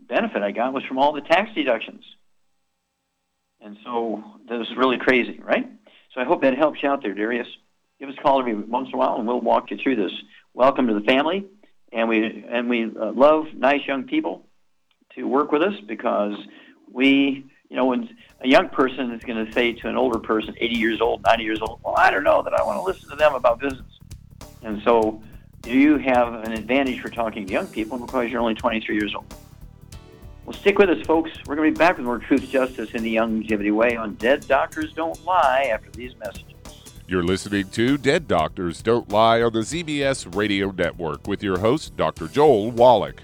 benefit 0.07 0.43
I 0.43 0.51
got 0.51 0.73
was 0.73 0.83
from 0.83 0.99
all 0.99 1.13
the 1.13 1.21
tax 1.21 1.49
deductions. 1.55 2.03
And 3.61 3.77
so 3.85 4.23
that 4.49 4.59
was 4.59 4.67
really 4.75 4.97
crazy, 4.97 5.39
right? 5.41 5.65
So 6.13 6.21
I 6.21 6.25
hope 6.25 6.41
that 6.41 6.57
helps 6.57 6.83
you 6.83 6.89
out 6.89 7.01
there, 7.01 7.13
Darius. 7.13 7.47
Give 7.99 8.09
us 8.09 8.15
a 8.19 8.21
call 8.21 8.39
every 8.39 8.55
once 8.55 8.89
in 8.89 8.95
a 8.95 8.97
while, 8.97 9.15
and 9.15 9.25
we'll 9.25 9.39
walk 9.39 9.71
you 9.71 9.77
through 9.77 9.95
this. 9.95 10.11
Welcome 10.53 10.87
to 10.87 10.93
the 10.93 11.05
family, 11.05 11.45
and 11.93 12.09
we 12.09 12.45
and 12.49 12.69
we 12.69 12.85
uh, 12.85 13.13
love 13.13 13.45
nice 13.55 13.81
young 13.87 14.03
people 14.03 14.45
to 15.15 15.23
work 15.23 15.51
with 15.51 15.61
us 15.61 15.73
because 15.87 16.35
we 16.91 17.45
you 17.73 17.77
know, 17.77 17.85
when 17.85 18.15
a 18.41 18.47
young 18.47 18.69
person 18.69 19.09
is 19.13 19.23
going 19.23 19.43
to 19.43 19.51
say 19.51 19.73
to 19.73 19.89
an 19.89 19.97
older 19.97 20.19
person, 20.19 20.53
80 20.59 20.75
years 20.75 21.01
old, 21.01 21.23
90 21.23 21.43
years 21.43 21.59
old, 21.59 21.79
well, 21.83 21.95
I 21.97 22.11
don't 22.11 22.23
know 22.23 22.43
that 22.43 22.53
I 22.53 22.61
want 22.61 22.77
to 22.77 22.83
listen 22.83 23.09
to 23.09 23.15
them 23.15 23.33
about 23.33 23.59
business. 23.59 23.99
And 24.61 24.79
so 24.83 25.23
you 25.65 25.97
have 25.97 26.35
an 26.35 26.51
advantage 26.51 27.01
for 27.01 27.09
talking 27.09 27.47
to 27.47 27.51
young 27.51 27.65
people 27.65 27.97
because 27.97 28.29
you're 28.29 28.41
only 28.41 28.53
23 28.53 28.93
years 28.93 29.15
old. 29.15 29.25
Well, 30.45 30.55
stick 30.55 30.77
with 30.77 30.91
us, 30.91 31.03
folks. 31.07 31.31
We're 31.47 31.55
going 31.55 31.73
to 31.73 31.75
be 31.75 31.79
back 31.79 31.97
with 31.97 32.05
more 32.05 32.19
truth, 32.19 32.47
justice, 32.47 32.91
in 32.91 33.01
the 33.01 33.09
Young 33.09 33.37
longevity 33.37 33.71
way 33.71 33.95
on 33.95 34.13
Dead 34.15 34.47
Doctors 34.47 34.93
Don't 34.93 35.25
Lie 35.25 35.71
after 35.73 35.89
these 35.89 36.15
messages. 36.17 36.53
You're 37.07 37.23
listening 37.23 37.69
to 37.69 37.97
Dead 37.97 38.27
Doctors 38.27 38.83
Don't 38.83 39.09
Lie 39.09 39.41
on 39.41 39.51
the 39.51 39.61
ZBS 39.61 40.35
Radio 40.35 40.69
Network 40.69 41.27
with 41.27 41.41
your 41.41 41.57
host, 41.57 41.97
Dr. 41.97 42.27
Joel 42.27 42.69
Wallach. 42.69 43.23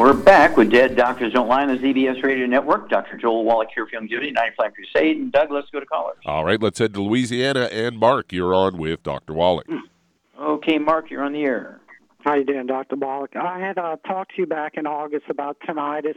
We're 0.00 0.14
back 0.14 0.56
with 0.56 0.70
Dead 0.70 0.96
Doctors 0.96 1.34
Don't 1.34 1.46
Lie 1.46 1.64
on 1.64 1.68
the 1.68 1.74
ZBS 1.74 2.22
Radio 2.22 2.46
Network. 2.46 2.88
Dr. 2.88 3.18
Joel 3.18 3.44
Wallach 3.44 3.68
here 3.74 3.86
from 3.86 4.08
Youngevity, 4.08 4.32
95 4.32 4.72
Crusade. 4.72 5.16
And 5.18 5.30
Doug, 5.30 5.50
let's 5.50 5.68
go 5.68 5.78
to 5.78 5.84
callers. 5.84 6.16
All 6.24 6.42
right, 6.42 6.58
let's 6.58 6.78
head 6.78 6.94
to 6.94 7.02
Louisiana. 7.02 7.68
And 7.70 7.98
Mark, 7.98 8.32
you're 8.32 8.54
on 8.54 8.78
with 8.78 9.02
Dr. 9.02 9.34
Wallach. 9.34 9.66
Okay, 10.40 10.78
Mark, 10.78 11.10
you're 11.10 11.22
on 11.22 11.34
the 11.34 11.42
air. 11.42 11.82
How 12.20 12.32
you 12.32 12.46
doing, 12.46 12.66
Dr. 12.66 12.96
Wallach? 12.96 13.36
I 13.36 13.58
had 13.58 13.76
uh, 13.76 13.96
talked 14.06 14.36
to 14.36 14.40
you 14.40 14.46
back 14.46 14.78
in 14.78 14.86
August 14.86 15.26
about 15.28 15.58
tinnitus, 15.68 16.16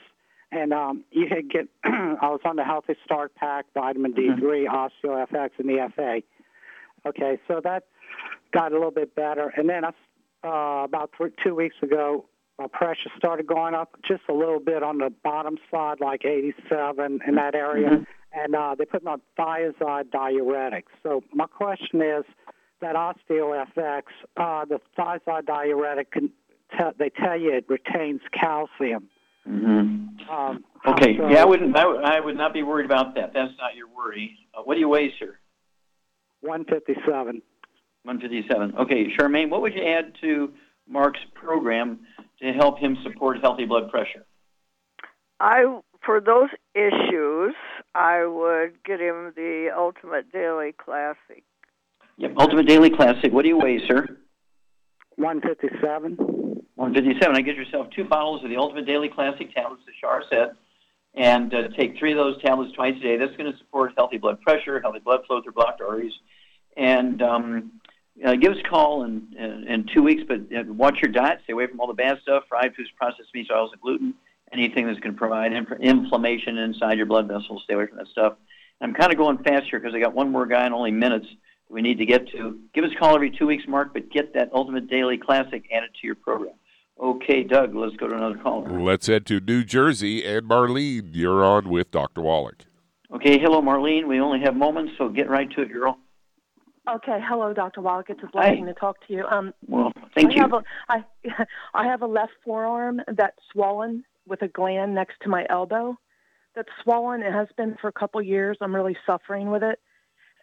and 0.54 0.72
um, 0.72 1.04
you 1.12 1.28
had 1.28 1.50
get. 1.50 1.68
I 1.84 2.30
was 2.30 2.40
on 2.46 2.56
the 2.56 2.64
Healthy 2.64 2.96
Start 3.04 3.36
Pack, 3.36 3.66
vitamin 3.74 4.14
D3, 4.14 4.40
mm-hmm. 4.40 5.08
OsteoFX, 5.08 5.50
and 5.58 5.68
the 5.68 5.92
FA. 5.94 6.22
Okay, 7.06 7.38
so 7.50 7.60
that 7.66 7.84
got 8.54 8.72
a 8.72 8.76
little 8.76 8.92
bit 8.92 9.14
better, 9.14 9.52
and 9.58 9.68
then 9.68 9.84
I, 9.84 9.90
uh, 10.48 10.86
about 10.86 11.12
three, 11.18 11.32
two 11.44 11.54
weeks 11.54 11.76
ago, 11.82 12.24
my 12.60 12.68
pressure 12.68 13.10
started 13.18 13.48
going 13.48 13.74
up 13.74 13.96
just 14.08 14.22
a 14.30 14.34
little 14.34 14.60
bit 14.60 14.84
on 14.84 15.00
the 15.00 15.12
bottom 15.24 15.58
side, 15.72 16.00
like 16.00 16.24
87 16.26 17.20
in 17.28 17.36
that 17.36 17.56
area, 17.56 17.90
mm-hmm. 17.90 18.04
and 18.34 18.56
uh, 18.56 18.76
they 18.78 18.86
put 18.86 19.04
me 19.04 19.12
on 19.12 19.22
thiazide 19.38 20.10
diuretics. 20.10 20.92
So 21.02 21.24
my 21.34 21.48
question 21.48 22.02
is 22.02 22.24
that 22.82 22.96
OsteoFX, 22.96 24.04
uh, 24.38 24.66
the 24.66 24.80
thiazide 24.98 25.46
diuretic, 25.46 26.12
can 26.12 26.30
te- 26.72 26.96
they 27.00 27.10
tell 27.10 27.40
you 27.40 27.54
it 27.54 27.66
retains 27.68 28.22
calcium. 28.40 29.10
Mm-hmm. 29.48 30.32
Um, 30.32 30.64
okay, 30.88 31.18
so, 31.18 31.28
yeah, 31.28 31.42
I 31.42 31.46
wouldn't. 31.46 31.76
I, 31.76 31.82
w- 31.82 32.02
I 32.02 32.20
would 32.20 32.38
not 32.38 32.54
be 32.54 32.64
worried 32.64 32.86
about 32.86 33.16
that. 33.16 33.34
That's 33.34 33.52
not 33.60 33.76
your 33.76 33.88
worry. 33.88 34.38
Uh, 34.54 34.62
what 34.62 34.76
do 34.76 34.80
you 34.80 34.88
weigh, 34.88 35.12
sir? 35.20 35.38
157. 36.42 37.42
157. 38.04 38.76
Okay, 38.78 39.08
Charmaine, 39.18 39.50
what 39.50 39.62
would 39.62 39.74
you 39.74 39.84
add 39.84 40.14
to 40.22 40.54
Mark's 40.88 41.20
program 41.34 42.00
to 42.42 42.52
help 42.54 42.80
him 42.80 42.98
support 43.04 43.40
healthy 43.42 43.66
blood 43.66 43.90
pressure? 43.90 44.26
I 45.40 45.80
for 46.06 46.20
those 46.20 46.50
issues, 46.76 47.56
I 47.96 48.26
would 48.26 48.84
get 48.84 49.00
him 49.00 49.34
the 49.36 49.70
Ultimate 49.76 50.32
Daily 50.32 50.74
Classic. 50.74 51.44
Yep, 52.18 52.34
Ultimate 52.38 52.68
Daily 52.68 52.90
Classic. 52.90 53.32
What 53.32 53.44
do 53.44 53.50
you 53.50 53.58
weigh, 53.58 53.80
sir? 53.88 54.18
157. 55.16 56.18
157. 56.76 57.36
I 57.36 57.42
get 57.42 57.56
yourself 57.56 57.88
two 57.96 58.04
bottles 58.04 58.44
of 58.44 58.50
the 58.50 58.58
Ultimate 58.58 58.86
Daily 58.86 59.10
Classic 59.10 59.54
tablets, 59.54 59.84
as 59.88 59.94
Shar 60.00 60.24
said, 60.30 60.56
and 61.16 61.54
uh, 61.54 61.68
take 61.78 61.98
three 61.98 62.12
of 62.12 62.18
those 62.18 62.42
tablets 62.42 62.74
twice 62.74 62.96
a 62.98 63.00
day. 63.00 63.18
That's 63.18 63.36
going 63.38 63.52
to 63.52 63.58
support 63.58 63.94
healthy 63.96 64.18
blood 64.18 64.42
pressure, 64.42 64.82
healthy 64.82 65.00
blood 65.00 65.22
flow 65.28 65.42
through 65.42 65.54
blocked 65.54 65.82
arteries, 65.82 66.14
and 66.76 67.22
um, 67.22 67.72
uh, 68.26 68.36
give 68.36 68.52
us 68.52 68.58
a 68.64 68.70
call 68.70 69.04
in, 69.04 69.34
in, 69.38 69.68
in 69.68 69.86
two 69.94 70.04
weeks, 70.04 70.24
but 70.28 70.42
uh, 70.56 70.64
watch 70.68 71.00
your 71.02 71.12
diet. 71.12 71.40
Stay 71.44 71.54
away 71.54 71.68
from 71.68 71.80
all 71.80 71.88
the 71.88 71.94
bad 71.94 72.20
stuff, 72.22 72.44
fried 72.48 72.76
foods, 72.76 72.90
processed 72.96 73.30
meats, 73.34 73.50
oils, 73.52 73.72
and 73.72 73.82
gluten. 73.82 74.14
Anything 74.52 74.86
that's 74.86 75.00
going 75.00 75.14
to 75.14 75.18
provide 75.18 75.52
inf- 75.52 75.80
inflammation 75.80 76.58
inside 76.60 76.98
your 76.98 77.08
blood 77.08 77.28
vessels, 77.28 77.62
stay 77.64 77.74
away 77.74 77.88
from 77.88 77.98
that 77.98 78.08
stuff. 78.08 78.34
I'm 78.82 78.94
kind 78.94 79.12
of 79.12 79.18
going 79.18 79.38
fast 79.40 79.68
here 79.70 79.80
because 79.80 79.96
I 79.96 80.00
got 80.00 80.14
one 80.14 80.30
more 80.30 80.46
guy 80.46 80.66
in 80.68 80.74
only 80.74 80.92
minutes 80.92 81.26
we 81.70 81.82
need 81.82 81.98
to 81.98 82.06
get 82.06 82.28
to. 82.30 82.60
Give 82.74 82.84
us 82.84 82.92
a 82.96 83.00
call 83.00 83.16
every 83.16 83.32
two 83.32 83.48
weeks, 83.48 83.64
Mark, 83.68 83.94
but 83.94 84.12
get 84.12 84.34
that 84.36 84.52
Ultimate 84.54 84.90
Daily 84.90 85.18
Classic 85.18 85.64
added 85.74 85.90
to 86.00 86.08
your 86.08 86.16
program. 86.16 86.54
Okay, 87.00 87.44
Doug, 87.44 87.74
let's 87.74 87.96
go 87.96 88.08
to 88.08 88.16
another 88.16 88.38
caller. 88.38 88.70
Let's 88.80 89.08
head 89.08 89.26
to 89.28 89.40
New 89.40 89.64
Jersey. 89.64 90.24
And 90.24 90.48
Marlene, 90.48 91.10
you're 91.14 91.44
on 91.44 91.70
with 91.70 91.90
Dr. 91.90 92.22
Wallach. 92.22 92.66
Okay, 93.12 93.40
hello, 93.40 93.62
Marlene. 93.62 94.08
We 94.08 94.20
only 94.20 94.42
have 94.42 94.56
moments, 94.56 94.94
so 94.98 95.10
get 95.10 95.30
right 95.30 95.50
to 95.52 95.62
it, 95.62 95.72
girl. 95.72 95.98
Okay, 96.90 97.20
hello, 97.24 97.54
Dr. 97.54 97.82
Wallach. 97.82 98.10
It's 98.10 98.20
a 98.24 98.28
blessing 98.28 98.66
Hi. 98.66 98.74
to 98.74 98.74
talk 98.74 98.98
to 99.08 99.14
you. 99.14 99.26
Um, 99.26 99.54
well, 99.68 99.94
thank 100.16 100.32
I 100.32 100.34
you. 100.36 100.42
Have 100.42 100.54
a, 100.54 100.64
I, 100.90 101.46
I 101.74 101.88
have 101.88 102.02
a 102.02 102.06
left 102.06 102.34
forearm 102.44 103.02
that's 103.16 103.38
swollen 103.52 104.04
with 104.28 104.42
a 104.42 104.50
gland 104.50 104.94
next 104.94 105.16
to 105.22 105.30
my 105.30 105.46
elbow. 105.50 105.98
That's 106.56 106.70
swollen. 106.84 107.22
It 107.22 107.32
has 107.32 107.48
been 107.56 107.78
for 107.80 107.88
a 107.88 107.92
couple 107.94 108.22
years. 108.22 108.58
I'm 108.60 108.76
really 108.76 108.98
suffering 109.06 109.50
with 109.50 109.64
it. 109.64 109.80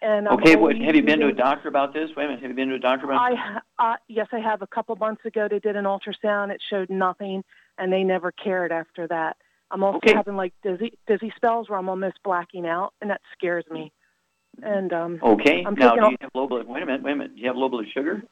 And 0.02 0.28
I'm 0.28 0.38
okay, 0.38 0.56
what, 0.56 0.76
have 0.76 0.96
you 0.96 1.02
been 1.02 1.20
to 1.20 1.28
a 1.28 1.32
doctor 1.32 1.68
about 1.68 1.92
this? 1.92 2.08
Wait 2.16 2.24
a 2.24 2.28
minute, 2.28 2.40
have 2.40 2.50
you 2.50 2.56
been 2.56 2.70
to 2.70 2.76
a 2.76 2.78
doctor 2.78 3.04
about 3.04 3.20
I 3.20 3.30
this? 3.32 3.62
uh, 3.78 3.94
yes, 4.08 4.28
I 4.32 4.38
have. 4.38 4.62
A 4.62 4.66
couple 4.66 4.96
months 4.96 5.26
ago, 5.26 5.46
they 5.48 5.58
did 5.58 5.76
an 5.76 5.84
ultrasound. 5.84 6.50
It 6.50 6.62
showed 6.70 6.88
nothing, 6.88 7.44
and 7.76 7.92
they 7.92 8.02
never 8.02 8.32
cared 8.32 8.72
after 8.72 9.06
that. 9.08 9.36
I'm 9.70 9.84
also 9.84 9.98
Okay. 9.98 10.14
having 10.14 10.36
like 10.36 10.54
dizzy 10.62 10.98
dizzy 11.06 11.30
spells 11.36 11.68
where 11.68 11.78
I'm 11.78 11.90
almost 11.90 12.16
blacking 12.24 12.66
out, 12.66 12.94
and 13.02 13.10
that 13.10 13.20
scares 13.36 13.66
me. 13.70 13.92
And 14.62 14.92
um, 14.92 15.18
Okay, 15.22 15.64
I'm 15.66 15.74
now 15.74 15.94
do 15.94 16.10
you 16.10 16.16
have 16.20 16.30
low 16.34 16.46
blood? 16.46 16.66
Wait 16.66 16.82
a 16.82 16.86
minute, 16.86 17.02
wait 17.02 17.12
a 17.12 17.16
minute. 17.16 17.36
Do 17.36 17.40
you 17.42 17.48
have 17.48 17.56
low 17.56 17.68
blood 17.68 17.86
sugar? 17.92 18.22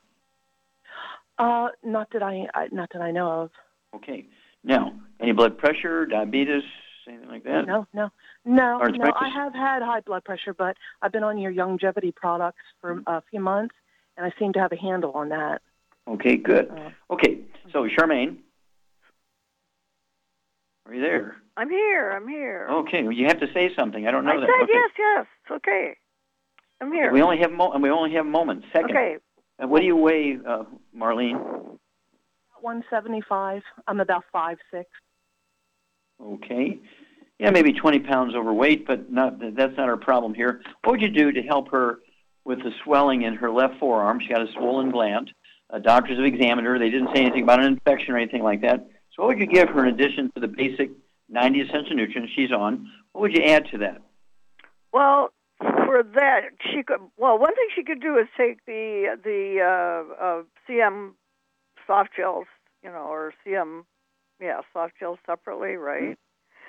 uh, 1.38 1.68
not 1.84 2.08
that 2.12 2.22
I, 2.22 2.46
I 2.54 2.68
not 2.72 2.90
that 2.92 3.02
I 3.02 3.10
know 3.10 3.42
of. 3.42 3.50
Okay. 3.94 4.26
Now, 4.64 4.92
any 5.20 5.32
blood 5.32 5.56
pressure, 5.56 6.04
diabetes, 6.04 6.62
anything 7.08 7.28
like 7.28 7.44
that? 7.44 7.66
No, 7.66 7.86
no, 7.94 8.10
no, 8.44 8.54
no. 8.54 8.80
Arthritis? 8.80 9.14
I 9.20 9.28
have 9.28 9.54
had 9.54 9.82
high 9.82 10.00
blood 10.00 10.24
pressure, 10.24 10.52
but 10.52 10.76
I've 11.00 11.12
been 11.12 11.22
on 11.22 11.38
your 11.38 11.52
Youngevity 11.52 12.14
products 12.14 12.58
for 12.80 13.02
a 13.06 13.22
few 13.30 13.40
months, 13.40 13.74
and 14.16 14.26
I 14.26 14.32
seem 14.38 14.52
to 14.54 14.58
have 14.58 14.72
a 14.72 14.76
handle 14.76 15.12
on 15.12 15.28
that. 15.30 15.62
Okay, 16.08 16.36
good. 16.36 16.70
Uh, 16.70 16.90
Okay, 17.10 17.38
so 17.72 17.86
Charmaine, 17.88 18.38
Are 20.86 20.94
you 20.94 21.00
there? 21.02 21.36
I'm 21.56 21.70
here. 21.70 22.10
I'm 22.12 22.28
here. 22.28 22.66
Okay, 22.70 23.02
well, 23.02 23.12
you 23.12 23.26
have 23.26 23.40
to 23.40 23.46
say 23.54 23.70
something. 23.78 24.06
I 24.06 24.10
don't 24.10 24.24
know 24.24 24.32
I 24.32 24.40
that. 24.40 24.46
said 24.46 24.62
okay. 24.64 24.72
yes, 24.74 24.90
yes. 24.98 25.26
It's 25.42 25.50
okay. 25.56 25.96
I'm 26.80 26.92
here. 26.92 27.12
We 27.12 27.22
only 27.22 27.38
have 27.38 27.52
mo- 27.52 27.76
we 27.78 27.90
only 27.90 28.14
have 28.14 28.26
moments. 28.26 28.66
Second. 28.72 28.90
Okay. 28.90 29.16
Uh, 29.62 29.66
what 29.66 29.80
do 29.80 29.86
you 29.86 29.96
weigh, 29.96 30.38
uh, 30.46 30.64
Marlene? 30.96 31.78
175. 32.60 33.62
I'm 33.86 34.00
about 34.00 34.24
five 34.32 34.58
six. 34.70 34.88
Okay. 36.20 36.78
Yeah, 37.38 37.50
maybe 37.50 37.72
20 37.72 38.00
pounds 38.00 38.34
overweight, 38.34 38.86
but 38.86 39.12
not 39.12 39.38
that's 39.56 39.76
not 39.76 39.88
our 39.88 39.96
problem 39.96 40.34
here. 40.34 40.60
What 40.82 40.92
would 40.92 41.02
you 41.02 41.08
do 41.10 41.32
to 41.32 41.42
help 41.42 41.70
her 41.70 42.00
with 42.44 42.58
the 42.58 42.72
swelling 42.84 43.22
in 43.22 43.34
her 43.36 43.50
left 43.50 43.78
forearm? 43.78 44.20
She 44.20 44.28
got 44.28 44.42
a 44.42 44.52
swollen 44.52 44.90
gland. 44.90 45.32
Uh, 45.70 45.78
doctors 45.78 46.16
have 46.16 46.24
examined 46.26 46.66
her. 46.66 46.78
They 46.78 46.90
didn't 46.90 47.14
say 47.14 47.22
anything 47.22 47.42
about 47.42 47.60
an 47.60 47.66
infection 47.66 48.14
or 48.14 48.18
anything 48.18 48.42
like 48.42 48.62
that. 48.62 48.88
So 49.14 49.22
what 49.22 49.28
would 49.28 49.38
you 49.38 49.46
give 49.46 49.68
her 49.68 49.86
in 49.86 49.94
addition 49.94 50.30
to 50.34 50.40
the 50.40 50.48
basic 50.48 50.90
90 51.28 51.60
essential 51.60 51.94
nutrients 51.94 52.32
she's 52.34 52.50
on? 52.50 52.90
What 53.12 53.22
would 53.22 53.36
you 53.36 53.44
add 53.44 53.66
to 53.72 53.78
that? 53.78 54.00
Well, 54.92 55.30
for 55.88 56.02
that, 56.02 56.40
she 56.70 56.82
could. 56.82 57.00
Well, 57.16 57.38
one 57.38 57.54
thing 57.54 57.68
she 57.74 57.82
could 57.82 58.00
do 58.00 58.18
is 58.18 58.26
take 58.36 58.64
the 58.66 59.16
the 59.24 59.60
uh, 59.62 60.22
uh, 60.22 60.42
CM 60.68 61.12
soft 61.86 62.10
gels, 62.14 62.44
you 62.84 62.90
know, 62.90 63.06
or 63.08 63.32
CM, 63.46 63.84
yeah, 64.38 64.60
soft 64.74 64.94
gels 65.00 65.18
separately, 65.24 65.76
right? 65.76 66.18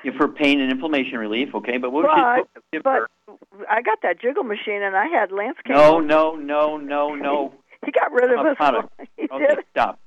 Yeah, 0.06 0.14
for 0.18 0.30
pain 0.30 0.62
and 0.62 0.72
inflammation 0.72 1.18
relief, 1.18 1.50
okay. 1.54 1.78
But 1.78 1.92
what 1.92 2.04
would 2.04 2.12
but, 2.12 2.18
you 2.18 2.24
what 2.24 2.38
would 2.38 2.50
you 2.56 2.80
give 2.80 2.84
her? 2.86 3.08
but 3.28 3.68
I 3.70 3.82
got 3.82 3.98
that 4.04 4.22
jiggle 4.22 4.44
machine, 4.44 4.82
and 4.82 4.96
I 4.96 5.08
had 5.08 5.34
landscape. 5.34 5.76
No, 5.76 6.00
no, 6.00 6.36
no, 6.36 6.78
no, 6.78 7.16
no. 7.16 7.54
He 7.86 7.92
got 7.94 8.12
rid 8.12 8.30
of 8.30 8.46
Uh, 8.46 8.82
his. 9.00 9.08
Okay, 9.32 9.56
did. 9.56 9.66
stop. 9.72 10.00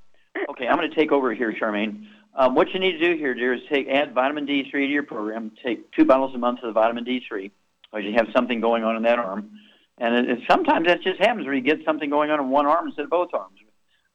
Okay, 0.51 0.67
I'm 0.67 0.77
going 0.77 0.91
to 0.91 0.95
take 0.97 1.11
over 1.11 1.33
here, 1.33 1.55
Charmaine. 1.59 2.07
Um, 2.35 2.55
what 2.55 2.69
you 2.75 2.81
need 2.81 2.93
to 2.93 2.99
do 2.99 3.17
here, 3.17 3.33
dear, 3.35 3.55
is 3.55 3.61
take 3.71 3.89
add 3.89 4.13
vitamin 4.15 4.47
D3 4.47 4.71
to 4.71 4.87
your 4.87 5.03
program. 5.05 5.53
Take 5.65 5.91
two 5.93 6.05
bottles 6.05 6.35
a 6.35 6.39
month 6.39 6.59
of 6.63 6.67
the 6.67 6.73
vitamin 6.73 7.05
D3, 7.07 7.51
because 7.93 8.07
you 8.07 8.15
have 8.15 8.29
something 8.35 8.61
going 8.61 8.85
on 8.85 8.97
in 8.97 9.03
that 9.03 9.19
arm. 9.19 9.51
And 9.99 10.15
it, 10.15 10.31
it, 10.31 10.39
sometimes 10.51 10.87
that 10.87 11.03
just 11.03 11.21
happens 11.21 11.45
where 11.45 11.55
you 11.55 11.61
get 11.61 11.85
something 11.85 12.09
going 12.11 12.31
on 12.31 12.41
in 12.41 12.49
one 12.49 12.67
arm 12.67 12.89
instead 12.89 13.05
of 13.05 13.11
both 13.11 13.35
arms. 13.35 13.59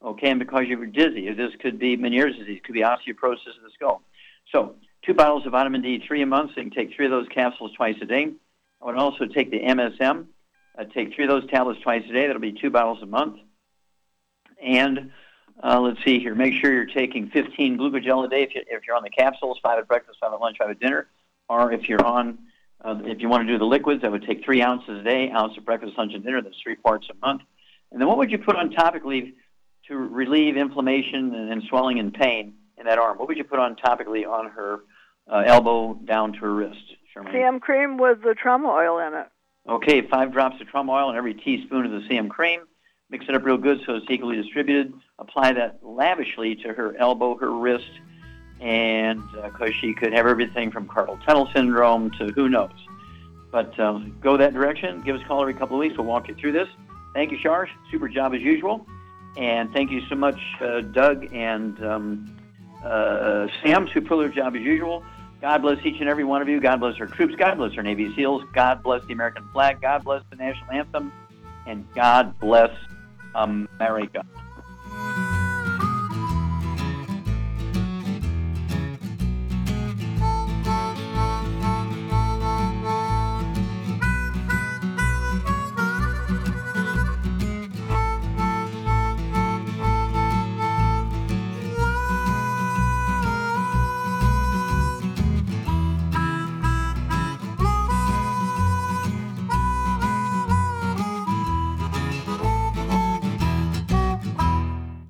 Okay, 0.03 0.29
and 0.29 0.39
because 0.39 0.65
you're 0.67 0.85
dizzy, 0.85 1.31
this 1.33 1.51
could 1.59 1.79
be 1.79 1.97
Meniere's 1.97 2.37
disease, 2.37 2.61
could 2.63 2.73
be 2.73 2.81
osteoporosis 2.81 3.57
of 3.57 3.63
the 3.63 3.71
skull. 3.73 4.03
So, 4.51 4.75
two 5.03 5.13
bottles 5.13 5.45
of 5.45 5.53
vitamin 5.53 5.81
D3 5.81 6.23
a 6.23 6.25
month, 6.25 6.51
so 6.53 6.61
you 6.61 6.69
can 6.69 6.71
take 6.71 6.95
three 6.95 7.05
of 7.05 7.11
those 7.11 7.27
capsules 7.29 7.71
twice 7.75 7.95
a 8.01 8.05
day. 8.05 8.31
I 8.81 8.85
would 8.85 8.95
also 8.95 9.25
take 9.25 9.49
the 9.49 9.59
MSM. 9.59 10.25
I'd 10.77 10.91
take 10.91 11.15
three 11.15 11.25
of 11.25 11.29
those 11.29 11.49
tablets 11.49 11.81
twice 11.81 12.03
a 12.07 12.13
day. 12.13 12.27
That'll 12.27 12.41
be 12.41 12.53
two 12.53 12.69
bottles 12.69 13.01
a 13.01 13.07
month. 13.07 13.39
And 14.61 15.11
uh, 15.63 15.79
let's 15.79 16.03
see 16.03 16.19
here. 16.19 16.35
Make 16.35 16.53
sure 16.53 16.71
you're 16.71 16.85
taking 16.85 17.29
15 17.29 17.77
glucogel 17.77 18.25
a 18.25 18.29
day 18.29 18.43
if, 18.43 18.53
you, 18.53 18.61
if 18.67 18.85
you're 18.85 18.95
on 18.95 19.03
the 19.03 19.09
capsules, 19.09 19.59
five 19.63 19.79
at 19.79 19.87
breakfast, 19.87 20.19
five 20.21 20.31
at 20.31 20.39
lunch, 20.39 20.57
five 20.59 20.69
at 20.69 20.79
dinner. 20.79 21.07
Or 21.49 21.71
if 21.71 21.89
you're 21.89 22.05
on, 22.05 22.37
uh, 22.83 22.99
if 23.03 23.21
you 23.21 23.29
want 23.29 23.47
to 23.47 23.51
do 23.51 23.57
the 23.57 23.65
liquids, 23.65 24.03
I 24.03 24.09
would 24.09 24.23
take 24.23 24.43
three 24.43 24.61
ounces 24.61 24.99
a 24.99 25.03
day, 25.03 25.31
ounce 25.31 25.57
of 25.57 25.65
breakfast, 25.65 25.97
lunch, 25.97 26.13
and 26.13 26.23
dinner. 26.23 26.41
That's 26.41 26.55
three 26.61 26.75
parts 26.75 27.07
a 27.09 27.25
month. 27.25 27.41
And 27.91 27.99
then 27.99 28.07
what 28.07 28.17
would 28.17 28.31
you 28.31 28.37
put 28.37 28.55
on 28.55 28.69
topically 28.71 29.33
to 29.87 29.95
relieve 29.95 30.57
inflammation 30.57 31.33
and, 31.33 31.51
and 31.51 31.63
swelling 31.69 31.99
and 31.99 32.13
pain 32.13 32.53
in 32.77 32.85
that 32.85 32.99
arm? 32.99 33.17
What 33.17 33.27
would 33.27 33.37
you 33.37 33.43
put 33.43 33.59
on 33.59 33.75
topically 33.75 34.27
on 34.27 34.49
her 34.51 34.79
uh, 35.31 35.43
elbow 35.45 35.93
down 36.05 36.33
to 36.33 36.39
her 36.39 36.53
wrist? 36.53 36.77
Charmaine? 37.15 37.33
CM 37.33 37.61
cream 37.61 37.97
with 37.97 38.21
the 38.21 38.35
trauma 38.39 38.69
oil 38.69 38.99
in 38.99 39.13
it. 39.13 39.27
Okay, 39.67 40.07
five 40.07 40.31
drops 40.31 40.61
of 40.61 40.67
trauma 40.67 40.93
oil 40.93 41.09
in 41.09 41.15
every 41.15 41.33
teaspoon 41.33 41.85
of 41.85 41.91
the 41.91 42.07
CM 42.07 42.29
cream. 42.29 42.61
Mix 43.09 43.25
it 43.27 43.35
up 43.35 43.43
real 43.43 43.57
good 43.57 43.79
so 43.85 43.95
it's 43.95 44.05
equally 44.09 44.35
distributed. 44.35 44.93
Apply 45.19 45.53
that 45.53 45.79
lavishly 45.81 46.55
to 46.55 46.73
her 46.73 46.95
elbow, 46.97 47.37
her 47.37 47.51
wrist, 47.51 47.89
and 48.59 49.21
because 49.31 49.73
she 49.75 49.93
could 49.93 50.13
have 50.13 50.25
everything 50.25 50.71
from 50.71 50.87
carpal 50.87 51.23
tunnel 51.25 51.49
syndrome 51.53 52.11
to 52.11 52.27
who 52.33 52.49
knows. 52.49 52.71
But 53.51 53.79
uh, 53.79 53.99
go 54.21 54.37
that 54.37 54.53
direction. 54.53 55.01
Give 55.01 55.15
us 55.15 55.21
a 55.23 55.25
call 55.25 55.41
every 55.41 55.53
couple 55.53 55.77
of 55.77 55.79
weeks. 55.79 55.97
We'll 55.97 56.07
walk 56.07 56.27
you 56.27 56.35
through 56.35 56.51
this. 56.51 56.67
Thank 57.13 57.31
you, 57.31 57.39
Charge. 57.39 57.69
Super 57.91 58.07
job 58.07 58.33
as 58.33 58.41
usual. 58.41 58.85
And 59.37 59.71
thank 59.71 59.91
you 59.91 60.01
so 60.09 60.15
much, 60.15 60.39
uh, 60.61 60.81
Doug 60.81 61.33
and 61.33 61.83
um, 61.85 62.35
uh, 62.83 63.47
Sam. 63.63 63.87
Super 63.93 64.27
job 64.29 64.55
as 64.55 64.61
usual. 64.61 65.03
God 65.41 65.61
bless 65.61 65.85
each 65.85 65.99
and 65.99 66.09
every 66.09 66.23
one 66.23 66.41
of 66.41 66.49
you. 66.49 66.59
God 66.59 66.79
bless 66.79 66.99
our 66.99 67.05
troops. 67.05 67.35
God 67.35 67.57
bless 67.57 67.77
our 67.77 67.83
Navy 67.83 68.13
SEALs. 68.15 68.43
God 68.53 68.81
bless 68.81 69.05
the 69.05 69.13
American 69.13 69.47
flag. 69.53 69.81
God 69.81 70.03
bless 70.03 70.23
the 70.31 70.35
national 70.35 70.71
anthem. 70.71 71.11
And 71.67 71.85
God 71.93 72.37
bless 72.39 72.71
America. 73.35 74.25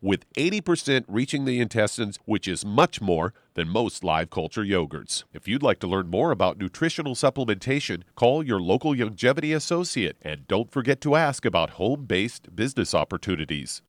with 0.00 0.24
80% 0.34 1.04
reaching 1.08 1.44
the 1.44 1.60
intestines, 1.60 2.18
which 2.24 2.48
is 2.48 2.64
much 2.64 3.00
more 3.00 3.34
than 3.54 3.68
most 3.68 4.02
live 4.04 4.30
culture 4.30 4.64
yogurts. 4.64 5.24
If 5.32 5.46
you'd 5.46 5.62
like 5.62 5.78
to 5.80 5.86
learn 5.86 6.08
more 6.08 6.30
about 6.30 6.58
nutritional 6.58 7.14
supplementation, 7.14 8.02
call 8.14 8.42
your 8.42 8.60
local 8.60 8.94
Youngevity 8.94 9.54
associate 9.54 10.16
and 10.22 10.46
don't 10.48 10.70
forget 10.70 11.00
to 11.02 11.16
ask 11.16 11.44
about 11.44 11.70
home 11.70 12.06
based 12.06 12.54
business 12.54 12.94
opportunities. 12.94 13.82